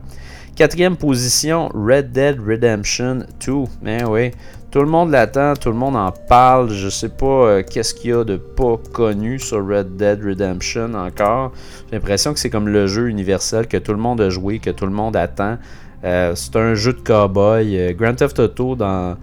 Quatrième 0.56 0.96
position, 0.96 1.70
Red 1.74 2.14
Dead 2.14 2.40
Redemption 2.40 3.26
2. 3.46 3.54
Mais 3.82 4.06
oui, 4.06 4.32
tout 4.72 4.80
le 4.80 4.86
monde 4.86 5.12
l'attend, 5.12 5.54
tout 5.54 5.68
le 5.68 5.76
monde 5.76 5.98
en 5.98 6.14
parle. 6.14 6.70
Je 6.70 6.88
sais 6.88 7.10
pas 7.10 7.26
euh, 7.26 7.62
qu'est-ce 7.62 7.94
qu'il 7.94 8.12
y 8.12 8.14
a 8.14 8.24
de 8.24 8.38
pas 8.38 8.78
connu 8.94 9.38
sur 9.38 9.58
Red 9.68 9.98
Dead 9.98 10.24
Redemption 10.24 10.94
encore. 10.94 11.52
J'ai 11.90 11.98
l'impression 11.98 12.34
que 12.34 12.40
c'est 12.40 12.50
comme 12.50 12.70
le 12.70 12.88
jeu 12.88 13.10
universel 13.10 13.68
que 13.68 13.76
tout 13.76 13.92
le 13.92 13.98
monde 13.98 14.22
a 14.22 14.30
joué, 14.30 14.60
que 14.60 14.70
tout 14.70 14.86
le 14.86 14.94
monde 14.94 15.18
attend. 15.18 15.58
Euh, 16.06 16.32
c'est 16.36 16.56
un 16.56 16.74
jeu 16.74 16.94
de 16.94 17.02
cowboy. 17.02 17.78
Euh, 17.78 17.92
Grand 17.92 18.16
Theft 18.16 18.40
Auto 18.40 18.78
dans, 18.78 19.18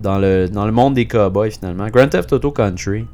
dans, 0.00 0.18
le, 0.18 0.48
dans 0.48 0.64
le 0.64 0.72
monde 0.72 0.94
des 0.94 1.06
cowboys 1.06 1.50
finalement. 1.50 1.88
Grand 1.88 2.08
Theft 2.08 2.32
Auto 2.32 2.50
Country. 2.50 3.04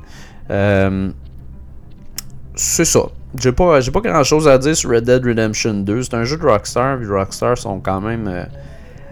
c'est 2.55 2.85
ça. 2.85 3.01
J'ai 3.41 3.51
pas, 3.51 3.81
pas 3.81 4.01
grand 4.01 4.23
chose 4.23 4.47
à 4.47 4.59
dire 4.59 4.77
sur 4.77 4.91
Red 4.91 5.05
Dead 5.05 5.25
Redemption 5.25 5.75
2. 5.75 6.03
C'est 6.05 6.15
un 6.15 6.25
jeu 6.25 6.37
de 6.37 6.47
Rockstar, 6.47 6.99
puis 6.99 7.09
Rockstar 7.09 7.59
sont 7.59 7.81
quand 7.81 8.01
même 8.01 8.29
euh, 8.29 8.45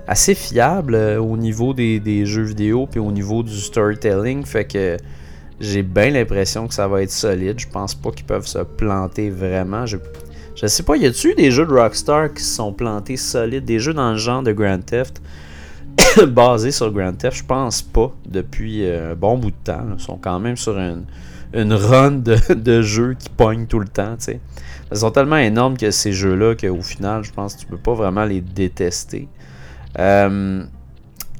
assez 0.06 0.34
fiables 0.34 0.94
euh, 0.94 1.20
au 1.20 1.36
niveau 1.36 1.74
des, 1.74 2.24
jeux 2.24 2.44
vidéo, 2.44 2.86
puis 2.88 3.00
au 3.00 3.10
niveau 3.10 3.42
du 3.42 3.56
storytelling. 3.56 4.44
Fait 4.44 4.64
que 4.64 4.96
j'ai 5.58 5.82
bien 5.82 6.10
l'impression 6.10 6.68
que 6.68 6.74
ça 6.74 6.86
va 6.86 7.02
être 7.02 7.10
solide. 7.10 7.58
Je 7.58 7.66
pense 7.66 7.96
pas 7.96 8.12
qu'ils 8.12 8.26
peuvent 8.26 8.46
se 8.46 8.58
planter 8.60 9.28
vraiment. 9.28 9.86
Je, 9.86 9.96
je 10.54 10.66
sais 10.68 10.84
pas, 10.84 10.96
y 10.96 11.06
a-tu 11.06 11.34
des 11.34 11.50
jeux 11.50 11.66
de 11.66 11.72
Rockstar 11.72 12.32
qui 12.32 12.44
se 12.44 12.54
sont 12.54 12.72
plantés 12.72 13.16
solides? 13.16 13.64
Des 13.64 13.80
jeux 13.80 13.94
dans 13.94 14.12
le 14.12 14.18
genre 14.18 14.44
de 14.44 14.52
Grand 14.52 14.84
Theft? 14.84 15.20
basés 16.28 16.70
sur 16.70 16.92
Grand 16.92 17.12
Theft 17.12 17.38
Je 17.38 17.44
pense 17.44 17.82
pas 17.82 18.12
depuis 18.26 18.84
euh, 18.84 19.12
un 19.12 19.14
bon 19.14 19.38
bout 19.38 19.50
de 19.50 19.56
temps. 19.64 19.84
Ils 19.96 20.02
sont 20.02 20.18
quand 20.18 20.38
même 20.40 20.56
sur 20.56 20.78
une 20.78 21.04
une 21.54 21.72
run 21.72 22.12
de, 22.12 22.82
jeux 22.82 23.14
qui 23.14 23.28
pognent 23.28 23.66
tout 23.66 23.78
le 23.78 23.88
temps. 23.88 24.16
Ils 24.90 24.96
sont 24.96 25.10
tellement 25.10 25.36
énormes 25.36 25.76
que 25.76 25.90
ces 25.90 26.12
jeux-là 26.12 26.54
qu'au 26.54 26.82
final, 26.82 27.24
je 27.24 27.32
pense 27.32 27.54
que 27.54 27.60
tu 27.60 27.66
peux 27.66 27.76
pas 27.76 27.94
vraiment 27.94 28.24
les 28.24 28.40
détester. 28.40 29.28
Euh, 29.98 30.64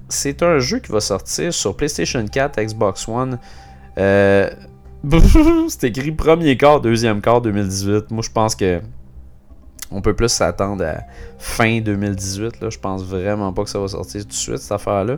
c'est 0.08 0.42
un 0.42 0.58
jeu 0.58 0.78
qui 0.78 0.92
va 0.92 1.00
sortir 1.00 1.52
sur 1.52 1.76
PlayStation 1.76 2.24
4, 2.26 2.60
Xbox 2.60 3.08
One. 3.08 3.38
Euh, 3.98 4.50
c'est 5.68 5.84
écrit 5.84 6.12
premier 6.12 6.56
quart, 6.56 6.80
deuxième 6.80 7.20
quart 7.20 7.40
2018. 7.40 8.10
Moi, 8.10 8.22
je 8.22 8.30
pense 8.30 8.54
que 8.54 8.80
on 9.92 10.00
peut 10.00 10.14
plus 10.14 10.28
s'attendre 10.28 10.84
à 10.84 11.02
fin 11.38 11.80
2018. 11.80 12.60
Là. 12.60 12.70
Je 12.70 12.78
pense 12.78 13.04
vraiment 13.04 13.52
pas 13.52 13.64
que 13.64 13.70
ça 13.70 13.78
va 13.78 13.88
sortir 13.88 14.22
tout 14.22 14.28
de 14.28 14.32
suite, 14.32 14.58
cette 14.58 14.72
affaire-là. 14.72 15.16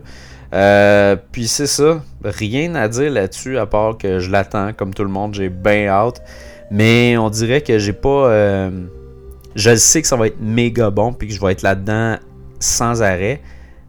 Euh, 0.53 1.17
puis 1.33 1.49
c'est 1.49 1.67
ça. 1.67 2.03
Rien 2.23 2.75
à 2.75 2.89
dire 2.89 3.11
là-dessus, 3.11 3.59
à 3.59 3.67
part 3.67 3.99
que 3.99 4.19
je 4.19 4.31
l'attends, 4.31 4.73
comme 4.73 4.95
tout 4.95 5.05
le 5.05 5.11
monde. 5.11 5.35
J'ai 5.35 5.49
bien 5.49 5.89
hâte. 5.89 6.23
Mais 6.71 7.17
on 7.17 7.31
dirait 7.31 7.61
que 7.61 7.79
j'ai 7.79 7.93
pas. 7.93 8.29
Euh, 8.29 8.71
je 9.55 9.75
sais 9.77 10.03
que 10.03 10.09
ça 10.09 10.17
va 10.17 10.27
être 10.27 10.41
méga 10.41 10.91
bon, 10.91 11.13
puis 11.13 11.29
que 11.29 11.35
je 11.35 11.41
vais 11.41 11.53
être 11.53 11.63
là-dedans 11.63 12.17
sans 12.59 13.03
arrêt. 13.03 13.41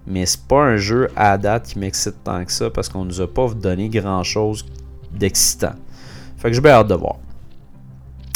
Mais 0.07 0.25
c'est 0.25 0.41
pas 0.41 0.61
un 0.61 0.77
jeu 0.77 1.09
à 1.15 1.37
date 1.37 1.67
qui 1.67 1.79
m'excite 1.79 2.23
tant 2.23 2.45
que 2.45 2.51
ça, 2.51 2.69
parce 2.69 2.89
qu'on 2.89 3.05
nous 3.05 3.21
a 3.21 3.27
pas 3.27 3.47
donné 3.49 3.89
grand-chose 3.89 4.65
d'excitant. 5.11 5.73
Fait 6.37 6.49
que 6.49 6.53
j'ai 6.53 6.61
bien 6.61 6.73
hâte 6.73 6.87
de 6.87 6.95
voir. 6.95 7.15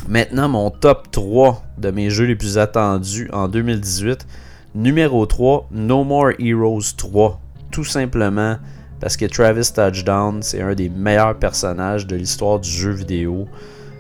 Maintenant, 0.10 0.49
mon 0.49 0.72
top 0.72 1.12
3 1.12 1.62
de 1.78 1.91
mes 1.91 2.10
jeux 2.10 2.26
les 2.26 2.36
plus 2.36 2.57
attendus 2.57 3.30
en 3.32 3.47
2018. 3.47 4.26
Numéro 4.74 5.28
3, 5.28 5.68
No 5.70 6.03
More 6.03 6.32
Heroes 6.39 6.95
3. 6.97 7.39
Tout 7.70 7.84
simplement 7.84 8.57
parce 8.99 9.16
que 9.16 9.26
Travis 9.26 9.72
Touchdown, 9.72 10.41
c'est 10.41 10.62
un 10.62 10.74
des 10.74 10.89
meilleurs 10.89 11.38
personnages 11.38 12.07
de 12.07 12.16
l'histoire 12.16 12.60
du 12.60 12.68
jeu 12.68 12.89
vidéo. 12.89 13.47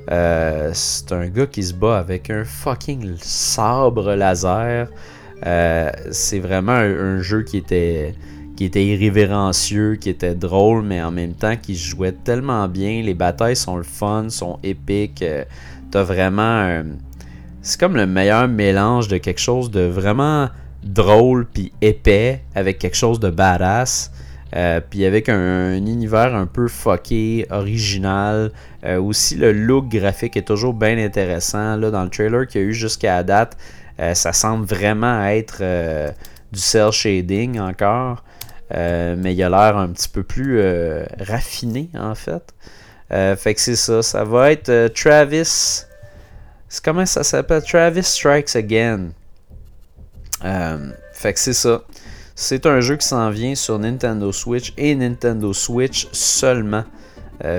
Euh, 0.09 0.71
c'est 0.73 1.11
un 1.11 1.27
gars 1.27 1.45
qui 1.45 1.61
se 1.61 1.75
bat 1.75 1.99
avec 1.99 2.31
un 2.31 2.43
fucking 2.43 3.15
sabre 3.21 4.15
laser. 4.15 4.87
Euh, 5.45 5.91
c'est 6.09 6.39
vraiment 6.39 6.71
un, 6.71 7.21
jeu 7.21 7.43
qui 7.43 7.57
était, 7.57 8.15
qui 8.55 8.65
était 8.65 8.83
irrévérencieux, 8.83 9.97
qui 9.97 10.09
était 10.09 10.33
drôle, 10.33 10.81
mais 10.81 11.03
en 11.03 11.11
même 11.11 11.33
temps 11.33 11.55
qui 11.55 11.75
jouait 11.75 12.13
tellement 12.13 12.67
bien. 12.67 13.03
Les 13.03 13.13
batailles 13.13 13.55
sont 13.55 13.77
le 13.77 13.83
fun, 13.83 14.29
sont 14.29 14.57
épiques. 14.63 15.21
Euh, 15.21 15.43
t'as 15.91 16.03
vraiment 16.03 16.83
C'est 17.61 17.79
comme 17.79 17.95
le 17.95 18.07
meilleur 18.07 18.47
mélange 18.47 19.07
de 19.07 19.17
quelque 19.17 19.39
chose 19.39 19.71
de 19.71 19.81
vraiment 19.81 20.49
drôle 20.83 21.45
puis 21.45 21.71
épais 21.81 22.41
avec 22.55 22.79
quelque 22.79 22.97
chose 22.97 23.19
de 23.19 23.29
badass. 23.29 24.11
Euh, 24.55 24.81
puis 24.87 25.05
avec 25.05 25.29
un, 25.29 25.73
univers 25.75 26.35
un 26.35 26.47
peu 26.47 26.67
fucké, 26.67 27.45
original. 27.51 28.51
Euh, 28.83 28.99
aussi, 28.99 29.35
le 29.35 29.51
look 29.51 29.89
graphique 29.89 30.37
est 30.37 30.47
toujours 30.47 30.73
bien 30.73 30.97
intéressant. 30.97 31.75
Là, 31.75 31.91
dans 31.91 32.03
le 32.03 32.09
trailer 32.09 32.47
qu'il 32.47 32.61
y 32.61 32.63
a 32.63 32.67
eu 32.67 32.73
jusqu'à 32.73 33.21
date, 33.23 33.57
euh, 33.99 34.13
ça 34.13 34.33
semble 34.33 34.65
vraiment 34.65 35.23
être 35.25 35.61
du 36.51 36.59
cell 36.59 36.91
shading 36.91 37.59
encore. 37.59 38.23
mais 38.71 39.33
il 39.35 39.43
a 39.43 39.49
l'air 39.49 39.77
un 39.77 39.89
petit 39.89 40.09
peu 40.09 40.23
plus 40.23 40.61
raffiné 41.19 41.89
en 41.95 42.15
fait. 42.15 42.53
Euh, 43.11 43.35
fait 43.35 43.55
que 43.55 43.61
c'est 43.61 43.75
ça. 43.75 44.01
Ça 44.01 44.23
va 44.23 44.51
être 44.51 44.69
euh, 44.69 44.89
Travis. 44.89 45.83
Comment 46.83 47.05
ça 47.05 47.23
s'appelle? 47.23 47.63
Travis 47.63 48.03
Strikes 48.03 48.55
Again. 48.55 49.09
Euh, 50.45 50.91
fait 51.13 51.33
que 51.33 51.39
c'est 51.39 51.53
ça. 51.53 51.81
C'est 52.35 52.65
un 52.65 52.79
jeu 52.79 52.95
qui 52.95 53.07
s'en 53.07 53.29
vient 53.31 53.55
sur 53.55 53.79
Nintendo 53.79 54.31
Switch 54.31 54.73
et 54.77 54.95
Nintendo 54.95 55.51
Switch 55.51 56.07
seulement. 56.13 56.85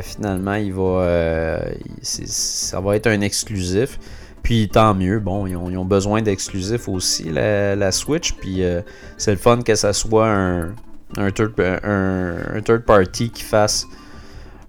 finalement, 0.03 0.55
il 0.55 0.73
va, 0.73 1.61
ça 2.03 2.81
va 2.81 2.97
être 2.97 3.07
un 3.07 3.21
exclusif. 3.21 3.99
Puis 4.43 4.71
tant 4.71 4.95
mieux, 4.95 5.19
bon, 5.19 5.47
ils 5.47 5.57
ont, 5.57 5.85
besoin 5.85 6.23
d'exclusifs 6.23 6.89
aussi, 6.89 7.25
la, 7.25 7.93
Switch. 7.93 8.33
Puis 8.33 8.63
c'est 9.19 9.33
le 9.33 9.37
fun 9.37 9.61
que 9.61 9.75
ça 9.75 9.93
soit 9.93 10.29
un, 10.29 10.75
un, 11.19 11.31
third, 11.31 11.53
un 11.61 12.63
third 12.65 12.85
party 12.87 13.29
qui 13.29 13.43
fasse 13.43 13.87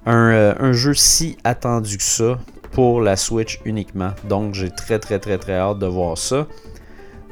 euh, 0.07 0.53
un, 0.59 0.73
jeu 0.73 0.93
si 0.93 1.37
attendu 1.43 1.97
que 1.97 2.03
ça 2.03 2.39
pour 2.71 3.01
la 3.01 3.15
Switch 3.15 3.59
uniquement. 3.65 4.11
Donc 4.23 4.53
j'ai 4.55 4.71
très 4.71 4.97
très 4.97 5.19
très 5.19 5.37
très 5.37 5.57
hâte 5.57 5.79
de 5.79 5.85
voir 5.85 6.17
ça. 6.17 6.47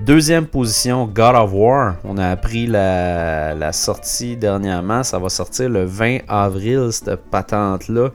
Deuxième 0.01 0.45
position, 0.45 1.07
God 1.07 1.35
of 1.35 1.51
War. 1.53 1.95
On 2.05 2.17
a 2.17 2.29
appris 2.29 2.67
la, 2.67 3.71
sortie 3.73 4.37
dernièrement. 4.37 5.03
Ça 5.03 5.19
va 5.19 5.29
sortir 5.29 5.69
le 5.69 5.83
20 5.83 6.19
avril, 6.27 6.89
cette 6.91 7.15
patente-là. 7.15 8.11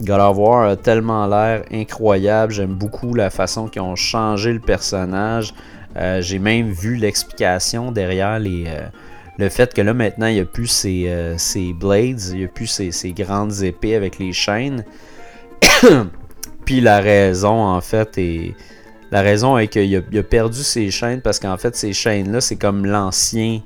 God 0.00 0.20
of 0.20 0.38
War 0.38 0.68
a 0.68 0.76
tellement 0.76 1.26
l'air 1.26 1.64
incroyable. 1.70 2.52
J'aime 2.52 2.72
beaucoup 2.72 3.12
la 3.14 3.28
façon 3.28 3.68
qu'ils 3.68 3.82
ont 3.82 3.96
changé 3.96 4.52
le 4.52 4.60
personnage. 4.60 5.52
Euh, 5.96 6.22
j'ai 6.22 6.38
même 6.38 6.70
vu 6.70 6.94
l'explication 6.96 7.92
derrière 7.92 8.38
les, 8.38 8.64
euh, 8.68 8.86
le 9.38 9.48
fait 9.48 9.72
que 9.72 9.80
là 9.80 9.94
maintenant 9.94 10.26
il 10.26 10.34
n'y 10.34 10.40
a 10.40 10.44
plus 10.44 10.66
ces, 10.66 11.04
euh, 11.08 11.36
blades, 11.74 12.20
il 12.30 12.38
n'y 12.38 12.44
a 12.44 12.48
plus 12.48 12.66
ces, 12.66 13.12
grandes 13.12 13.62
épées 13.62 13.94
avec 13.94 14.18
les 14.18 14.32
chaînes. 14.32 14.84
Puis 16.64 16.80
la 16.80 17.00
raison 17.00 17.64
en 17.64 17.80
fait 17.80 18.18
est. 18.18 18.54
La 19.12 19.22
raison 19.22 19.58
est 19.58 19.66
qu'il 19.66 19.96
a, 19.96 20.22
perdu 20.22 20.62
ses 20.62 20.92
chaînes 20.92 21.20
parce 21.20 21.40
qu'en 21.40 21.56
fait 21.56 21.74
ces 21.74 21.92
chaînes-là, 21.92 22.40
c'est 22.40 22.54
comme 22.54 22.86
l'ancien 22.86 23.60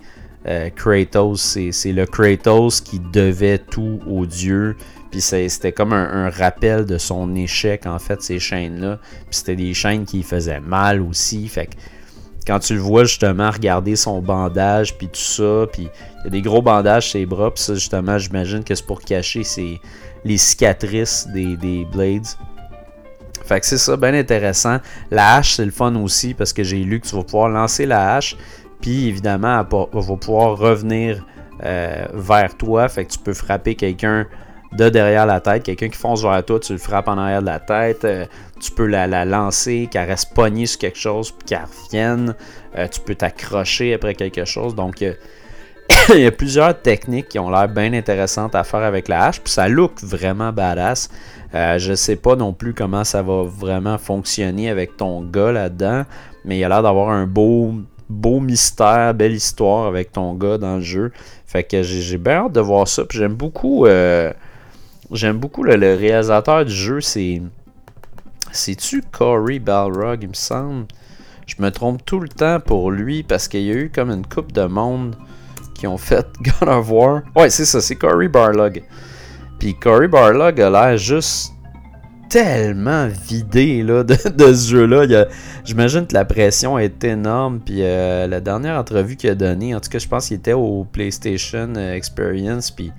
euh, 0.47 0.71
Kratos. 0.71 1.59
C'est 1.71 1.93
le 1.93 2.07
Kratos 2.07 2.81
qui 2.81 2.99
devait 2.99 3.59
tout 3.59 4.01
au 4.09 4.25
dieu. 4.25 4.75
Puis 5.11 5.21
c'était 5.21 5.73
comme 5.73 5.93
un, 5.93 6.29
rappel 6.31 6.87
de 6.87 6.99
son 6.99 7.37
échec 7.37 7.87
en 7.87 7.99
fait, 7.99 8.23
ces 8.23 8.39
chaînes-là. 8.39 8.99
Puis 9.27 9.37
c'était 9.37 9.55
des 9.55 9.75
chaînes 9.75 10.07
qui 10.07 10.23
faisaient 10.23 10.61
mal 10.61 11.03
aussi. 11.03 11.47
Fait 11.47 11.67
que 11.67 11.73
quand 12.47 12.59
tu 12.59 12.75
le 12.75 12.81
vois 12.81 13.05
justement 13.05 13.51
regarder 13.51 13.97
son 13.97 14.21
bandage, 14.21 14.97
puis 14.97 15.09
tout 15.09 15.21
ça, 15.21 15.67
puis 15.73 15.89
il 16.21 16.25
y 16.25 16.27
a 16.27 16.31
des 16.31 16.43
gros 16.43 16.63
bandages 16.63 17.05
sur 17.05 17.13
ses 17.13 17.27
bras, 17.27 17.53
puis 17.53 17.63
ça 17.63 17.75
justement, 17.75 18.19
j'imagine 18.19 18.63
que 18.65 18.75
c'est 18.75 18.87
pour 18.87 19.01
cacher 19.01 19.43
les 20.25 20.39
cicatrices 20.39 21.27
des, 21.33 21.57
des 21.57 21.87
Blades. 21.87 22.27
Fait 23.45 23.61
que 23.61 23.67
c'est 23.67 23.79
ça, 23.79 23.97
bien 23.97 24.15
intéressant. 24.15 24.79
La 25.11 25.37
hache, 25.37 25.55
c'est 25.55 25.65
le 25.65 25.71
fun 25.71 25.95
aussi 25.97 26.33
parce 26.33 26.53
que 26.53 26.63
j'ai 26.63 26.83
lu 26.83 27.01
que 27.01 27.07
tu 27.07 27.15
vas 27.15 27.25
pouvoir 27.25 27.49
lancer 27.49 27.85
la 27.85 28.15
hache, 28.15 28.37
puis 28.81 29.09
évidemment, 29.09 29.61
elle 29.61 30.01
va 30.01 30.17
pouvoir 30.17 30.57
revenir 30.59 31.27
euh, 31.63 32.07
vers 32.15 32.57
toi. 32.57 32.89
Fait 32.89 33.05
que 33.05 33.13
tu 33.13 33.19
peux 33.19 33.35
frapper 33.35 33.75
quelqu'un 33.75 34.27
de 34.77 34.89
derrière 34.89 35.27
la 35.27 35.41
tête. 35.41 35.63
Quelqu'un 35.63 35.89
qui 35.89 35.99
fonce 35.99 36.23
vers 36.23 36.45
toi, 36.45 36.59
tu 36.61 36.73
le 36.73 36.79
frappes 36.79 37.09
en 37.09 37.19
arrière 37.19 37.41
de 37.41 37.47
la 37.47 37.61
tête. 37.61 38.05
Euh, 38.05 38.27
tu 38.61 38.71
peux 38.71 38.87
la, 38.87 39.25
lancer, 39.25 39.89
qu'elle 39.91 40.09
reste 40.09 40.35
pognée 40.35 40.67
sur 40.67 40.79
quelque 40.79 40.99
chose, 40.99 41.31
puis 41.31 41.47
qu'elle 41.49 41.65
revienne. 41.65 42.35
Euh, 42.77 42.89
tu 42.89 43.01
peux 43.01 43.15
t'accrocher 43.15 43.95
après 43.95 44.15
quelque 44.15 44.45
chose. 44.45 44.75
Donc, 44.75 45.05
il 46.15 46.21
y 46.21 46.27
a 46.27 46.33
plusieurs 46.33 46.81
techniques 46.81 47.29
qui 47.29 47.39
ont 47.39 47.51
l'air 47.51 47.69
bien 47.69 47.93
intéressantes 47.93 48.55
à 48.55 48.65
faire 48.65 48.83
avec 48.83 49.09
la 49.09 49.27
hache. 49.27 49.41
Puis 49.41 49.53
ça 49.53 49.69
look 49.69 50.03
vraiment 50.03 50.53
badass. 50.53 51.11
Euh, 51.55 51.79
je 51.79 51.95
sais 51.95 52.17
pas 52.17 52.37
non 52.37 52.53
plus 52.53 52.75
comment 52.75 53.05
ça 53.05 53.23
va 53.23 53.43
vraiment 53.45 53.99
fonctionner 53.99 54.71
avec 54.71 54.97
ton 54.97 55.23
gars 55.23 55.53
là-dedans. 55.53 56.05
Mais 56.45 56.59
il 56.59 56.65
a 56.65 56.69
l'air 56.69 56.83
d'avoir 56.83 57.11
un 57.11 57.27
beau, 57.27 57.75
beau 58.09 58.41
mystère, 58.41 59.15
belle 59.15 59.35
histoire 59.35 59.87
avec 59.87 60.13
ton 60.13 60.35
gars 60.35 60.59
dans 60.59 60.77
le 60.77 60.83
jeu. 60.83 61.13
Fait 61.47 61.63
que 61.63 61.83
j'ai 61.83 62.19
bien 62.19 62.47
hâte 62.47 62.53
de 62.53 62.61
voir 62.61 62.89
ça. 62.89 63.05
Puis 63.05 63.19
j'aime 63.19 63.35
beaucoup. 63.35 63.87
Euh, 63.87 64.33
j'aime 65.13 65.39
beaucoup 65.39 65.63
le, 65.63 65.75
réalisateur 65.95 66.65
du 66.65 66.75
jeu. 66.75 67.01
C'est. 67.01 67.43
C'est-tu 68.53 69.03
Corey 69.11 69.59
Balrog, 69.59 70.23
il 70.23 70.29
me 70.29 70.35
semble? 70.35 70.87
Je 71.47 71.57
me 71.59 71.71
trompe 71.71 72.05
tout 72.05 72.21
le 72.21 72.29
temps 72.29 72.61
pour 72.61 72.91
lui 72.91 73.23
parce 73.23 73.49
qu'il 73.49 73.63
y 73.63 73.71
a 73.71 73.75
eu 73.75 73.91
comme 73.91 74.11
une 74.11 74.25
coupe 74.25 74.53
de 74.53 74.65
monde 74.65 75.17
qui 75.75 75.87
ont 75.87 75.99
fait 75.99 76.27
God 76.61 76.69
of 76.69 76.91
War. 76.91 77.23
Ouais, 77.37 77.51
c'est 77.51 77.65
ça, 77.65 77.81
c'est 77.81 77.97
Corey 77.97 78.29
Barlog. 78.29 78.83
Puis 79.59 79.75
Corey 79.75 80.09
Barlog 80.09 80.61
a 80.61 80.71
l'air 80.71 80.97
juste 80.97 81.53
tellement 82.29 83.09
vidé 83.29 83.83
là, 83.83 84.03
de, 84.03 84.15
ce 84.55 84.71
jeu-là. 84.71 85.27
J'imagine 85.65 86.07
que 86.07 86.15
la 86.15 86.25
pression 86.25 86.79
est 86.79 87.05
énorme. 87.05 87.61
Puis 87.65 87.79
euh, 87.81 88.27
la 88.27 88.41
dernière 88.41 88.79
entrevue 88.79 89.17
qu'il 89.17 89.31
a 89.31 89.35
donnée, 89.35 89.75
en 89.75 89.81
tout 89.81 89.91
cas, 89.91 89.99
je 89.99 90.09
pense 90.09 90.29
qu'il 90.29 90.37
était 90.37 90.53
au 90.53 90.85
PlayStation 90.91 91.73
euh, 91.77 91.95
Experience. 91.95 92.71
Puis 92.71 92.93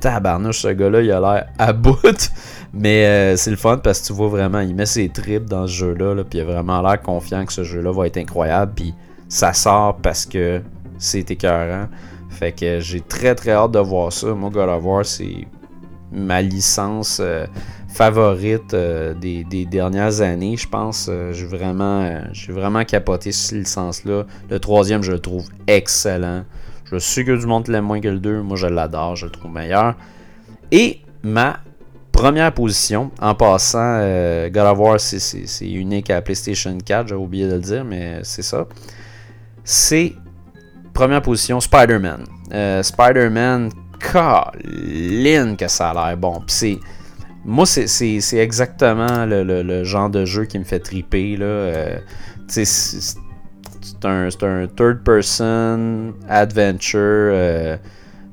tabarnouche, 0.00 0.60
ce 0.60 0.68
gars-là, 0.68 1.02
il 1.02 1.10
a 1.10 1.20
l'air 1.20 1.46
à 1.58 1.72
bout. 1.74 2.30
Mais 2.72 3.06
euh, 3.06 3.36
c'est 3.36 3.50
le 3.50 3.56
fun 3.56 3.78
parce 3.78 4.00
que 4.00 4.06
tu 4.08 4.12
vois 4.12 4.28
vraiment, 4.28 4.60
il 4.60 4.74
met 4.74 4.86
ses 4.86 5.08
tripes 5.08 5.46
dans 5.46 5.66
ce 5.66 5.72
jeu-là. 5.72 6.14
Là, 6.14 6.24
puis 6.24 6.38
il 6.38 6.42
a 6.42 6.44
vraiment 6.44 6.82
l'air 6.82 7.00
confiant 7.00 7.44
que 7.44 7.52
ce 7.52 7.64
jeu-là 7.64 7.92
va 7.92 8.06
être 8.06 8.18
incroyable. 8.18 8.72
Puis 8.74 8.94
ça 9.28 9.52
sort 9.52 9.96
parce 9.96 10.26
que 10.26 10.60
c'est 10.98 11.30
écœurant. 11.30 11.88
Fait 12.30 12.52
que 12.52 12.80
j'ai 12.80 13.00
très 13.00 13.34
très 13.34 13.52
hâte 13.52 13.72
de 13.72 13.78
voir 13.78 14.12
ça. 14.12 14.28
Moi, 14.28 14.50
God 14.50 14.68
of 14.68 14.84
War, 14.84 15.04
c'est 15.04 15.46
ma 16.12 16.40
licence 16.40 17.18
euh, 17.20 17.46
favorite 17.88 18.74
euh, 18.74 19.14
des, 19.14 19.44
dernières 19.64 20.20
années, 20.20 20.56
je 20.56 20.68
pense. 20.68 21.10
J'ai 21.32 21.46
vraiment, 21.46 22.22
j'ai 22.32 22.52
vraiment 22.52 22.84
capoté 22.84 23.32
cette 23.32 23.58
licence-là. 23.58 24.24
Le 24.50 24.60
troisième, 24.60 25.02
je 25.02 25.12
le 25.12 25.18
trouve 25.18 25.46
excellent. 25.66 26.44
Je 26.90 26.98
suis 26.98 27.24
que 27.24 27.36
du 27.36 27.46
monde 27.46 27.68
l'aime 27.68 27.84
moins 27.84 28.00
que 28.00 28.08
le 28.08 28.18
2. 28.18 28.42
Moi, 28.42 28.56
je 28.56 28.66
l'adore, 28.66 29.16
je 29.16 29.26
le 29.26 29.32
trouve 29.32 29.52
meilleur. 29.52 29.94
Et 30.70 31.00
ma 31.22 31.60
première 32.12 32.52
position, 32.52 33.10
en 33.20 33.34
passant, 33.34 34.00
God 34.48 34.66
of 34.66 34.78
War, 34.78 35.00
c'est 35.00 35.46
unique 35.62 36.10
à 36.10 36.20
PlayStation 36.22 36.76
4, 36.76 37.08
j'ai 37.08 37.14
oublié 37.14 37.46
de 37.46 37.54
le 37.54 37.60
dire, 37.60 37.84
mais 37.84 38.20
c'est 38.22 38.42
ça. 38.42 38.66
C'est 39.64 40.14
première 40.94 41.22
position, 41.22 41.60
Spider-Man. 41.60 42.24
Spider-Man 42.82 43.70
Colin 44.00 45.56
que 45.56 45.68
ça 45.68 45.90
a 45.90 46.08
l'air 46.08 46.16
bon. 46.16 46.42
c'est. 46.46 46.78
Moi, 47.44 47.66
c'est 47.66 48.18
exactement 48.34 49.24
le, 49.24 49.84
genre 49.84 50.10
de 50.10 50.24
jeu 50.24 50.44
qui 50.44 50.58
me 50.58 50.64
fait 50.64 50.80
triper. 50.80 51.36
Là. 51.36 51.46
Euh, 51.46 51.98
un, 54.04 54.66
third 54.66 55.02
person 55.04 56.14
adventure 56.28 56.98
euh, 57.32 57.76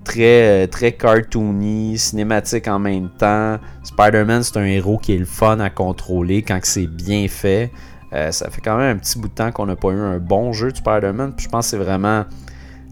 très, 0.03 0.67
très 0.67 0.91
cartoony, 0.93 1.97
cinématique 1.97 2.67
en 2.67 2.79
même 2.79 3.09
temps. 3.17 3.57
Spider-Man, 3.83 4.43
c'est 4.43 4.57
un 4.57 4.65
héros 4.65 4.97
qui 4.97 5.13
est 5.13 5.17
le 5.17 5.25
fun 5.25 5.59
à 5.59 5.69
contrôler 5.69 6.41
quand 6.41 6.59
c'est 6.63 6.87
bien 6.87 7.27
fait. 7.27 7.71
Euh, 8.13 8.31
ça 8.31 8.49
fait 8.49 8.61
quand 8.61 8.77
même 8.77 8.95
un 8.95 8.99
petit 8.99 9.19
bout 9.19 9.27
de 9.27 9.33
temps 9.33 9.51
qu'on 9.51 9.65
n'a 9.65 9.75
pas 9.75 9.89
eu 9.89 9.99
un 9.99 10.19
bon 10.19 10.53
jeu 10.53 10.71
de 10.71 10.77
Spider-Man. 10.77 11.33
Puis 11.35 11.45
je 11.45 11.49
pense 11.49 11.65
que 11.65 11.71
c'est 11.71 11.83
vraiment 11.83 12.25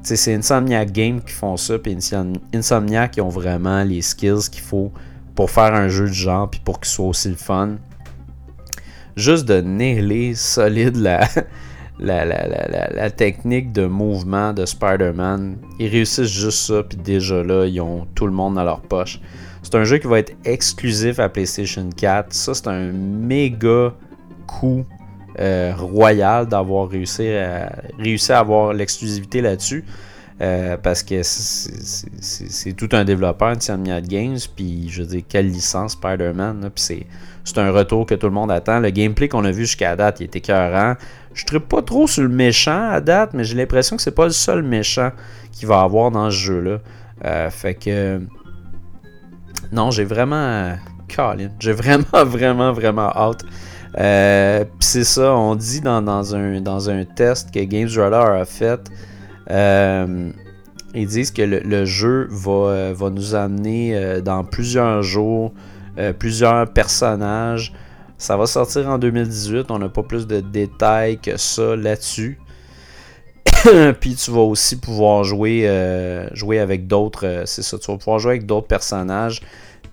c'est 0.03 0.33
Insomniac 0.33 0.91
Games 0.91 1.21
qui 1.21 1.31
font 1.31 1.55
ça, 1.55 1.79
puis 1.79 1.97
Insomniac 2.53 3.11
qui 3.11 3.21
ont 3.21 3.29
vraiment 3.29 3.83
les 3.83 4.01
skills 4.01 4.49
qu'il 4.51 4.61
faut 4.61 4.91
pour 5.33 5.49
faire 5.49 5.73
un 5.73 5.87
jeu 5.87 6.07
de 6.07 6.13
genre, 6.13 6.49
puis 6.49 6.59
pour 6.63 6.79
qu'il 6.79 6.91
soit 6.91 7.07
aussi 7.07 7.29
le 7.29 7.35
fun. 7.35 7.77
Juste 9.15 9.45
de 9.45 9.61
nailer 9.61 10.35
solide 10.35 10.97
la, 10.97 11.27
la, 11.99 12.25
la, 12.25 13.11
technique 13.11 13.71
de 13.71 13.85
mouvement 13.85 14.53
de 14.53 14.65
Spider-Man. 14.65 15.57
Ils 15.79 15.87
réussissent 15.87 16.25
juste 16.31 16.59
ça, 16.67 16.83
puis 16.83 16.97
déjà 16.97 17.43
là, 17.43 17.65
ils 17.65 17.79
ont 17.81 18.07
tout 18.15 18.25
le 18.25 18.33
monde 18.33 18.55
dans 18.55 18.63
leur 18.63 18.81
poche. 18.81 19.19
C'est 19.61 19.75
un 19.75 19.83
jeu 19.83 19.97
qui 19.97 20.07
va 20.07 20.19
être 20.19 20.35
exclusif 20.43 21.19
à 21.19 21.29
PlayStation 21.29 21.87
4. 21.95 22.33
Ça, 22.33 22.53
c'est 22.53 22.67
un 22.67 22.91
méga 22.91 23.93
coup 24.45 24.85
euh, 25.39 25.73
royal 25.75 26.47
d'avoir 26.47 26.89
réussi 26.89 27.27
à, 27.29 27.71
avoir 28.37 28.73
l'exclusivité 28.73 29.41
là-dessus. 29.41 29.85
Euh, 30.41 30.77
parce 30.77 31.03
que 31.03 31.21
c'est 31.23 32.73
tout 32.73 32.89
un 32.91 33.05
développeur, 33.05 33.49
Insomniac 33.49 34.07
Games, 34.07 34.39
puis 34.55 34.89
je 34.89 35.03
veux 35.03 35.07
dire, 35.07 35.23
quelle 35.29 35.49
licence 35.49 35.93
Spider-Man, 35.93 36.69
puis 36.73 36.83
c'est 36.83 37.05
un 37.57 37.71
retour 37.71 38.05
que 38.05 38.15
tout 38.15 38.27
le 38.27 38.33
monde 38.33 38.51
attend. 38.51 38.79
Le 38.79 38.89
gameplay 38.89 39.27
qu'on 39.27 39.45
a 39.45 39.51
vu 39.51 39.63
jusqu'à 39.63 39.95
date, 39.95 40.19
il 40.19 40.25
était 40.25 40.39
écœurant. 40.39 40.95
Je 41.33 41.45
ne 41.51 41.57
pas 41.59 41.81
trop 41.81 42.07
sur 42.07 42.23
le 42.23 42.29
méchant 42.29 42.89
à 42.89 43.01
date, 43.01 43.33
mais 43.33 43.43
j'ai 43.43 43.55
l'impression 43.55 43.95
que 43.95 44.01
c'est 44.01 44.11
pas 44.11 44.25
le 44.25 44.31
seul 44.31 44.63
méchant 44.63 45.11
qu'il 45.51 45.67
va 45.67 45.81
avoir 45.81 46.11
dans 46.11 46.29
ce 46.29 46.35
jeu-là. 46.35 46.77
Euh, 47.25 47.49
fait 47.49 47.75
que. 47.75 48.21
Non, 49.71 49.91
j'ai 49.91 50.03
vraiment. 50.03 50.75
Colin, 51.13 51.49
j'ai 51.59 51.73
vraiment, 51.73 52.05
vraiment, 52.25 52.71
vraiment 52.71 53.09
hâte. 53.09 53.43
Euh, 53.99 54.63
c'est 54.79 55.03
ça, 55.03 55.35
on 55.35 55.55
dit 55.55 55.81
dans, 55.81 56.35
un, 56.35 56.61
dans 56.61 56.89
un 56.89 57.05
test 57.05 57.53
que 57.53 57.59
Games 57.59 57.89
a 57.99 58.45
fait. 58.45 58.91
Euh, 59.51 60.31
ils 60.95 61.07
disent 61.07 61.31
que 61.31 61.41
le, 61.41 61.85
jeu 61.85 62.27
va, 62.31 62.93
va, 62.93 63.09
nous 63.09 63.35
amener 63.35 64.21
dans 64.21 64.43
plusieurs 64.43 65.03
jours 65.03 65.53
plusieurs 66.17 66.71
personnages. 66.71 67.73
Ça 68.17 68.37
va 68.37 68.45
sortir 68.45 68.87
en 68.87 68.97
2018. 68.97 69.69
On 69.69 69.79
n'a 69.79 69.89
pas 69.89 70.03
plus 70.03 70.27
de 70.27 70.39
détails 70.39 71.19
que 71.19 71.37
ça 71.37 71.75
là-dessus. 71.75 72.39
Puis 73.99 74.15
tu 74.15 74.31
vas 74.31 74.41
aussi 74.41 74.77
pouvoir 74.77 75.23
jouer, 75.23 75.69
jouer 76.33 76.59
avec 76.59 76.87
d'autres. 76.87 77.43
c'est 77.45 77.63
ça, 77.63 77.77
tu 77.77 77.91
vas 77.91 77.97
pouvoir 77.97 78.19
jouer 78.19 78.31
avec 78.31 78.45
d'autres 78.45 78.67
personnages. 78.67 79.41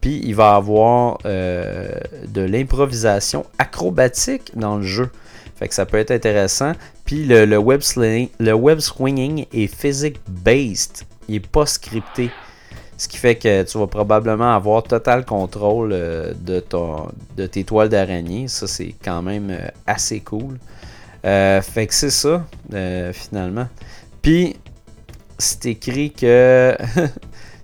Puis 0.01 0.21
il 0.25 0.35
va 0.35 0.55
avoir 0.55 1.19
euh, 1.27 1.91
de 2.27 2.41
l'improvisation 2.41 3.45
acrobatique 3.59 4.53
dans 4.57 4.77
le 4.77 4.83
jeu. 4.83 5.11
Fait 5.57 5.69
que 5.69 5.75
ça 5.75 5.85
peut 5.85 5.99
être 5.99 6.11
intéressant. 6.11 6.73
Puis 7.05 7.25
le, 7.27 7.59
web, 7.59 7.83
le 7.97 8.53
web 8.53 8.79
swinging 8.79 9.45
est 9.53 9.67
physics-based. 9.67 11.05
Il 11.29 11.35
n'est 11.35 11.41
pas 11.41 11.67
scripté. 11.67 12.31
Ce 13.01 13.09
qui 13.09 13.17
fait 13.17 13.37
que 13.37 13.63
tu 13.63 13.79
vas 13.79 13.87
probablement 13.87 14.55
avoir 14.55 14.83
total 14.83 15.25
contrôle 15.25 15.93
euh, 15.93 16.35
de, 16.39 16.61
ton, 16.61 17.09
de 17.37 17.47
tes 17.47 17.65
toiles 17.65 17.89
d'araignée. 17.89 18.47
Ça, 18.47 18.67
c'est 18.67 18.95
quand 19.03 19.23
même 19.23 19.49
euh, 19.51 19.69
assez 19.87 20.21
cool. 20.21 20.59
fait 21.23 21.87
que 21.87 21.95
c'est 21.95 22.11
ça, 22.11 22.45
finalement. 23.13 23.69
Puis, 24.21 24.57
c'est 25.39 25.65
écrit 25.65 26.13
que 26.13 26.77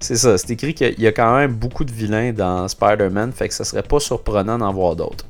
C'est 0.01 0.17
ça, 0.17 0.37
c'est 0.39 0.51
écrit 0.51 0.75
qu'il 0.75 1.01
y 1.01 1.07
a 1.07 1.13
quand 1.13 1.37
même 1.37 1.53
beaucoup 1.55 1.85
de 1.85 1.93
vilains 1.93 2.33
dans 2.33 2.69
Spider-Man, 2.69 3.33
fait 3.33 3.49
que 3.49 3.55
ça 3.55 3.65
serait 3.65 3.83
pas 3.83 3.99
surprenant 3.99 4.59
d'en 4.59 4.73
voir 4.73 4.95
d'autres. 4.95 5.25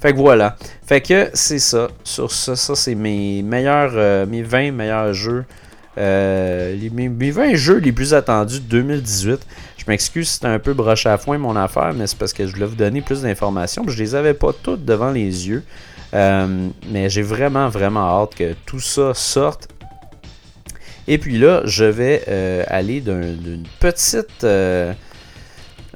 Fait 0.00 0.12
que 0.12 0.18
voilà. 0.18 0.56
Fait 0.86 1.00
que 1.00 1.30
c'est 1.34 1.58
ça. 1.58 1.88
Sur 2.04 2.30
ça, 2.30 2.56
ça 2.56 2.74
c'est 2.74 2.94
mes 2.94 3.42
meilleurs, 3.42 3.92
euh, 3.94 4.26
mes 4.26 4.42
20 4.42 4.72
meilleurs 4.72 5.12
jeux. 5.12 5.44
Euh, 5.98 6.76
mes, 6.92 7.30
20 7.30 7.54
jeux 7.54 7.78
les 7.78 7.92
plus 7.92 8.14
attendus 8.14 8.60
de 8.60 8.64
2018. 8.64 9.40
Je 9.76 9.84
m'excuse 9.88 10.28
si 10.28 10.34
c'était 10.34 10.46
un 10.48 10.58
peu 10.58 10.74
broche 10.74 11.06
à 11.06 11.16
foin 11.16 11.38
mon 11.38 11.56
affaire, 11.56 11.92
mais 11.94 12.06
c'est 12.06 12.18
parce 12.18 12.32
que 12.32 12.46
je 12.46 12.52
voulais 12.52 12.66
vous 12.66 12.76
donner 12.76 13.00
plus 13.02 13.22
d'informations. 13.22 13.84
Je 13.86 13.98
les 13.98 14.14
avais 14.14 14.34
pas 14.34 14.52
toutes 14.52 14.84
devant 14.84 15.10
les 15.10 15.48
yeux. 15.48 15.62
Euh, 16.14 16.68
mais 16.90 17.08
j'ai 17.08 17.22
vraiment, 17.22 17.68
vraiment 17.68 18.22
hâte 18.22 18.36
que 18.36 18.54
tout 18.64 18.80
ça 18.80 19.12
sorte 19.12 19.68
et 21.08 21.18
puis 21.18 21.38
là, 21.38 21.62
je 21.64 21.84
vais 21.84 22.24
euh, 22.28 22.64
aller 22.68 23.00
d'une 23.00 23.64
petite 23.80 24.46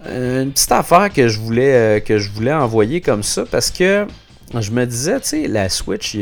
petite 0.02 0.72
affaire 0.72 1.12
que 1.12 1.28
je 1.28 1.38
voulais 1.38 2.02
que 2.06 2.18
je 2.18 2.30
voulais 2.30 2.52
envoyer 2.52 3.00
comme 3.00 3.22
ça 3.22 3.44
parce 3.50 3.70
que 3.70 4.06
je 4.58 4.70
me 4.72 4.84
disais, 4.84 5.20
tu 5.20 5.28
sais, 5.28 5.46
la 5.46 5.68
Switch, 5.68 6.14
il 6.14 6.20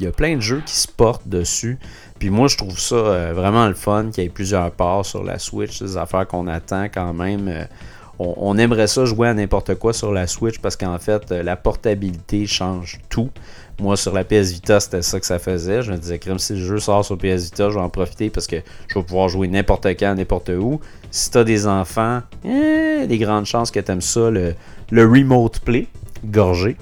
y 0.00 0.06
a, 0.06 0.10
plein 0.10 0.36
de 0.36 0.40
jeux 0.40 0.62
qui 0.66 0.74
se 0.74 0.88
portent 0.88 1.26
dessus. 1.26 1.78
Puis 2.18 2.30
moi, 2.30 2.48
je 2.48 2.56
trouve 2.56 2.78
ça 2.78 2.94
euh, 2.94 3.32
vraiment 3.34 3.66
le 3.66 3.74
fun 3.74 4.10
qu'il 4.10 4.24
y 4.24 4.26
ait 4.26 4.30
plusieurs 4.30 4.70
parts 4.70 5.04
sur 5.04 5.22
la 5.22 5.38
Switch, 5.38 5.80
des 5.80 5.96
affaires 5.96 6.26
qu'on 6.26 6.46
attend 6.46 6.84
quand 6.84 7.12
même. 7.12 7.48
Euh, 7.48 7.64
on, 8.18 8.56
aimerait 8.56 8.86
ça 8.86 9.04
jouer 9.04 9.28
à 9.28 9.34
n'importe 9.34 9.74
quoi 9.74 9.92
sur 9.92 10.10
la 10.10 10.26
Switch 10.26 10.58
parce 10.58 10.74
qu'en 10.76 10.98
fait, 10.98 11.30
euh, 11.30 11.42
la 11.42 11.54
portabilité 11.56 12.46
change 12.46 12.98
tout. 13.10 13.28
Moi, 13.78 13.98
sur 13.98 14.14
la 14.14 14.24
PS 14.24 14.52
Vita, 14.52 14.80
c'était 14.80 15.02
ça 15.02 15.20
que 15.20 15.26
ça 15.26 15.38
faisait. 15.38 15.82
Je 15.82 15.92
me 15.92 15.98
disais, 15.98 16.18
crème, 16.18 16.38
si 16.38 16.54
le 16.54 16.60
jeu 16.60 16.78
sort 16.78 17.04
sur 17.04 17.18
PS 17.18 17.44
Vita, 17.44 17.68
je 17.68 17.74
vais 17.74 17.80
en 17.80 17.90
profiter 17.90 18.30
parce 18.30 18.46
que 18.46 18.56
je 18.88 18.98
vais 18.98 19.04
pouvoir 19.04 19.28
jouer 19.28 19.48
n'importe 19.48 19.86
quand, 19.86 20.14
n'importe 20.14 20.48
où. 20.48 20.80
Si 21.10 21.30
tu 21.30 21.36
as 21.36 21.44
des 21.44 21.66
enfants, 21.66 22.22
eh, 22.42 23.06
des 23.06 23.18
grandes 23.18 23.44
chances 23.44 23.70
que 23.70 23.80
tu 23.80 23.92
aimes 23.92 24.00
ça, 24.00 24.30
le 24.30 24.54
remote 24.90 25.60
play, 25.60 25.88
gorgé. 26.24 26.78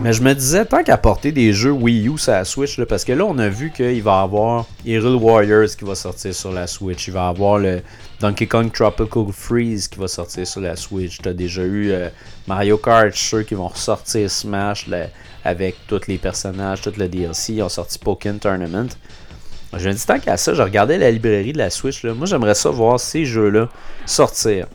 Mais 0.00 0.12
je 0.12 0.22
me 0.22 0.32
disais, 0.32 0.64
tant 0.64 0.84
qu'à 0.84 0.96
porter 0.96 1.32
des 1.32 1.52
jeux 1.52 1.72
Wii 1.72 2.08
U 2.08 2.18
sur 2.18 2.30
la 2.30 2.44
Switch, 2.44 2.80
parce 2.84 3.04
que 3.04 3.12
là, 3.12 3.24
on 3.24 3.36
a 3.38 3.48
vu 3.48 3.72
qu'il 3.72 4.00
va 4.00 4.20
y 4.20 4.22
avoir 4.22 4.66
Hero 4.86 5.16
Warriors 5.16 5.70
qui 5.76 5.84
va 5.84 5.96
sortir 5.96 6.32
sur 6.32 6.52
la 6.52 6.68
Switch. 6.68 7.08
Il 7.08 7.14
va 7.14 7.26
y 7.26 7.28
avoir 7.28 7.58
le 7.58 7.82
Donkey 8.20 8.46
Kong 8.46 8.70
Tropical 8.72 9.24
Freeze 9.32 9.88
qui 9.88 9.98
va 9.98 10.06
sortir 10.06 10.46
sur 10.46 10.60
la 10.60 10.76
Switch. 10.76 11.18
Tu 11.18 11.28
as 11.28 11.32
déjà 11.32 11.62
eu 11.62 11.90
euh, 11.90 12.10
Mario 12.46 12.78
Kart, 12.78 13.12
ceux 13.12 13.42
qui 13.42 13.56
vont 13.56 13.66
ressortir 13.66 14.30
Smash 14.30 14.86
avec 15.44 15.74
tous 15.88 16.06
les 16.06 16.18
personnages, 16.18 16.80
tout 16.80 16.92
le 16.96 17.08
DLC. 17.08 17.54
Ils 17.54 17.62
ont 17.62 17.68
sorti 17.68 17.98
Pokémon 17.98 18.38
Tournament. 18.38 18.90
Je 19.76 19.88
me 19.88 19.94
dis, 19.94 20.06
tant 20.06 20.20
qu'à 20.20 20.36
ça, 20.36 20.54
je 20.54 20.62
regardais 20.62 20.98
la 20.98 21.10
librairie 21.10 21.52
de 21.52 21.58
la 21.58 21.70
Switch. 21.70 22.04
Moi, 22.04 22.26
j'aimerais 22.26 22.54
ça 22.54 22.70
voir 22.70 23.00
ces 23.00 23.24
jeux-là 23.24 23.68
sortir. 24.06 24.68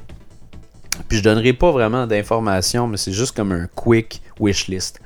Puis 1.07 1.19
je 1.19 1.23
donnerai 1.23 1.53
pas 1.53 1.71
vraiment 1.71 2.07
d'informations, 2.07 2.87
mais 2.87 2.97
c'est 2.97 3.13
juste 3.13 3.33
comme 3.33 3.53
un 3.53 3.67
quick 3.73 4.21
wishlist. 4.37 4.99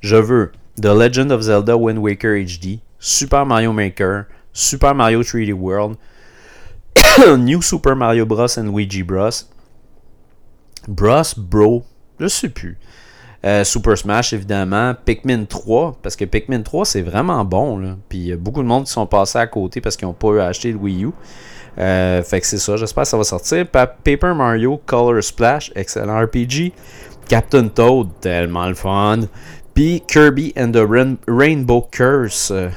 Je 0.00 0.16
veux 0.16 0.52
The 0.80 0.86
Legend 0.86 1.30
of 1.30 1.42
Zelda 1.42 1.76
Wind 1.76 1.98
Waker 1.98 2.34
HD, 2.34 2.80
Super 2.98 3.44
Mario 3.44 3.72
Maker, 3.72 4.26
Super 4.52 4.94
Mario 4.94 5.22
3D 5.22 5.52
World, 5.52 5.96
New 7.38 7.60
Super 7.62 7.94
Mario 7.94 8.24
Bros. 8.24 8.58
and 8.58 8.72
Luigi 8.74 9.02
Bros. 9.02 9.44
Bros, 10.88 11.34
Bro, 11.36 11.84
je 12.18 12.28
sais 12.28 12.48
plus. 12.48 12.78
Euh, 13.44 13.64
Super 13.64 13.96
Smash, 13.96 14.32
évidemment. 14.32 14.94
Pikmin 15.04 15.44
3, 15.44 15.98
parce 16.02 16.16
que 16.16 16.24
Pikmin 16.24 16.62
3, 16.62 16.84
c'est 16.84 17.02
vraiment 17.02 17.44
bon. 17.44 17.96
Puis 18.08 18.18
il 18.18 18.26
y 18.26 18.32
a 18.32 18.36
beaucoup 18.36 18.62
de 18.62 18.68
monde 18.68 18.84
qui 18.84 18.92
sont 18.92 19.06
passés 19.06 19.38
à 19.38 19.46
côté 19.46 19.80
parce 19.80 19.96
qu'ils 19.96 20.08
n'ont 20.08 20.14
pas 20.14 20.28
eu 20.28 20.40
à 20.40 20.50
le 20.50 20.74
Wii 20.74 21.04
U. 21.04 21.10
Euh, 21.78 22.22
fait 22.22 22.40
que 22.40 22.46
c'est 22.46 22.58
ça, 22.58 22.76
j'espère 22.76 23.04
que 23.04 23.08
ça 23.08 23.16
va 23.16 23.24
sortir. 23.24 23.66
Paper 23.68 24.34
Mario 24.34 24.80
Color 24.84 25.22
Splash, 25.22 25.72
excellent 25.74 26.20
RPG. 26.24 26.72
Captain 27.28 27.68
Toad, 27.68 28.08
tellement 28.20 28.66
le 28.66 28.74
fun. 28.74 29.20
Kirby 29.80 30.52
and 30.58 30.72
the 30.72 30.86
Rainbow 31.26 31.88
Curse, 31.90 32.50
euh, 32.50 32.68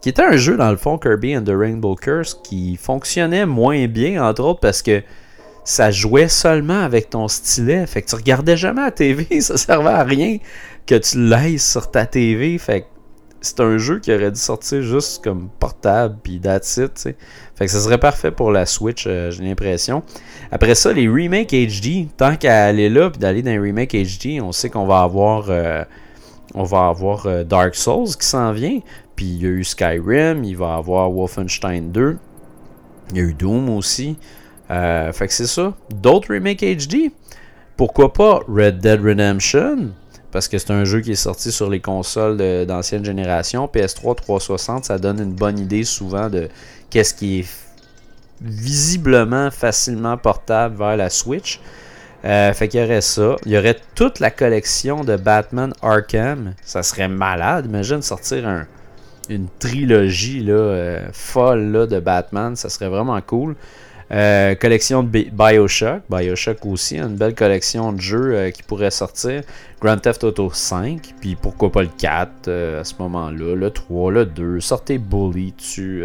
qui 0.00 0.08
était 0.08 0.22
un 0.22 0.36
jeu 0.36 0.56
dans 0.56 0.70
le 0.70 0.76
fond, 0.76 0.98
Kirby 0.98 1.36
and 1.36 1.42
the 1.42 1.52
Rainbow 1.52 1.96
Curse, 1.96 2.34
qui 2.44 2.76
fonctionnait 2.76 3.44
moins 3.44 3.88
bien, 3.88 4.24
entre 4.24 4.44
autres, 4.44 4.60
parce 4.60 4.80
que 4.80 5.02
ça 5.64 5.90
jouait 5.90 6.28
seulement 6.28 6.80
avec 6.80 7.10
ton 7.10 7.26
stylet. 7.26 7.86
Fait 7.88 8.02
que 8.02 8.08
tu 8.08 8.14
regardais 8.14 8.56
jamais 8.56 8.82
la 8.82 8.92
TV, 8.92 9.26
ça 9.40 9.56
servait 9.56 9.90
à 9.90 10.04
rien 10.04 10.38
que 10.86 10.94
tu 10.94 11.18
laisses 11.18 11.68
sur 11.68 11.90
ta 11.90 12.06
TV. 12.06 12.56
Fait 12.58 12.82
que 12.82 12.86
c'est 13.40 13.58
un 13.58 13.76
jeu 13.76 13.98
qui 13.98 14.14
aurait 14.14 14.30
dû 14.30 14.38
sortir 14.38 14.80
juste 14.80 15.24
comme 15.24 15.48
portable, 15.58 16.18
puis 16.22 16.38
that's. 16.38 16.76
Fait 16.76 17.16
que 17.58 17.68
ça 17.68 17.80
serait 17.80 17.98
parfait 17.98 18.30
pour 18.30 18.52
la 18.52 18.64
Switch, 18.64 19.06
euh, 19.08 19.32
j'ai 19.32 19.42
l'impression. 19.42 20.04
Après 20.52 20.76
ça, 20.76 20.92
les 20.92 21.08
remakes 21.08 21.50
HD, 21.50 22.06
tant 22.16 22.36
qu'à 22.36 22.66
aller 22.66 22.88
là, 22.88 23.10
puis 23.10 23.18
d'aller 23.18 23.42
dans 23.42 23.50
les 23.50 23.58
remakes 23.58 23.96
HD, 23.96 24.40
on 24.40 24.52
sait 24.52 24.70
qu'on 24.70 24.86
va 24.86 25.00
avoir... 25.00 25.46
Euh, 25.48 25.82
on 26.54 26.62
va 26.62 26.86
avoir 26.86 27.26
euh, 27.26 27.44
Dark 27.44 27.74
Souls 27.74 28.16
qui 28.18 28.26
s'en 28.26 28.52
vient. 28.52 28.80
Puis 29.16 29.26
il 29.26 29.42
y 29.42 29.46
a 29.46 29.50
eu 29.50 29.64
Skyrim, 29.64 30.44
il 30.44 30.56
va 30.56 30.76
avoir 30.76 31.10
Wolfenstein 31.10 31.90
2. 31.90 32.16
Il 33.10 33.16
y 33.16 33.20
a 33.20 33.22
eu 33.24 33.34
Doom 33.34 33.68
aussi. 33.70 34.16
Euh, 34.70 35.12
fait 35.12 35.28
que 35.28 35.32
c'est 35.32 35.46
ça. 35.46 35.74
D'autres 35.94 36.32
remakes 36.32 36.62
HD. 36.62 37.12
Pourquoi 37.76 38.12
pas 38.12 38.40
Red 38.48 38.78
Dead 38.78 39.00
Redemption 39.00 39.90
Parce 40.30 40.48
que 40.48 40.58
c'est 40.58 40.70
un 40.70 40.84
jeu 40.84 41.00
qui 41.00 41.12
est 41.12 41.16
sorti 41.16 41.50
sur 41.52 41.68
les 41.68 41.80
consoles 41.80 42.36
d'ancienne 42.66 43.04
génération. 43.04 43.66
PS3 43.66 44.14
360, 44.14 44.84
ça 44.84 44.98
donne 44.98 45.20
une 45.20 45.34
bonne 45.34 45.58
idée 45.58 45.84
souvent 45.84 46.30
de 46.30 46.48
qu'est-ce 46.90 47.14
qui 47.14 47.40
est 47.40 47.46
visiblement 48.40 49.50
facilement 49.50 50.16
portable 50.16 50.76
vers 50.76 50.96
la 50.96 51.10
Switch. 51.10 51.60
Euh, 52.24 52.52
fait 52.54 52.68
qu'il 52.68 52.80
y 52.80 52.84
aurait 52.84 53.02
ça. 53.02 53.36
Il 53.44 53.52
y 53.52 53.58
aurait 53.58 53.76
toute 53.94 54.18
la 54.18 54.30
collection 54.30 55.04
de 55.04 55.16
Batman 55.16 55.72
Arkham. 55.82 56.54
Ça 56.64 56.82
serait 56.82 57.08
malade. 57.08 57.66
Imagine 57.66 58.00
sortir 58.00 58.48
un, 58.48 58.66
une 59.28 59.48
trilogie 59.58 60.40
là, 60.40 60.54
euh, 60.54 61.06
folle 61.12 61.86
de 61.86 62.00
Batman. 62.00 62.56
Ça 62.56 62.70
serait 62.70 62.88
vraiment 62.88 63.20
cool. 63.20 63.56
Euh, 64.10 64.54
collection 64.54 65.02
de 65.02 65.08
Bioshock. 65.08 66.02
Bioshock 66.08 66.64
aussi, 66.64 66.98
une 66.98 67.16
belle 67.16 67.34
collection 67.34 67.92
de 67.92 68.00
jeux 68.00 68.50
qui 68.54 68.62
pourrait 68.62 68.90
sortir. 68.90 69.42
Grand 69.82 69.98
Theft 69.98 70.24
Auto 70.24 70.50
5. 70.50 71.14
Puis 71.20 71.36
pourquoi 71.36 71.70
pas 71.70 71.82
le 71.82 71.90
4 71.98 72.50
à 72.80 72.84
ce 72.84 72.94
moment-là. 73.00 73.54
Le 73.54 73.70
3, 73.70 74.12
le 74.12 74.24
2. 74.24 74.60
Sortez 74.60 74.96
Bully 74.96 75.52
dessus. 75.52 76.04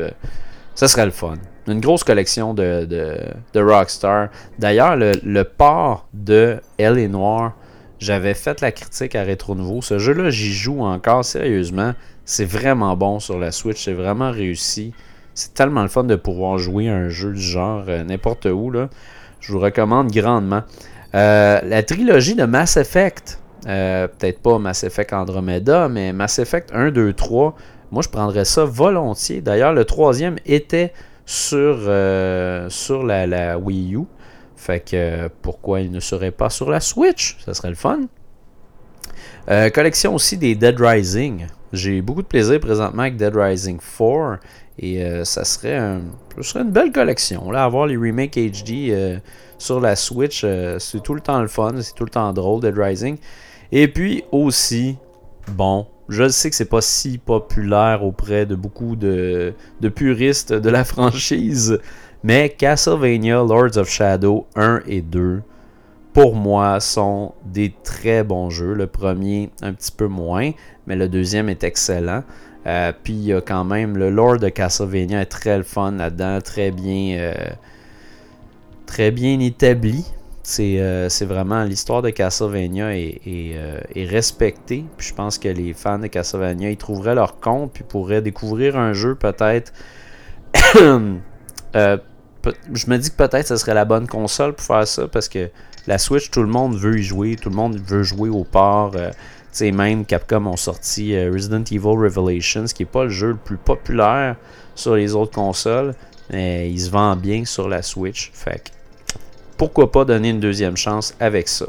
ça 0.76 0.90
serait 0.90 1.06
le 1.06 1.12
fun 1.12 1.36
une 1.72 1.82
grosse 1.82 2.04
collection 2.04 2.54
de, 2.54 2.86
de, 2.86 3.62
Rockstar. 3.62 4.30
D'ailleurs, 4.58 4.96
le, 4.96 5.44
port 5.44 6.08
de 6.14 6.58
Elle 6.78 6.98
est 6.98 7.08
Noire, 7.08 7.54
j'avais 8.00 8.34
fait 8.34 8.62
la 8.62 8.72
critique 8.72 9.16
à 9.16 9.24
Retro 9.24 9.56
Nouveau. 9.56 9.82
Ce 9.82 10.00
jeu-là, 10.00 10.30
j'y 10.30 10.54
joue 10.54 10.82
encore 10.82 11.26
sérieusement. 11.26 11.94
C'est 12.26 12.46
vraiment 12.46 12.96
bon 12.96 13.20
sur 13.20 13.40
la 13.40 13.52
Switch, 13.52 13.84
c'est 13.84 13.94
vraiment 13.94 14.32
réussi. 14.32 14.94
C'est 15.34 15.54
tellement 15.54 15.84
le 15.84 15.88
fun 15.88 16.04
de 16.04 16.16
pouvoir 16.16 16.58
jouer 16.58 16.90
un 16.90 17.10
jeu 17.10 17.32
du 17.32 17.42
genre 17.42 17.86
euh, 17.88 18.04
n'importe 18.04 18.46
où. 18.46 18.72
Là. 18.72 18.90
Je 19.40 19.54
vous 19.54 19.60
recommande 19.60 20.12
grandement. 20.12 20.64
Euh, 21.16 21.60
la 21.64 21.84
trilogie 21.84 22.36
de 22.36 22.46
Mass 22.46 22.78
Effect, 22.78 23.40
euh, 23.68 24.08
peut-être 24.08 24.42
pas 24.42 24.60
Mass 24.60 24.84
Effect 24.84 25.14
Andromeda, 25.14 25.90
mais 25.90 26.14
Mass 26.14 26.40
Effect 26.40 26.70
1, 26.74 26.92
2, 26.92 27.14
3, 27.14 27.56
moi 27.92 28.04
je 28.04 28.10
prendrais 28.10 28.46
ça 28.46 28.66
volontiers. 28.66 29.42
D'ailleurs, 29.42 29.74
le 29.74 29.86
troisième 29.86 30.36
était 30.46 30.94
sur, 31.30 31.78
euh, 31.86 32.68
sur 32.72 33.04
la, 33.04 33.60
Wii 33.60 33.94
U. 33.94 34.06
Fait 34.56 34.80
que 34.80 35.28
pourquoi 35.44 35.82
il 35.82 35.92
ne 35.92 36.00
serait 36.00 36.32
pas 36.32 36.50
sur 36.50 36.72
la 36.72 36.80
Switch? 36.80 37.38
Ça 37.46 37.54
serait 37.54 37.70
le 37.70 37.76
fun. 37.76 38.00
Euh, 39.48 39.70
collection 39.70 40.16
aussi 40.16 40.38
des 40.38 40.56
Dead 40.56 40.80
Rising. 40.80 41.46
J'ai 41.72 42.02
beaucoup 42.02 42.24
de 42.24 42.28
plaisir 42.28 42.60
présentement 42.60 43.04
avec 43.04 43.16
Dead 43.16 43.36
Rising 43.36 43.78
4 43.78 44.40
et 44.80 45.04
euh, 45.04 45.24
ça, 45.24 45.46
serait 45.46 45.78
un, 45.78 46.02
serait 46.42 46.64
une 46.64 46.72
belle 46.72 46.92
collection. 46.92 47.52
Là, 47.52 47.64
avoir 47.64 47.86
les 47.86 47.96
remakes 47.96 48.36
HD 48.36 49.22
sur 49.60 49.80
la 49.80 49.96
Switch, 49.96 50.44
c'est 50.80 51.04
tout 51.04 51.14
le 51.14 51.22
temps 51.22 51.42
le 51.42 51.48
fun, 51.48 51.74
c'est 51.82 51.94
tout 51.94 52.06
le 52.06 52.10
temps 52.10 52.34
drôle, 52.34 52.62
Dead 52.62 52.76
Rising. 52.76 53.18
Et 53.72 53.88
puis 53.88 54.24
aussi, 54.32 54.98
bon, 55.48 55.86
je 56.10 56.28
sais 56.28 56.50
que 56.50 56.56
c'est 56.56 56.66
pas 56.66 56.82
si 56.82 57.20
populaire 57.20 58.04
auprès 58.04 58.46
de 58.46 58.56
beaucoup 58.56 58.96
de, 58.96 59.54
puristes 59.96 60.54
de 60.54 60.70
la 60.70 60.84
franchise, 60.84 61.80
mais 62.24 62.50
Castlevania 62.50 63.36
Lords 63.36 63.78
of 63.78 63.90
Shadow 63.90 64.48
1 64.56 64.82
et 64.88 65.02
2, 65.02 65.42
pour 66.14 66.36
moi, 66.36 66.80
sont 66.80 67.34
des 67.46 67.74
très 67.84 68.24
bons 68.24 68.50
jeux. 68.50 68.74
Le 68.74 68.88
premier, 68.88 69.52
un 69.62 69.74
petit 69.74 69.92
peu 69.92 70.08
moins, 70.08 70.52
mais 70.88 70.96
le 70.96 71.08
deuxième 71.08 71.48
est 71.48 71.64
excellent. 71.64 72.24
Euh, 72.66 72.92
puis 73.04 73.14
il 73.14 73.24
y 73.24 73.34
a 73.34 73.40
quand 73.40 73.64
même 73.64 73.96
le 73.96 74.10
lore 74.10 74.38
de 74.38 74.50
Castlevania 74.50 75.22
est 75.22 75.28
très 75.28 75.58
le 75.58 75.64
fun 75.64 75.92
là-dedans, 75.92 76.42
très 76.42 76.72
bien, 76.72 77.18
euh, 77.20 77.34
très 78.86 79.12
bien 79.12 79.40
établi. 79.40 80.04
Euh, 80.60 81.10
c'est 81.10 81.26
vraiment 81.26 81.64
l'histoire 81.64 82.02
de 82.02 82.10
Castlevania 82.10 82.96
est, 82.98 83.22
euh, 83.28 83.80
est, 83.96 84.06
respectée. 84.06 84.86
Puis 84.98 85.08
je 85.10 85.14
pense 85.14 85.38
que 85.38 85.50
les 85.50 85.74
fans 85.74 86.00
de 86.00 86.08
Castlevania 86.08 86.72
ils 86.72 86.78
trouveraient 86.78 87.16
leur 87.16 87.40
compte 87.40 87.72
puis 87.74 87.84
pourraient 87.84 88.22
découvrir 88.22 88.78
un 88.78 88.94
jeu 88.94 89.16
peut-être. 89.16 89.74
Euh, 91.76 91.98
je 92.74 92.90
me 92.90 92.98
dis 92.98 93.12
que 93.12 93.16
peut-être 93.16 93.46
ce 93.46 93.56
serait 93.56 93.76
la 93.76 93.86
bonne 93.86 94.08
console 94.08 94.56
pour 94.56 94.66
faire 94.66 94.88
ça 94.88 95.08
parce 95.08 95.30
que 95.30 95.52
la 95.86 96.00
Switch, 96.00 96.32
tout 96.32 96.42
le 96.42 96.48
monde 96.48 96.76
veut 96.76 96.98
y 96.98 97.04
jouer, 97.04 97.36
tout 97.36 97.52
le 97.52 97.56
monde 97.56 97.80
veut 97.80 98.02
jouer 98.02 98.30
au 98.30 98.44
port. 98.44 98.96
sais 99.52 99.72
même 99.72 100.04
Capcom 100.04 100.48
ont 100.48 100.58
sorti 100.58 101.16
Resident 101.16 101.64
Evil 101.70 101.96
Revelations, 101.96 102.66
qui 102.66 102.82
n'est 102.82 102.90
pas 102.90 103.04
le 103.04 103.12
jeu 103.12 103.28
le 103.28 103.36
plus 103.36 103.58
populaire 103.58 104.36
sur 104.74 104.96
les 104.96 105.14
autres 105.14 105.34
consoles, 105.34 105.94
mais 106.32 106.72
il 106.72 106.80
se 106.80 106.90
vend 106.90 107.16
bien 107.16 107.46
sur 107.46 107.70
la 107.70 107.84
Switch. 107.84 108.32
Fait 108.34 108.72
pourquoi 109.60 109.92
pas 109.92 110.06
donner 110.06 110.30
une 110.30 110.40
deuxième 110.40 110.78
chance 110.78 111.14
avec 111.20 111.50
ça. 111.50 111.66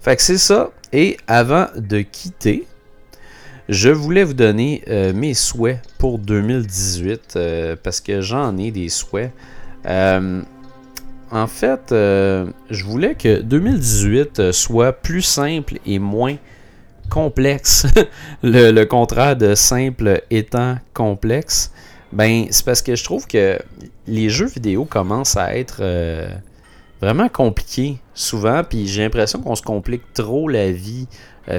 Fait 0.00 0.16
que 0.16 0.22
c'est 0.22 0.36
ça. 0.36 0.70
Et 0.92 1.16
avant 1.28 1.68
de 1.76 2.00
quitter, 2.00 2.66
je 3.68 3.90
voulais 3.90 4.24
vous 4.24 4.34
donner 4.34 4.82
euh, 4.88 5.12
mes 5.12 5.32
souhaits 5.32 5.80
pour 5.96 6.18
2018 6.18 7.34
euh, 7.36 7.76
parce 7.80 8.00
que 8.00 8.20
j'en 8.20 8.58
ai 8.58 8.72
des 8.72 8.88
souhaits. 8.88 9.32
Euh, 9.86 10.42
en 11.30 11.46
fait, 11.46 11.90
je 11.90 12.84
voulais 12.84 13.14
que 13.14 13.40
2018 13.40 14.50
soit 14.50 14.92
plus 14.92 15.22
simple 15.22 15.74
et 15.86 16.00
moins 16.00 16.34
complexe. 17.08 17.86
le, 18.42 18.82
contraire 18.82 19.36
de 19.36 19.54
simple 19.54 20.22
étant 20.30 20.78
complexe. 20.92 21.70
Ben, 22.12 22.46
c'est 22.50 22.64
parce 22.64 22.82
que 22.82 22.96
je 22.96 23.04
trouve 23.04 23.26
que 23.26 23.58
les 24.06 24.28
jeux 24.28 24.46
vidéo 24.46 24.84
commencent 24.84 25.36
à 25.36 25.56
être 25.56 25.82
vraiment 27.00 27.28
compliqués 27.28 27.98
souvent, 28.14 28.62
puis 28.64 28.88
j'ai 28.88 29.02
l'impression 29.02 29.40
qu'on 29.40 29.54
se 29.54 29.62
complique 29.62 30.02
trop 30.12 30.48
la 30.48 30.72
vie 30.72 31.06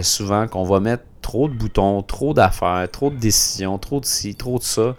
souvent, 0.01 0.47
qu'on 0.47 0.63
va 0.63 0.79
mettre 0.79 1.03
trop 1.21 1.47
de 1.47 1.53
boutons, 1.53 2.01
trop 2.01 2.33
d'affaires, 2.33 2.87
trop 2.91 3.09
de 3.09 3.15
décisions, 3.15 3.77
trop 3.77 3.99
de 3.99 4.05
ci, 4.05 4.35
trop 4.35 4.57
de 4.57 4.63
ça. 4.63 4.95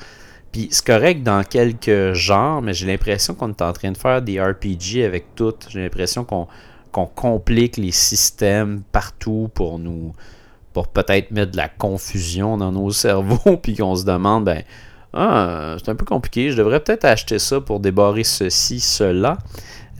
Puis 0.53 0.69
c'est 0.71 0.85
correct 0.85 1.23
dans 1.23 1.43
quelques 1.45 2.13
genres, 2.13 2.61
mais 2.63 2.75
j'ai 2.75 2.87
l'impression 2.87 3.35
qu'on 3.35 3.49
est 3.51 3.63
en 3.63 3.73
train 3.73 3.91
de 3.91 3.97
faire 3.97 4.21
des 4.21 4.41
RPG 4.41 5.03
avec 5.05 5.35
tout. 5.35 5.55
J'ai 5.69 5.81
l'impression 5.81 6.25
qu'on 6.25 7.07
complique 7.07 7.79
les 7.79 7.91
systèmes 7.91 8.83
partout 8.93 9.51
pour 9.55 9.79
nous 9.79 10.13
pour 10.75 10.89
peut-être 10.89 11.31
mettre 11.33 11.53
de 11.53 11.57
la 11.59 11.69
confusion 11.69 12.57
dans 12.57 12.73
nos 12.73 12.91
cerveaux, 12.93 13.57
puis 13.59 13.77
qu'on 13.77 13.95
se 13.95 14.05
demande, 14.05 14.45
ben, 14.45 14.63
ah, 15.15 15.77
c'est 15.79 15.91
un 15.91 15.95
peu 15.95 16.07
compliqué, 16.07 16.51
je 16.51 16.57
devrais 16.57 16.81
peut-être 16.81 17.05
acheter 17.05 17.39
ça 17.39 17.61
pour 17.61 17.81
débarrer 17.81 18.25
ceci, 18.25 18.81
cela. 18.81 19.39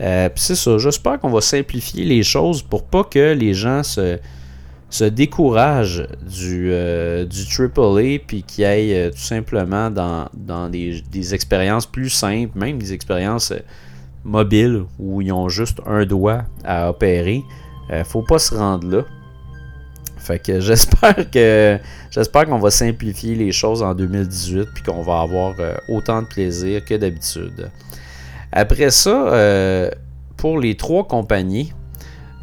Euh, 0.01 0.27
puis 0.29 0.43
c'est 0.43 0.55
ça, 0.55 0.77
j'espère 0.79 1.19
qu'on 1.19 1.29
va 1.29 1.41
simplifier 1.41 2.03
les 2.03 2.23
choses 2.23 2.63
pour 2.63 2.83
pas 2.83 3.03
que 3.03 3.33
les 3.33 3.53
gens 3.53 3.83
se, 3.83 4.17
découragent 5.09 6.07
du, 6.21 6.69
euh, 6.71 7.25
AAA 7.25 8.19
puis 8.25 8.43
qu'ils 8.43 8.65
aillent 8.65 8.93
euh, 8.93 9.11
tout 9.11 9.17
simplement 9.17 9.91
dans, 9.91 10.69
des, 10.69 11.33
expériences 11.33 11.85
plus 11.85 12.09
simples, 12.09 12.57
même 12.57 12.79
des 12.79 12.93
expériences 12.93 13.51
euh, 13.51 13.59
mobiles 14.23 14.85
où 14.97 15.21
ils 15.21 15.31
ont 15.31 15.49
juste 15.49 15.79
un 15.85 16.05
doigt 16.05 16.43
à 16.63 16.89
opérer. 16.89 17.43
faut 18.05 18.23
pas 18.23 18.39
se 18.39 18.55
rendre 18.55 18.87
là. 18.87 19.03
Fait 20.23 20.39
que 20.39 20.59
j'espère 20.59 21.29
que 21.29 21.77
j'espère 22.09 22.45
qu'on 22.45 22.59
va 22.59 22.71
simplifier 22.71 23.35
les 23.35 23.51
choses 23.51 23.83
en 23.83 23.93
2018 23.93 24.69
puis 24.73 24.83
qu'on 24.83 25.01
va 25.01 25.21
avoir 25.21 25.53
autant 25.89 26.21
de 26.21 26.27
plaisir 26.27 26.83
que 26.85 26.95
d'habitude. 26.95 27.69
Après 28.51 28.89
ça, 28.89 29.89
pour 30.37 30.59
les 30.59 30.75
trois 30.75 31.05
compagnies, 31.05 31.73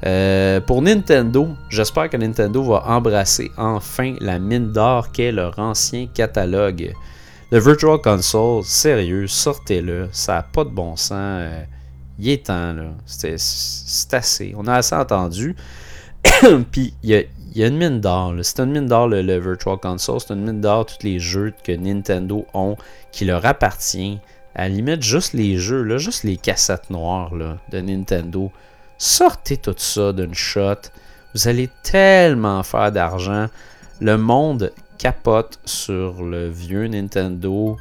euh, 0.06 0.60
pour 0.60 0.80
Nintendo, 0.80 1.48
j'espère 1.68 2.08
que 2.08 2.16
Nintendo 2.16 2.62
va 2.62 2.84
embrasser 2.86 3.50
enfin 3.58 4.14
la 4.20 4.38
mine 4.38 4.72
d'or 4.72 5.12
qu'est 5.12 5.32
leur 5.32 5.58
ancien 5.58 6.06
catalogue. 6.06 6.94
Le 7.50 7.58
Virtual 7.58 8.00
Console, 8.00 8.62
sérieux, 8.64 9.26
sortez-le, 9.26 10.08
ça 10.12 10.36
n'a 10.36 10.42
pas 10.42 10.64
de 10.64 10.70
bon 10.70 10.96
sens. 10.96 11.10
Euh, 11.12 11.62
il 12.18 12.30
est 12.30 12.46
temps, 12.46 12.72
là. 12.72 12.92
C'est 13.06 14.14
assez. 14.14 14.54
On 14.56 14.66
a 14.66 14.74
assez 14.74 14.94
entendu. 14.94 15.56
Puis, 16.70 16.94
il 17.02 17.10
y 17.10 17.26
a, 17.56 17.66
une 17.66 17.76
mine 17.76 18.00
d'or. 18.00 18.34
C'est 18.42 18.60
une 18.60 18.72
mine 18.72 18.86
d'or, 18.86 19.08
le, 19.08 19.38
Virtual 19.38 19.76
Console. 19.78 20.20
C'est 20.20 20.34
une 20.34 20.44
mine 20.44 20.60
d'or, 20.60 20.86
tous 20.86 21.04
les 21.04 21.18
jeux 21.18 21.52
que 21.64 21.72
Nintendo 21.72 22.46
ont 22.54 22.76
qui 23.12 23.24
leur 23.24 23.44
appartiennent. 23.44 24.18
À 24.54 24.68
la 24.68 24.74
limite, 24.74 25.02
juste 25.02 25.32
les 25.32 25.56
jeux, 25.56 25.82
là, 25.82 25.98
juste 25.98 26.24
les 26.24 26.36
cassettes 26.36 26.90
noires 26.90 27.32
de 27.70 27.80
Nintendo 27.80 28.50
Sortez 29.02 29.56
tout 29.56 29.74
ça 29.78 30.12
d'une 30.12 30.34
shot. 30.34 30.90
Vous 31.34 31.48
allez 31.48 31.70
tellement 31.82 32.62
faire 32.62 32.92
d'argent. 32.92 33.46
Le 34.02 34.18
monde 34.18 34.72
capote 34.98 35.58
sur 35.64 36.22
le 36.22 36.50
vieux 36.50 36.86
Nintendo. 36.86 37.78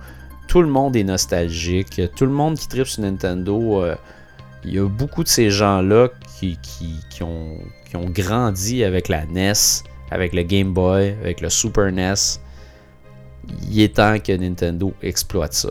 Tout 0.48 0.62
le 0.62 0.70
monde 0.70 0.96
est 0.96 1.04
nostalgique. 1.04 2.02
Tout 2.16 2.26
le 2.26 2.32
monde 2.32 2.58
qui 2.58 2.70
tripe 2.70 2.88
sur 2.88 3.04
Nintendo. 3.04 3.84
Euh, 3.84 3.96
il 4.64 4.74
y 4.74 4.80
a 4.80 4.88
beaucoup 4.88 5.24
de 5.24 5.30
ces 5.30 5.50
gens-là 5.50 6.10
qui, 6.40 6.58
ont 7.22 8.10
grandi 8.10 8.84
avec 8.84 9.10
la 9.10 9.26
NES, 9.26 9.54
avec 10.12 10.34
le 10.34 10.44
Game 10.44 10.74
Boy, 10.74 11.16
avec 11.22 11.42
le 11.42 11.50
Super 11.50 11.92
NES. 11.92 12.14
Il 13.70 13.82
est 13.82 13.96
temps 13.96 14.20
que 14.20 14.32
Nintendo 14.32 14.94
exploite 15.02 15.54
ça. 15.54 15.70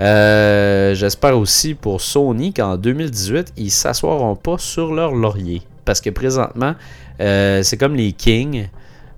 Euh, 0.00 0.94
j'espère 0.94 1.38
aussi 1.38 1.74
pour 1.74 2.00
Sony 2.00 2.52
qu'en 2.52 2.76
2018, 2.76 3.54
ils 3.56 3.70
s'assoiront 3.70 4.36
pas 4.36 4.58
sur 4.58 4.94
leur 4.94 5.14
laurier. 5.14 5.62
Parce 5.84 6.00
que 6.00 6.10
présentement, 6.10 6.74
euh, 7.20 7.62
c'est 7.62 7.76
comme 7.76 7.94
les 7.94 8.12
Kings 8.12 8.68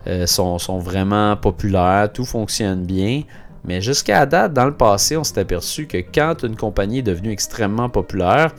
euh, 0.07 0.26
sont, 0.26 0.78
vraiment 0.78 1.37
populaires, 1.37 2.11
tout 2.12 2.24
fonctionne 2.24 2.85
bien. 2.85 3.22
Mais 3.65 3.81
jusqu'à 3.81 4.27
date, 4.27 4.53
dans 4.53 4.67
le 4.67 4.75
passé, 4.75 5.17
on 5.17 5.25
s'est 5.25 5.41
aperçu 5.41 5.87
que 5.87 5.97
quand 5.99 6.43
une 6.43 6.57
compagnie 6.57 6.99
est 6.99 7.03
devenue 7.03 7.31
extrêmement 7.31 7.89
populaire, 7.89 8.53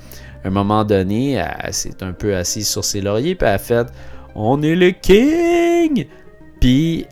à 0.43 0.47
un 0.47 0.51
moment 0.51 0.84
donné, 0.84 1.34
elle 1.34 1.74
s'est 1.74 2.03
un 2.03 2.14
peu 2.14 2.36
assise 2.36 2.68
sur 2.68 2.84
ses 2.84 3.01
lauriers, 3.01 3.36
puis 3.36 3.47
elle 3.47 3.56
a 3.56 3.58
fait 3.60 3.88
On 4.36 4.62
est 4.62 4.76
le 4.76 4.91
King 4.91 6.08
Puis 6.60 7.06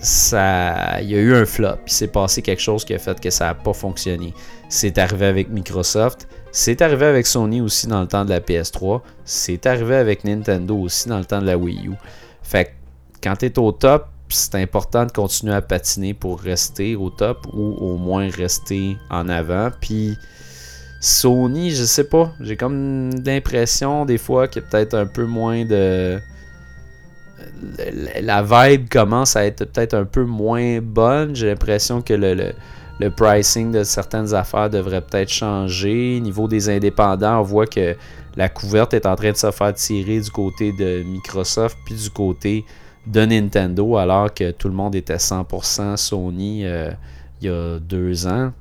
ça, 0.00 1.00
il 1.00 1.10
y 1.10 1.14
a 1.14 1.18
eu 1.18 1.34
un 1.34 1.44
flop. 1.44 1.78
Il 1.86 1.92
s'est 1.92 2.08
passé 2.08 2.42
quelque 2.42 2.62
chose 2.62 2.84
qui 2.84 2.94
a 2.94 2.98
fait 2.98 3.18
que 3.20 3.30
ça 3.30 3.46
n'a 3.46 3.54
pas 3.54 3.72
fonctionné. 3.72 4.32
C'est 4.68 4.98
arrivé 4.98 5.26
avec 5.26 5.48
Microsoft. 5.48 6.28
C'est 6.52 6.82
arrivé 6.82 7.06
avec 7.06 7.26
Sony 7.26 7.60
aussi 7.60 7.88
dans 7.88 8.00
le 8.00 8.06
temps 8.06 8.24
de 8.24 8.30
la 8.30 8.40
PS3. 8.40 9.00
C'est 9.24 9.66
arrivé 9.66 9.96
avec 9.96 10.24
Nintendo 10.24 10.76
aussi 10.76 11.08
dans 11.08 11.18
le 11.18 11.24
temps 11.24 11.40
de 11.40 11.46
la 11.46 11.58
Wii 11.58 11.88
U. 11.88 11.92
Fait 12.42 12.66
que 12.66 12.70
quand 13.22 13.36
tu 13.36 13.46
es 13.46 13.58
au 13.58 13.72
top, 13.72 14.08
c'est 14.30 14.56
important 14.56 15.06
de 15.06 15.12
continuer 15.12 15.54
à 15.54 15.62
patiner 15.62 16.14
pour 16.14 16.40
rester 16.40 16.96
au 16.96 17.10
top 17.10 17.46
ou 17.52 17.74
au 17.78 17.96
moins 17.96 18.28
rester 18.30 18.96
en 19.10 19.28
avant. 19.28 19.70
Puis 19.80 20.16
Sony, 21.00 21.70
je 21.70 21.84
sais 21.84 22.04
pas, 22.04 22.32
j'ai 22.40 22.56
comme 22.56 23.10
l'impression 23.24 24.04
des 24.04 24.18
fois 24.18 24.48
qu'il 24.48 24.62
y 24.62 24.64
a 24.64 24.68
peut-être 24.68 24.94
un 24.94 25.06
peu 25.06 25.24
moins 25.24 25.64
de 25.64 26.20
la 28.20 28.42
vibe 28.42 28.88
commence 28.88 29.36
à 29.36 29.44
être 29.44 29.64
peut-être 29.64 29.94
un 29.94 30.04
peu 30.04 30.24
moins 30.24 30.80
bonne. 30.80 31.34
J'ai 31.34 31.46
l'impression 31.46 32.02
que 32.02 32.14
le, 32.14 33.10
pricing 33.10 33.70
de 33.70 33.84
certaines 33.84 34.34
affaires 34.34 34.70
devrait 34.70 35.00
peut-être 35.00 35.30
changer. 35.30 36.20
Niveau 36.20 36.48
des 36.48 36.68
indépendants, 36.68 37.40
on 37.40 37.42
voit 37.42 37.66
que 37.66 37.96
la 38.36 38.48
couverte 38.48 38.94
est 38.94 39.06
en 39.06 39.16
train 39.16 39.32
de 39.32 39.36
se 39.36 39.50
faire 39.50 39.74
tirer 39.74 40.20
du 40.20 40.30
côté 40.30 40.72
de 40.72 41.02
Microsoft 41.04 41.76
puis 41.84 41.94
du 41.94 42.10
côté 42.10 42.64
de 43.08 43.24
Nintendo, 43.24 43.96
alors 43.96 44.32
que 44.32 44.50
tout 44.50 44.68
le 44.68 44.74
monde 44.74 44.94
était 44.94 45.16
100% 45.16 45.96
Sony 45.96 46.64
euh, 46.64 46.90
il 47.40 47.48
y 47.48 47.50
a 47.50 47.78
deux 47.78 48.26
ans. 48.26 48.52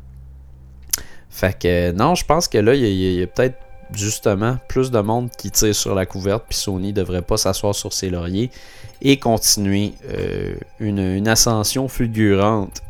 Fait 1.30 1.58
que 1.58 1.92
non, 1.92 2.16
je 2.16 2.26
pense 2.26 2.48
que 2.48 2.58
là, 2.58 2.74
il 2.74 2.88
y 2.88 3.22
a 3.22 3.28
peut-être 3.28 3.58
justement 3.94 4.58
plus 4.68 4.90
de 4.92 5.00
monde 5.00 5.30
qui 5.38 5.52
tire 5.52 5.76
sur 5.76 5.94
la 5.96 6.06
couverte, 6.06 6.46
puis 6.48 6.58
Sony 6.58 6.94
devrait 6.94 7.22
pas 7.22 7.38
s'asseoir 7.38 7.76
sur 7.76 7.94
ses 7.94 8.10
lauriers 8.10 8.50
et 9.02 9.18
continuer 9.18 9.94
euh, 10.10 10.56
une, 10.80 11.28
ascension 11.28 11.88
fulgurante. 11.88 12.82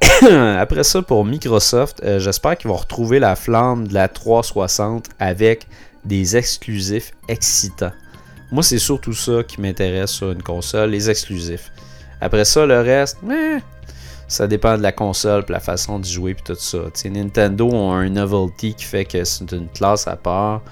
Après 0.58 0.84
ça, 0.84 1.00
pour 1.02 1.24
Microsoft, 1.24 2.02
euh, 2.04 2.18
j'espère 2.18 2.56
qu'ils 2.56 2.68
vont 2.68 2.76
retrouver 2.76 3.18
la 3.18 3.36
flamme 3.36 3.88
de 3.88 3.94
la 3.94 4.08
360 4.08 5.06
avec 5.18 5.66
des 6.04 6.36
exclusifs 6.36 7.12
excitants. 7.28 7.92
Moi, 8.54 8.62
c'est 8.62 8.78
surtout 8.78 9.14
ça 9.14 9.42
qui 9.42 9.60
m'intéresse 9.60 10.12
sur 10.12 10.30
une 10.30 10.40
console, 10.40 10.90
les 10.90 11.10
exclusifs. 11.10 11.72
Après 12.20 12.44
ça, 12.44 12.64
le 12.64 12.82
reste, 12.82 13.18
mais 13.20 13.60
ça 14.28 14.46
dépend 14.46 14.78
de 14.78 14.82
la 14.82 14.92
console, 14.92 15.44
la 15.48 15.58
façon 15.58 15.98
de 15.98 16.04
jouer, 16.04 16.34
puis 16.34 16.44
tout 16.44 16.54
ça. 16.54 16.78
Nintendo 17.06 17.68
ont 17.68 17.90
un 17.90 18.08
novelty 18.08 18.74
qui 18.74 18.84
fait 18.84 19.06
que 19.06 19.24
c'est 19.24 19.50
une 19.50 19.66
classe 19.70 20.06
à 20.06 20.14
part. 20.14 20.62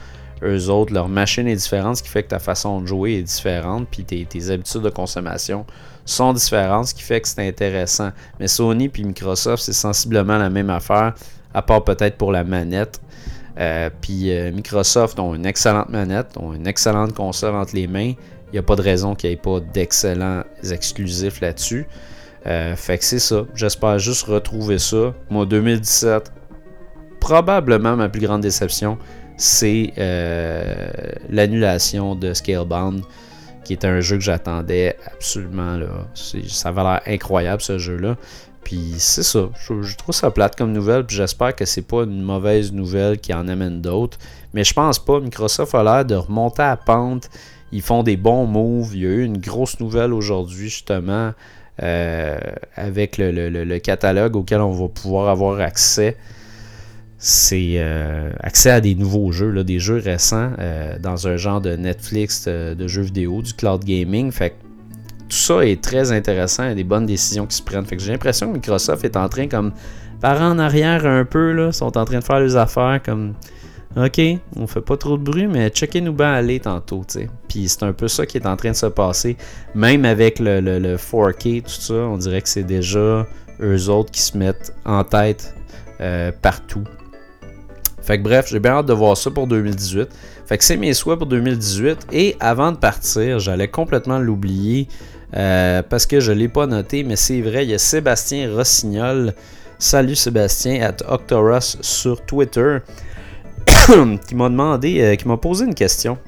Eux 0.44 0.68
autres, 0.70 0.94
leur 0.94 1.08
machine 1.08 1.48
est 1.48 1.56
différente, 1.56 1.96
ce 1.96 2.04
qui 2.04 2.08
fait 2.08 2.22
que 2.22 2.28
ta 2.28 2.38
façon 2.38 2.82
de 2.82 2.86
jouer 2.86 3.14
est 3.14 3.22
différente, 3.22 3.88
puis 3.90 4.04
tes, 4.04 4.50
habitudes 4.50 4.82
de 4.82 4.90
consommation 4.90 5.66
sont 6.04 6.32
différentes, 6.32 6.86
ce 6.86 6.94
qui 6.94 7.02
fait 7.02 7.20
que 7.20 7.26
c'est 7.26 7.48
intéressant. 7.48 8.12
Mais 8.38 8.46
Sony 8.46 8.90
puis 8.90 9.02
Microsoft, 9.02 9.60
c'est 9.60 9.72
sensiblement 9.72 10.38
la 10.38 10.50
même 10.50 10.70
affaire, 10.70 11.14
à 11.52 11.62
part 11.62 11.82
peut-être 11.82 12.16
pour 12.16 12.30
la 12.30 12.44
manette. 12.44 13.00
Euh, 13.59 13.90
puis 14.00 14.30
euh, 14.32 14.50
Microsoft 14.53 15.18
ont 15.18 15.34
une 15.34 15.46
excellente 15.46 15.88
manette, 15.88 16.36
ont 16.36 16.55
une 16.55 16.66
excellente 16.66 17.14
console 17.14 17.55
entre 17.55 17.74
les 17.74 17.86
mains. 17.86 18.12
Il 18.48 18.55
n'y 18.55 18.59
a 18.59 18.62
pas 18.62 18.76
de 18.76 18.82
raison 18.82 19.14
qu'il 19.14 19.30
n'y 19.30 19.34
ait 19.34 19.38
pas 19.38 19.61
d'excellents 19.61 20.42
exclusifs 20.70 21.40
là-dessus. 21.40 21.86
Euh, 22.46 22.76
fait 22.76 22.98
que 22.98 23.05
c'est 23.05 23.18
ça. 23.18 23.44
J'espère 23.55 23.98
juste 23.98 24.24
retrouver 24.24 24.78
ça. 24.78 25.14
Moi, 25.30 25.46
2017, 25.46 26.32
probablement 27.20 27.96
ma 27.96 28.09
plus 28.09 28.20
grande 28.20 28.42
déception, 28.42 28.98
c'est 29.36 29.92
l'annulation 31.28 32.14
de 32.14 32.34
Scalebound, 32.34 33.03
qui 33.64 33.72
est 33.72 33.84
un 33.84 34.00
jeu 34.00 34.16
que 34.16 34.22
j'attendais 34.22 34.96
absolument. 35.07 35.76
Là. 35.76 36.07
Ça 36.14 36.68
avait 36.70 36.82
l'air 36.82 37.00
incroyable 37.07 37.62
ce 37.62 37.78
jeu-là. 37.78 38.16
Puis 38.64 38.94
c'est 38.98 39.22
ça. 39.22 39.48
Je, 39.68 39.96
trouve 39.96 40.14
ça 40.14 40.30
plate 40.30 40.56
comme 40.56 40.72
nouvelle. 40.72 41.04
Puis 41.04 41.16
j'espère 41.16 41.54
que 41.54 41.64
c'est 41.64 41.82
pas 41.82 42.04
une 42.04 42.22
mauvaise 42.22 42.72
nouvelle 42.72 43.18
qui 43.18 43.34
en 43.34 43.48
amène 43.48 43.80
d'autres. 43.80 44.18
Mais 44.54 44.64
je 44.64 44.72
pense 44.72 44.98
pas. 44.98 45.20
Microsoft 45.20 45.74
a 45.74 45.82
l'air 45.82 46.04
de 46.04 46.14
remonter 46.14 46.62
à 46.62 46.76
pente. 46.76 47.28
Ils 47.72 47.82
font 47.82 48.02
des 48.02 48.16
bons 48.16 48.46
moves. 48.46 48.94
Il 48.94 49.00
y 49.00 49.06
a 49.06 49.10
eu 49.10 49.24
une 49.24 49.38
grosse 49.38 49.80
nouvelle 49.80 50.12
aujourd'hui, 50.12 50.68
justement. 50.68 51.32
Euh, 51.82 52.38
avec 52.76 53.16
le, 53.18 53.78
catalogue 53.78 54.36
auquel 54.36 54.60
on 54.60 54.72
va 54.72 54.88
pouvoir 54.88 55.28
avoir 55.30 55.58
accès. 55.60 56.16
c'est 57.18 57.80
accès 58.40 58.70
à 58.70 58.80
des 58.80 58.94
nouveaux 58.94 59.32
jeux, 59.32 59.64
des 59.64 59.78
jeux 59.80 59.96
récents 59.96 60.52
dans 61.00 61.28
un 61.28 61.36
genre 61.36 61.60
de 61.60 61.74
Netflix 61.74 62.46
de, 62.46 62.88
jeux 62.88 63.02
vidéo, 63.02 63.42
du 63.42 63.54
cloud 63.54 63.84
gaming. 63.84 64.30
Fait 64.30 64.54
tout 65.32 65.38
ça 65.38 65.64
est 65.64 65.82
très 65.82 66.12
intéressant, 66.12 66.64
il 66.64 66.68
y 66.68 66.72
a 66.72 66.74
des 66.74 66.84
bonnes 66.84 67.06
décisions 67.06 67.46
qui 67.46 67.56
se 67.56 67.62
prennent. 67.62 67.86
Fait 67.86 67.96
que 67.96 68.02
j'ai 68.02 68.12
l'impression 68.12 68.48
que 68.48 68.56
Microsoft 68.56 69.02
est 69.02 69.16
en 69.16 69.30
train 69.30 69.48
comme 69.48 69.72
par 70.20 70.42
en 70.42 70.58
arrière 70.58 71.06
un 71.06 71.24
peu, 71.24 71.52
là, 71.52 71.72
sont 71.72 71.96
en 71.96 72.04
train 72.04 72.18
de 72.18 72.24
faire 72.24 72.40
les 72.40 72.54
affaires 72.54 73.00
comme 73.02 73.32
OK, 73.96 74.20
on 74.56 74.66
fait 74.66 74.82
pas 74.82 74.98
trop 74.98 75.16
de 75.16 75.22
bruit, 75.22 75.46
mais 75.46 75.70
checkez-nous 75.70 76.12
bien 76.12 76.34
aller 76.34 76.60
tantôt, 76.60 77.02
tu 77.08 77.20
sais. 77.20 77.30
Puis 77.48 77.66
c'est 77.68 77.82
un 77.82 77.94
peu 77.94 78.08
ça 78.08 78.26
qui 78.26 78.36
est 78.36 78.46
en 78.46 78.56
train 78.56 78.72
de 78.72 78.76
se 78.76 78.86
passer. 78.86 79.38
Même 79.74 80.04
avec 80.04 80.38
le, 80.38 80.60
le, 80.60 80.96
4K, 80.96 81.62
tout 81.62 81.70
ça, 81.70 81.94
on 81.94 82.18
dirait 82.18 82.42
que 82.42 82.48
c'est 82.50 82.62
déjà 82.62 83.26
eux 83.62 83.88
autres 83.88 84.10
qui 84.10 84.20
se 84.20 84.36
mettent 84.36 84.74
en 84.84 85.02
tête 85.02 85.54
euh, 86.02 86.30
partout. 86.42 86.84
Fait 88.02 88.18
que 88.18 88.22
bref, 88.22 88.48
j'ai 88.50 88.58
bien 88.58 88.72
hâte 88.72 88.86
de 88.86 88.92
voir 88.92 89.16
ça 89.16 89.30
pour 89.30 89.46
2018. 89.46 90.08
Fait 90.44 90.58
que 90.58 90.64
c'est 90.64 90.76
mes 90.76 90.92
souhaits 90.92 91.18
pour 91.18 91.28
2018. 91.28 92.08
Et 92.12 92.36
avant 92.40 92.72
de 92.72 92.76
partir, 92.76 93.38
j'allais 93.38 93.68
complètement 93.68 94.18
l'oublier 94.18 94.88
euh, 95.34 95.82
parce 95.88 96.06
que 96.06 96.20
je 96.20 96.32
ne 96.32 96.38
l'ai 96.38 96.48
pas 96.48 96.66
noté, 96.66 97.04
mais 97.04 97.16
c'est 97.16 97.40
vrai, 97.40 97.64
il 97.64 97.70
y 97.70 97.74
a 97.74 97.78
Sébastien 97.78 98.54
Rossignol. 98.54 99.34
Salut 99.78 100.14
Sébastien, 100.14 100.82
at 100.82 100.96
Octorus 101.08 101.78
sur 101.80 102.24
Twitter. 102.24 102.78
qui 104.26 104.34
m'a 104.34 104.48
demandé, 104.48 105.00
euh, 105.00 105.16
qui 105.16 105.26
m'a 105.26 105.36
posé 105.36 105.64
une 105.64 105.74
question. 105.74 106.18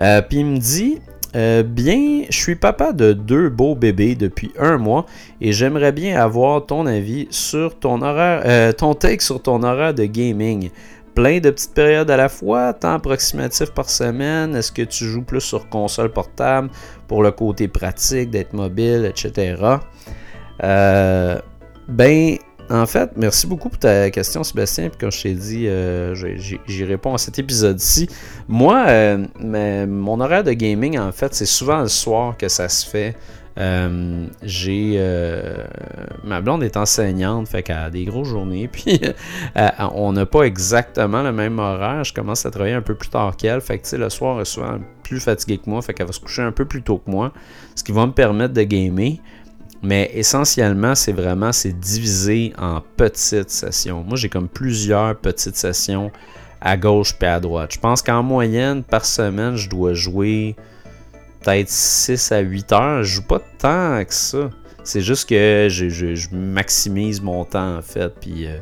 Euh, 0.00 0.22
puis 0.22 0.38
il 0.38 0.46
me 0.46 0.58
dit 0.58 1.00
Bien, 1.34 2.22
je 2.30 2.38
suis 2.38 2.54
papa 2.54 2.92
de 2.92 3.12
deux 3.12 3.48
beaux 3.48 3.74
bébés 3.74 4.14
depuis 4.14 4.52
un 4.56 4.78
mois 4.78 5.04
et 5.40 5.52
j'aimerais 5.52 5.90
bien 5.90 6.16
avoir 6.16 6.64
ton 6.64 6.86
avis 6.86 7.26
sur 7.30 7.76
ton 7.76 8.02
horaire, 8.02 8.72
ton 8.76 8.94
take 8.94 9.20
sur 9.20 9.42
ton 9.42 9.64
horaire 9.64 9.94
de 9.94 10.04
gaming. 10.04 10.70
Plein 11.14 11.38
de 11.38 11.50
petites 11.50 11.74
périodes 11.74 12.10
à 12.10 12.16
la 12.16 12.28
fois, 12.28 12.72
temps 12.72 12.94
approximatif 12.94 13.70
par 13.70 13.88
semaine. 13.88 14.56
Est-ce 14.56 14.72
que 14.72 14.82
tu 14.82 15.04
joues 15.04 15.22
plus 15.22 15.40
sur 15.40 15.68
console 15.68 16.12
portable 16.12 16.70
pour 17.06 17.22
le 17.22 17.30
côté 17.30 17.68
pratique, 17.68 18.30
d'être 18.30 18.52
mobile, 18.52 19.04
etc. 19.04 19.56
ben, 21.88 22.38
en 22.70 22.86
fait, 22.86 23.10
merci 23.16 23.46
beaucoup 23.46 23.68
pour 23.68 23.78
ta 23.78 24.10
question, 24.10 24.42
Sébastien. 24.42 24.88
Puis 24.88 24.98
comme 24.98 25.12
je 25.12 25.22
t'ai 25.22 25.34
dit, 25.34 25.68
euh, 25.68 26.14
j'y 26.14 26.84
réponds 26.84 27.14
à 27.14 27.18
cet 27.18 27.38
épisode-ci. 27.38 28.08
Moi, 28.48 28.86
euh, 28.88 29.86
mon 29.86 30.20
horaire 30.20 30.44
de 30.44 30.52
gaming, 30.52 30.98
en 30.98 31.12
fait, 31.12 31.34
c'est 31.34 31.46
souvent 31.46 31.80
le 31.80 31.88
soir 31.88 32.36
que 32.36 32.48
ça 32.48 32.68
se 32.68 32.86
fait. 32.86 33.16
Euh, 33.56 34.26
j'ai 34.42 34.98
ma 36.24 36.40
blonde 36.40 36.62
est 36.64 36.76
enseignante, 36.76 37.48
fait 37.48 37.62
qu'elle 37.62 37.76
a 37.76 37.90
des 37.90 38.04
grosses 38.04 38.28
journées, 38.28 38.68
puis 38.72 39.00
on 39.94 40.12
n'a 40.12 40.26
pas 40.26 40.42
exactement 40.42 41.22
le 41.22 41.32
même 41.32 41.58
horaire. 41.58 42.04
Je 42.04 42.12
commence 42.12 42.44
à 42.46 42.50
travailler 42.50 42.74
un 42.74 42.82
peu 42.82 42.94
plus 42.94 43.08
tard 43.08 43.36
qu'elle, 43.36 43.60
fait 43.60 43.78
que 43.78 43.96
le 43.96 44.10
soir 44.10 44.40
est 44.40 44.44
souvent 44.44 44.78
plus 45.02 45.20
fatigué 45.20 45.58
que 45.58 45.68
moi, 45.68 45.82
fait 45.82 45.94
qu'elle 45.94 46.06
va 46.06 46.12
se 46.12 46.20
coucher 46.20 46.42
un 46.42 46.52
peu 46.52 46.64
plus 46.64 46.82
tôt 46.82 46.98
que 46.98 47.10
moi, 47.10 47.32
ce 47.74 47.84
qui 47.84 47.92
va 47.92 48.06
me 48.06 48.12
permettre 48.12 48.54
de 48.54 48.62
gamer. 48.62 49.18
Mais 49.82 50.10
essentiellement, 50.14 50.94
c'est 50.94 51.12
vraiment 51.12 51.52
c'est 51.52 51.78
divisé 51.78 52.54
en 52.58 52.80
petites 52.96 53.50
sessions. 53.50 54.02
Moi, 54.02 54.16
j'ai 54.16 54.30
comme 54.30 54.48
plusieurs 54.48 55.14
petites 55.14 55.56
sessions 55.56 56.10
à 56.62 56.78
gauche 56.78 57.14
et 57.20 57.26
à 57.26 57.38
droite. 57.38 57.74
Je 57.74 57.78
pense 57.78 58.00
qu'en 58.00 58.22
moyenne, 58.22 58.82
par 58.82 59.04
semaine, 59.04 59.56
je 59.56 59.68
dois 59.68 59.92
jouer 59.92 60.56
peut-être 61.44 61.68
6 61.68 62.32
à 62.32 62.40
8 62.40 62.72
heures. 62.72 63.02
Je 63.02 63.16
joue 63.16 63.22
pas 63.22 63.40
tant 63.58 64.02
que 64.04 64.14
ça. 64.14 64.50
C'est 64.82 65.00
juste 65.00 65.28
que 65.28 65.68
je, 65.70 66.34
maximise 66.34 67.22
mon 67.22 67.44
temps 67.44 67.76
en 67.76 67.82
fait. 67.82 68.12
Puis 68.20 68.46
euh, 68.46 68.58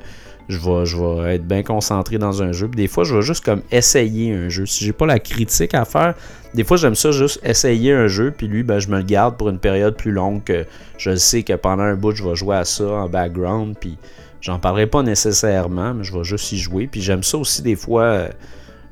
je 0.48 0.58
vais, 0.58 0.86
je 0.86 0.96
vais 0.96 1.34
être 1.36 1.46
bien 1.46 1.62
concentré 1.62 2.18
dans 2.18 2.42
un 2.42 2.52
jeu. 2.52 2.68
Puis 2.68 2.76
des 2.76 2.88
fois, 2.88 3.04
je 3.04 3.14
vais 3.14 3.22
juste 3.22 3.44
comme 3.44 3.62
essayer 3.70 4.32
un 4.32 4.48
jeu. 4.48 4.66
Si 4.66 4.84
j'ai 4.84 4.92
pas 4.92 5.06
la 5.06 5.18
critique 5.18 5.74
à 5.74 5.84
faire, 5.84 6.14
des 6.54 6.64
fois 6.64 6.76
j'aime 6.76 6.94
ça 6.94 7.10
juste 7.10 7.40
essayer 7.42 7.92
un 7.92 8.06
jeu. 8.06 8.32
Puis 8.36 8.46
lui, 8.46 8.62
ben, 8.62 8.78
je 8.78 8.88
me 8.88 8.98
le 8.98 9.04
garde 9.04 9.36
pour 9.36 9.48
une 9.48 9.58
période 9.58 9.96
plus 9.96 10.12
longue 10.12 10.44
que 10.44 10.64
je 10.98 11.16
sais 11.16 11.42
que 11.42 11.54
pendant 11.54 11.82
un 11.82 11.94
bout, 11.94 12.14
je 12.14 12.24
vais 12.24 12.36
jouer 12.36 12.56
à 12.56 12.64
ça 12.64 12.84
en 12.84 13.08
background. 13.08 13.76
Puis 13.80 13.96
j'en 14.40 14.58
parlerai 14.58 14.86
pas 14.86 15.02
nécessairement, 15.02 15.94
mais 15.94 16.04
je 16.04 16.16
vais 16.16 16.24
juste 16.24 16.52
y 16.52 16.58
jouer. 16.58 16.86
Puis 16.86 17.00
j'aime 17.00 17.22
ça 17.22 17.38
aussi 17.38 17.62
des 17.62 17.76
fois. 17.76 18.02
Euh, 18.02 18.28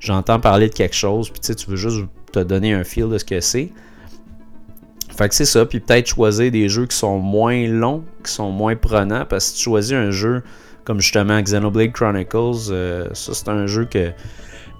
j'entends 0.00 0.40
parler 0.40 0.68
de 0.68 0.74
quelque 0.74 0.96
chose. 0.96 1.30
Puis 1.30 1.54
tu 1.54 1.70
veux 1.70 1.76
juste 1.76 2.00
te 2.30 2.40
donner 2.40 2.72
un 2.72 2.84
feel 2.84 3.08
de 3.08 3.18
ce 3.18 3.24
que 3.24 3.40
c'est. 3.40 3.70
Fait 5.16 5.28
que 5.28 5.34
c'est 5.34 5.44
ça, 5.44 5.66
puis 5.66 5.80
peut-être 5.80 6.06
choisir 6.06 6.50
des 6.50 6.68
jeux 6.68 6.86
qui 6.86 6.96
sont 6.96 7.18
moins 7.18 7.66
longs, 7.66 8.04
qui 8.24 8.32
sont 8.32 8.50
moins 8.50 8.76
prenants, 8.76 9.26
parce 9.28 9.46
que 9.46 9.50
si 9.52 9.58
tu 9.58 9.64
choisis 9.64 9.92
un 9.92 10.10
jeu 10.10 10.42
comme 10.84 11.00
justement 11.00 11.40
Xenoblade 11.40 11.92
Chronicles, 11.92 12.70
euh, 12.70 13.08
ça 13.12 13.34
c'est 13.34 13.48
un 13.48 13.66
jeu 13.66 13.84
que 13.84 14.12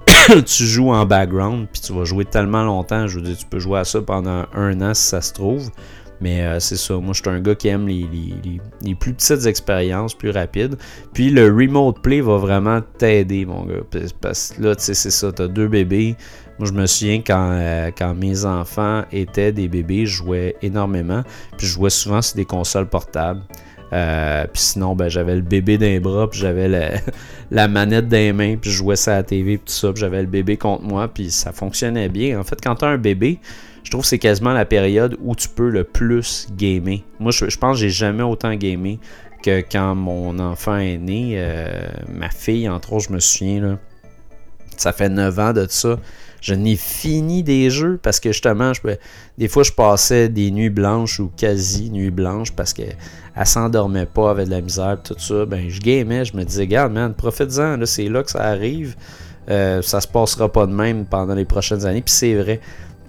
tu 0.47 0.65
joues 0.65 0.91
en 0.91 1.05
background, 1.05 1.69
puis 1.73 1.83
tu 1.83 1.93
vas 1.93 2.05
jouer 2.05 2.25
tellement 2.25 2.65
longtemps. 2.65 3.07
Je 3.07 3.17
veux 3.17 3.25
dire, 3.25 3.37
tu 3.37 3.47
peux 3.47 3.59
jouer 3.59 3.81
à 3.81 3.85
ça 3.85 4.01
pendant 4.01 4.47
un 4.55 4.81
an 4.81 4.95
si 4.95 5.03
ça 5.03 5.21
se 5.21 5.33
trouve. 5.33 5.71
Mais 6.21 6.43
euh, 6.43 6.61
c'est 6.61 6.77
ça, 6.77 6.97
moi 6.97 7.15
je 7.15 7.23
suis 7.23 7.31
un 7.31 7.41
gars 7.41 7.55
qui 7.55 7.69
aime 7.69 7.89
les, 7.89 8.07
les, 8.85 8.95
plus 8.95 9.15
petites 9.15 9.47
expériences, 9.47 10.15
plus 10.15 10.31
rapides. 10.31 10.77
Puis 11.15 11.31
le 11.31 11.47
remote 11.47 12.03
play 12.03 12.21
va 12.21 12.37
vraiment 12.37 12.81
t'aider, 12.99 13.47
mon 13.47 13.65
gars. 13.65 13.81
Parce 14.21 14.53
que 14.53 14.63
là, 14.63 14.77
tu 14.77 14.85
sais, 14.85 14.95
c'est 14.95 15.11
ça, 15.11 15.33
t'as 15.33 15.49
deux 15.49 15.69
bébés. 15.69 16.17
Moi 16.61 16.69
je 16.69 16.75
me 16.75 16.85
souviens 16.85 17.23
quand, 17.27 17.53
euh, 17.53 17.91
quand 17.97 18.15
mes 18.15 18.45
enfants 18.45 19.05
étaient 19.13 19.51
des 19.51 19.67
bébés, 19.67 20.05
je 20.05 20.17
jouais 20.17 20.57
énormément. 20.61 21.23
Puis 21.57 21.67
je 21.67 21.73
jouais 21.73 21.89
souvent 21.89 22.21
sur 22.21 22.37
des 22.37 22.45
consoles 22.45 22.87
portables. 22.87 23.41
Euh, 23.95 24.45
puis 24.53 24.61
sinon, 24.61 24.95
ben, 24.95 25.09
j'avais 25.09 25.37
le 25.37 25.41
bébé 25.41 25.79
les 25.79 26.01
bras, 26.01 26.29
puis 26.29 26.39
j'avais 26.39 26.69
la, 27.51 27.67
manette 27.67 28.09
dans 28.09 28.19
les 28.19 28.35
mains, 28.35 28.57
puis 28.61 28.71
je 28.71 28.77
jouais 28.77 28.97
ça 28.97 29.15
à 29.15 29.17
la 29.17 29.23
TV, 29.23 29.57
puis 29.57 29.69
tout 29.69 29.73
ça, 29.73 29.91
puis 29.91 30.03
j'avais 30.03 30.21
le 30.21 30.27
bébé 30.27 30.59
contre 30.59 30.83
moi, 30.83 31.09
puis 31.09 31.31
ça 31.31 31.51
fonctionnait 31.51 32.11
bien. 32.11 32.39
En 32.39 32.45
fait, 32.45 32.61
quand 32.63 32.75
tu 32.75 32.85
as 32.85 32.89
un 32.89 32.99
bébé, 32.99 33.39
je 33.83 33.91
trouve 33.91 34.03
que 34.03 34.09
c'est 34.09 34.19
quasiment 34.19 34.53
la 34.53 34.67
période 34.67 35.17
où 35.23 35.35
tu 35.35 35.49
peux 35.49 35.71
le 35.71 35.85
plus 35.85 36.47
gamer. 36.55 36.99
Moi, 37.21 37.33
je, 37.33 37.57
pense 37.57 37.77
que 37.77 37.81
j'ai 37.81 37.89
jamais 37.89 38.23
autant 38.23 38.55
gamé 38.55 39.01
que 39.43 39.63
quand 39.63 39.95
mon 39.95 40.39
enfant 40.39 40.77
est 40.77 40.99
né. 40.99 41.37
Euh, 41.37 41.89
ma 42.13 42.29
fille, 42.29 42.69
entre 42.69 42.93
autres, 42.93 43.07
je 43.09 43.15
me 43.15 43.19
souviens, 43.19 43.63
là, 43.63 43.79
ça 44.77 44.93
fait 44.93 45.09
9 45.09 45.39
ans 45.39 45.53
de 45.55 45.67
ça 45.71 45.97
je 46.41 46.55
n'ai 46.55 46.77
fini 46.77 47.43
des 47.43 47.71
jeux 47.71 47.99
parce 48.03 48.21
que 48.21 48.33
justement, 48.33 48.73
des 49.39 49.49
fois, 49.49 49.63
je 49.63 49.73
passais 49.73 50.29
des 50.29 50.51
nuits 50.51 50.71
blanches 50.71 51.21
ou 51.21 51.31
quasi 51.37 51.91
nuits 51.91 52.11
blanches 52.11 52.53
parce 52.53 52.73
qu'elle 52.73 52.97
s'endormait 53.45 54.07
pas, 54.07 54.31
avec 54.31 54.47
de 54.47 54.51
la 54.51 54.61
misère, 54.61 54.99
tout 55.03 55.17
ça. 55.19 55.45
Ben, 55.47 55.69
je 55.69 55.81
gamais, 55.81 56.25
je 56.25 56.37
me 56.37 56.45
disais, 56.45 56.63
regarde, 56.63 56.93
man, 56.93 57.15
profite-en, 57.15 57.79
c'est 57.85 58.09
là 58.09 58.23
que 58.23 58.31
ça 58.31 58.43
arrive. 58.43 58.97
Euh, 59.49 59.83
ça 59.83 60.01
se 60.01 60.09
passera 60.09 60.51
pas 60.51 60.67
de 60.67 60.73
même 60.73 61.07
pendant 61.07 61.35
les 61.35 61.45
prochaines 61.45 61.85
années. 61.85 62.03
Puis 62.03 62.15
c'est 62.15 62.35
vrai, 62.35 62.61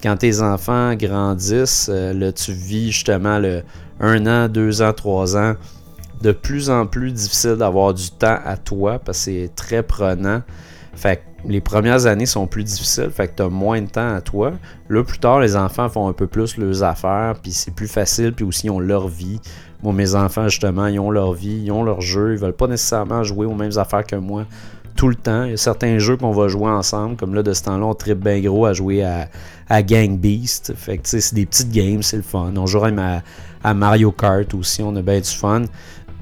quand 0.02 0.18
tes 0.18 0.42
enfants 0.42 0.96
grandissent, 0.96 1.90
euh, 1.92 2.32
tu 2.32 2.52
vis 2.52 2.92
justement 2.92 3.40
le 3.40 3.64
un 4.00 4.26
an, 4.26 4.50
deux 4.50 4.82
ans, 4.82 4.94
trois 4.94 5.38
ans, 5.38 5.54
de 6.22 6.32
plus 6.32 6.70
en 6.70 6.88
plus 6.88 7.12
difficile 7.12 7.56
d'avoir 7.56 7.94
du 7.94 8.10
temps 8.10 8.40
à 8.44 8.58
toi 8.58 9.00
parce 9.00 9.20
que 9.20 9.24
c'est 9.26 9.52
très 9.56 9.84
prenant. 9.84 10.42
Fait 10.94 11.18
que 11.18 11.48
les 11.50 11.62
premières 11.62 12.06
années 12.06 12.26
sont 12.26 12.48
plus 12.48 12.64
difficiles, 12.64 13.10
fait 13.12 13.30
que 13.30 13.38
tu 13.38 13.44
as 13.44 13.50
moins 13.50 13.82
de 13.82 13.88
temps 13.88 14.14
à 14.14 14.22
toi. 14.22 14.54
Là, 14.90 15.04
plus 15.04 15.20
tard, 15.20 15.40
les 15.40 15.56
enfants 15.56 15.90
font 15.90 16.08
un 16.08 16.14
peu 16.14 16.28
plus 16.28 16.58
leurs 16.58 16.84
affaires, 16.84 17.36
puis 17.42 17.52
c'est 17.52 17.74
plus 17.74 17.88
facile, 17.88 18.34
puis 18.34 18.46
aussi 18.46 18.68
ils 18.68 18.72
ont 18.72 18.80
leur 18.80 19.08
vie. 19.08 19.40
Moi, 19.84 19.94
mes 19.94 20.16
enfants, 20.16 20.48
justement, 20.48 20.88
ils 20.88 21.00
ont 21.00 21.10
leur 21.10 21.34
vie, 21.34 21.62
ils 21.64 21.72
ont 21.72 21.84
leur 21.84 22.02
jeu, 22.02 22.34
ils 22.34 22.38
veulent 22.38 22.54
pas 22.54 22.68
nécessairement 22.68 23.24
jouer 23.24 23.46
aux 23.46 23.56
mêmes 23.56 23.78
affaires 23.78 24.06
que 24.06 24.16
moi 24.16 24.46
tout 24.96 25.08
le 25.08 25.16
temps. 25.16 25.46
Il 25.46 25.52
y 25.52 25.54
a 25.54 25.58
certains 25.58 25.98
jeux 26.00 26.18
qu'on 26.18 26.32
va 26.32 26.48
jouer 26.48 26.70
ensemble, 26.70 27.16
comme 27.16 27.34
là, 27.34 27.44
de 27.44 27.54
ce 27.54 27.64
temps-là, 27.64 27.86
on 27.86 27.94
tripe 27.94 28.20
bien 28.20 28.40
gros 28.42 28.66
à 28.66 28.74
jouer 28.74 29.04
à, 29.04 29.84
Gang 29.84 30.18
Beast. 30.18 30.74
Fait 30.76 30.98
que, 30.98 31.08
c'est 31.08 31.34
des 31.34 31.46
petites 31.46 31.72
games, 31.72 32.04
c'est 32.04 32.18
le 32.18 32.24
fun. 32.24 32.54
On 32.58 32.66
joue 32.66 32.84
à, 32.84 33.22
à 33.64 33.74
Mario 33.74 34.12
Kart 34.12 34.54
aussi, 34.54 34.84
on 34.84 34.96
a 34.96 35.02
bien 35.02 35.20
du 35.20 35.30
fun. 35.30 35.64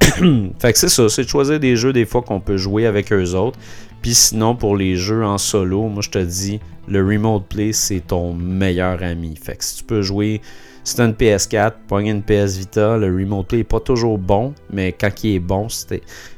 fait 0.00 0.72
que 0.72 0.78
c'est 0.78 0.88
ça, 0.88 1.08
c'est 1.08 1.24
de 1.24 1.28
choisir 1.28 1.60
des 1.60 1.76
jeux 1.76 1.92
des 1.92 2.06
fois 2.06 2.22
qu'on 2.22 2.40
peut 2.40 2.56
jouer 2.56 2.86
avec 2.86 3.12
eux 3.12 3.34
autres. 3.34 3.58
Puis 4.02 4.14
sinon, 4.14 4.56
pour 4.56 4.76
les 4.76 4.96
jeux 4.96 5.24
en 5.24 5.38
solo, 5.38 5.88
moi 5.88 6.02
je 6.02 6.10
te 6.10 6.18
dis, 6.18 6.60
le 6.88 7.04
Remote 7.04 7.46
Play, 7.46 7.72
c'est 7.72 8.00
ton 8.00 8.32
meilleur 8.34 9.02
ami. 9.02 9.36
Fait 9.36 9.56
que 9.56 9.64
si 9.64 9.76
tu 9.76 9.84
peux 9.84 10.02
jouer, 10.02 10.40
si 10.82 10.96
tu 10.96 11.02
une 11.02 11.12
PS4, 11.12 11.72
pogne 11.86 12.06
une 12.06 12.22
PS 12.22 12.56
Vita, 12.56 12.96
le 12.96 13.14
Remote 13.14 13.48
Play 13.48 13.58
n'est 13.58 13.64
pas 13.64 13.80
toujours 13.80 14.18
bon, 14.18 14.54
mais 14.72 14.92
quand 14.92 15.10
il 15.22 15.34
est 15.36 15.40
bon, 15.40 15.68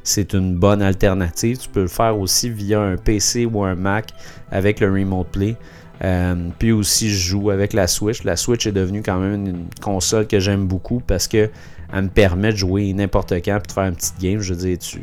c'est 0.02 0.34
une 0.34 0.56
bonne 0.56 0.82
alternative. 0.82 1.58
Tu 1.58 1.68
peux 1.68 1.82
le 1.82 1.88
faire 1.88 2.18
aussi 2.18 2.50
via 2.50 2.80
un 2.80 2.96
PC 2.96 3.46
ou 3.46 3.62
un 3.62 3.76
Mac 3.76 4.12
avec 4.50 4.80
le 4.80 4.90
Remote 4.90 5.28
Play. 5.28 5.56
Euh, 6.04 6.34
puis 6.58 6.72
aussi, 6.72 7.10
je 7.10 7.30
joue 7.30 7.50
avec 7.50 7.72
la 7.72 7.86
Switch. 7.86 8.24
La 8.24 8.36
Switch 8.36 8.66
est 8.66 8.72
devenue 8.72 9.02
quand 9.02 9.20
même 9.20 9.46
une 9.46 9.66
console 9.80 10.26
que 10.26 10.40
j'aime 10.40 10.66
beaucoup 10.66 11.00
parce 11.00 11.28
que 11.28 11.48
elle 11.92 12.04
me 12.04 12.08
permet 12.08 12.52
de 12.52 12.56
jouer 12.56 12.92
n'importe 12.92 13.34
quand 13.44 13.58
et 13.58 13.66
de 13.66 13.72
faire 13.72 13.84
une 13.84 13.94
petite 13.94 14.20
game. 14.20 14.40
Je 14.40 14.54
veux 14.54 14.66
dire, 14.66 14.78
tu 14.78 15.02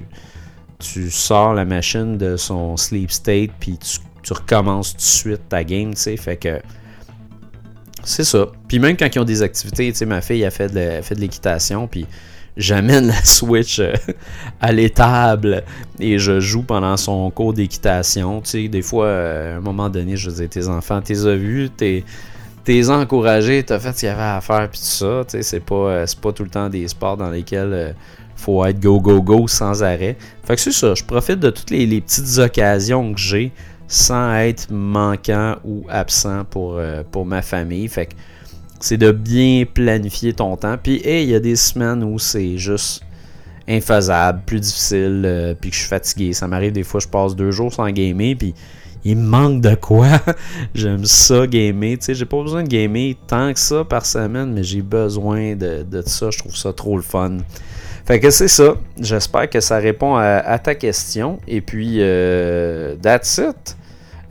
tu 0.80 1.12
sors 1.12 1.54
la 1.54 1.66
machine 1.66 2.18
de 2.18 2.38
son 2.38 2.78
sleep 2.78 3.12
state, 3.12 3.52
puis 3.60 3.78
tu, 3.78 4.00
recommences 4.34 4.92
tout 4.92 4.98
de 4.98 5.02
suite 5.02 5.50
ta 5.50 5.64
game, 5.64 5.94
tu 5.94 6.02
sais. 6.02 6.18
Fait 6.18 6.38
que. 6.38 6.62
C'est 8.04 8.24
ça. 8.24 8.48
Puis 8.68 8.80
même 8.80 8.96
quand 8.96 9.14
ils 9.14 9.20
ont 9.20 9.26
des 9.26 9.42
activités, 9.42 9.92
tu 9.92 9.98
sais, 9.98 10.06
ma 10.06 10.22
fille 10.22 10.46
a 10.46 10.52
fait 10.52 10.70
de, 10.70 11.02
fait 11.02 11.16
de 11.16 11.20
l'équitation, 11.20 11.88
puis 11.88 12.06
j'amène 12.56 13.08
la 13.08 13.24
Switch 13.24 13.80
euh, 13.80 13.94
à 14.62 14.72
l'étable 14.72 15.64
et 16.00 16.18
je 16.20 16.40
joue 16.40 16.62
pendant 16.62 16.96
son 16.96 17.30
cours 17.32 17.54
d'équitation. 17.54 18.42
Tu 18.42 18.50
sais, 18.50 18.68
des 18.68 18.82
fois, 18.82 19.06
euh, 19.06 19.56
à 19.56 19.58
un 19.58 19.62
moment 19.62 19.90
donné, 19.90 20.16
je 20.16 20.30
disais, 20.30 20.48
tes 20.48 20.68
enfants, 20.68 21.02
t'es 21.02 21.26
as 21.26 21.36
vus, 21.36 21.70
t'es 21.76 22.04
t'es 22.64 22.90
encouragé, 22.90 23.64
t'as 23.64 23.80
fait 23.80 23.94
ce 23.94 24.00
qu'il 24.02 24.10
y 24.10 24.12
avait 24.12 24.22
à 24.22 24.42
faire, 24.42 24.70
puis 24.70 24.80
tout 24.80 24.86
ça. 24.86 25.24
Tu 25.26 25.32
sais, 25.32 25.44
c'est 25.44 25.60
pas, 25.60 25.76
euh, 25.76 26.06
pas 26.22 26.32
tout 26.32 26.44
le 26.44 26.50
temps 26.52 26.70
des 26.70 26.88
sports 26.88 27.18
dans 27.18 27.32
lesquels 27.32 27.96
faut 28.40 28.66
être 28.66 28.80
go, 28.80 29.00
go, 29.00 29.22
go 29.22 29.48
sans 29.48 29.84
arrêt. 29.84 30.18
Fait 30.44 30.56
que 30.56 30.62
c'est 30.62 30.72
ça, 30.72 30.96
je 30.96 31.04
profite 31.04 31.40
de 31.40 31.50
toutes 31.50 31.70
les, 31.70 32.02
petites 32.02 32.38
occasions 32.40 33.14
que 33.14 33.20
j'ai 33.20 33.52
sans 33.88 34.36
être 34.36 34.72
manquant 34.72 35.56
ou 35.64 35.86
absent 35.90 36.46
pour, 36.46 36.80
pour 37.12 37.26
ma 37.26 37.42
famille. 37.42 37.88
Fait 37.88 38.08
que 38.08 38.14
c'est 38.80 38.98
de 38.98 39.12
bien 39.12 39.66
planifier 39.72 40.34
ton 40.34 40.56
temps. 40.56 40.78
Puis, 40.82 41.02
hey, 41.04 41.24
il 41.24 41.30
y 41.30 41.36
a 41.36 41.40
des 41.40 41.56
semaines 41.56 42.04
où 42.04 42.18
c'est 42.20 42.58
juste 42.58 43.04
infaisable, 43.68 44.42
plus 44.46 44.60
difficile, 44.60 45.22
euh, 45.26 45.54
puis 45.54 45.70
que 45.70 45.76
je 45.76 45.82
suis 45.82 45.90
fatigué. 45.90 46.34
Ça 46.34 46.48
m'arrive 46.48 46.72
des 46.72 46.84
fois, 46.84 47.00
je 47.00 47.08
passe 47.08 47.36
deux 47.36 47.52
jours 47.52 47.72
sans 47.72 47.90
gamer, 47.92 48.36
puis 48.36 48.56
il 49.04 49.18
me 49.18 49.28
manque 49.28 49.62
de 49.62 49.76
quoi. 49.76 50.08
J'aime 50.74 51.06
ça 51.06 51.46
gamer. 51.46 51.98
Tu 51.98 52.06
sais, 52.06 52.16
j'ai 52.16 52.26
pas 52.26 52.42
besoin 52.42 52.64
de 52.64 52.68
gamer 52.68 53.16
tant 53.28 53.54
que 53.54 53.60
ça 53.60 53.84
par 53.84 54.06
semaine, 54.06 54.54
mais 54.54 54.64
j'ai 54.64 54.82
besoin 54.82 55.56
de, 55.56 55.84
de, 55.84 56.02
ça. 56.02 56.32
Je 56.32 56.40
trouve 56.40 56.56
ça 56.56 56.74
trop 56.74 56.96
le 56.96 57.04
fun. 57.04 57.38
Fait 58.10 58.20
que 58.20 58.32
c'est 58.32 58.48
ça. 58.48 58.74
J'espère 59.00 59.48
que 59.52 59.60
ça 59.60 59.78
répond 59.78 60.16
à, 60.16 60.58
ta 60.58 60.74
question. 60.74 61.40
Et 61.48 61.62
puis, 61.62 61.98
euh, 62.00 62.96
that's 62.96 63.38
it. 63.38 63.78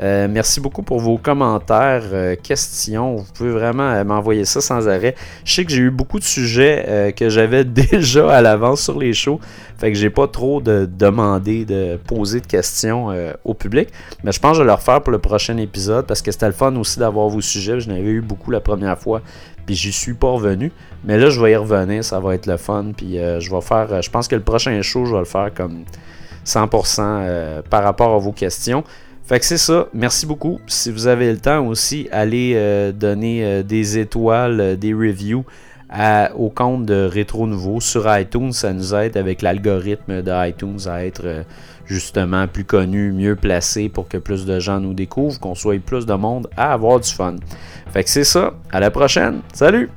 Euh, 0.01 0.27
merci 0.29 0.61
beaucoup 0.61 0.83
pour 0.83 0.99
vos 0.99 1.17
commentaires, 1.17 2.03
euh, 2.13 2.35
questions. 2.35 3.15
Vous 3.15 3.33
pouvez 3.33 3.51
vraiment 3.51 3.89
euh, 3.89 4.03
m'envoyer 4.03 4.45
ça 4.45 4.61
sans 4.61 4.89
arrêt. 4.89 5.15
Je 5.45 5.55
sais 5.55 5.65
que 5.65 5.71
j'ai 5.71 5.83
eu 5.83 5.91
beaucoup 5.93 6.19
de 6.19 6.25
sujets 6.25 7.15
que 7.17 7.29
j'avais 7.29 7.65
déjà 7.65 8.29
à 8.29 8.41
l'avance 8.43 8.83
sur 8.83 8.99
les 8.99 9.13
shows. 9.13 9.39
Fait 9.79 9.93
que 9.93 9.97
j'ai 9.97 10.11
pas 10.11 10.27
trop 10.27 10.61
de 10.61 10.85
demander 10.93 11.65
de 11.65 12.01
poser 12.05 12.41
de 12.41 12.47
questions 12.49 13.15
au 13.45 13.55
public. 13.55 13.91
Mais 14.25 14.33
je 14.33 14.41
pense 14.41 14.53
que 14.53 14.57
je 14.57 14.63
vais 14.63 14.67
le 14.67 14.75
refaire 14.75 15.03
pour 15.03 15.13
le 15.13 15.21
prochain 15.21 15.57
épisode 15.57 16.05
parce 16.05 16.21
que 16.21 16.33
c'était 16.33 16.47
le 16.47 16.53
fun 16.53 16.75
aussi 16.75 16.99
d'avoir 16.99 17.29
vos 17.29 17.41
sujets. 17.41 17.79
Je 17.79 17.89
n'avais 17.89 18.11
eu 18.11 18.23
beaucoup 18.23 18.51
la 18.51 18.61
première 18.61 18.99
fois. 18.99 19.23
Puis 19.69 19.77
j'y 19.77 19.93
suis 19.93 20.15
pas 20.15 20.31
revenu. 20.31 20.73
Mais 21.05 21.19
là, 21.19 21.31
je 21.31 21.41
vais 21.41 21.53
y 21.53 21.57
revenir. 21.57 22.03
Ça 22.03 22.19
va 22.19 22.35
être 22.35 22.47
le 22.47 22.57
fun. 22.57 22.87
Puis 22.97 23.19
je 23.19 23.55
vais 23.55 23.61
faire. 23.61 24.03
Je 24.03 24.11
pense 24.11 24.27
que 24.27 24.35
le 24.35 24.43
prochain 24.43 24.81
show, 24.83 25.05
je 25.05 25.13
vais 25.13 25.19
le 25.19 25.25
faire 25.25 25.53
comme 25.55 25.85
100% 26.45 27.63
par 27.69 27.85
rapport 27.85 28.15
à 28.15 28.19
vos 28.19 28.33
questions. 28.33 28.83
Fait 29.29 29.39
que 29.39 29.45
c'est 29.45 29.59
ça. 29.59 29.89
Merci 29.93 30.25
beaucoup. 30.25 30.59
Si 30.67 30.91
vous 30.91 31.07
avez 31.07 31.31
le 31.31 31.39
temps 31.39 31.67
aussi, 31.67 32.09
allez 32.13 32.55
euh, 32.57 32.93
donner 32.93 33.45
euh, 33.45 33.63
des 33.63 33.99
étoiles, 33.99 34.59
euh, 34.59 34.75
des 34.75 34.95
reviews 34.95 35.45
au 36.35 36.49
compte 36.49 36.87
de 36.87 37.07
Rétro 37.11 37.47
Nouveau 37.47 37.79
sur 37.81 38.07
iTunes. 38.19 38.53
Ça 38.53 38.73
nous 38.73 38.95
aide 38.95 39.19
avec 39.19 39.43
l'algorithme 39.43 40.23
de 40.23 40.49
iTunes 40.49 40.79
à 40.87 41.05
être 41.05 41.45
justement 41.85 42.47
plus 42.47 42.65
connu, 42.65 43.13
mieux 43.13 43.37
placé 43.37 43.89
pour 43.89 44.09
que 44.09 44.19
plus 44.19 44.45
de 44.45 44.61
gens 44.61 44.81
nous 44.81 44.93
découvrent, 44.93 45.41
qu'on 45.41 45.55
soit 45.55 45.81
plus 45.81 46.05
de 46.05 46.13
monde 46.13 46.49
à 46.57 46.73
avoir 46.73 47.01
du 47.01 47.11
fun. 47.11 47.37
Fait 47.93 48.05
que 48.05 48.11
c'est 48.11 48.25
ça. 48.25 48.53
À 48.71 48.81
la 48.81 48.91
prochaine. 48.91 49.41
Salut! 49.53 49.91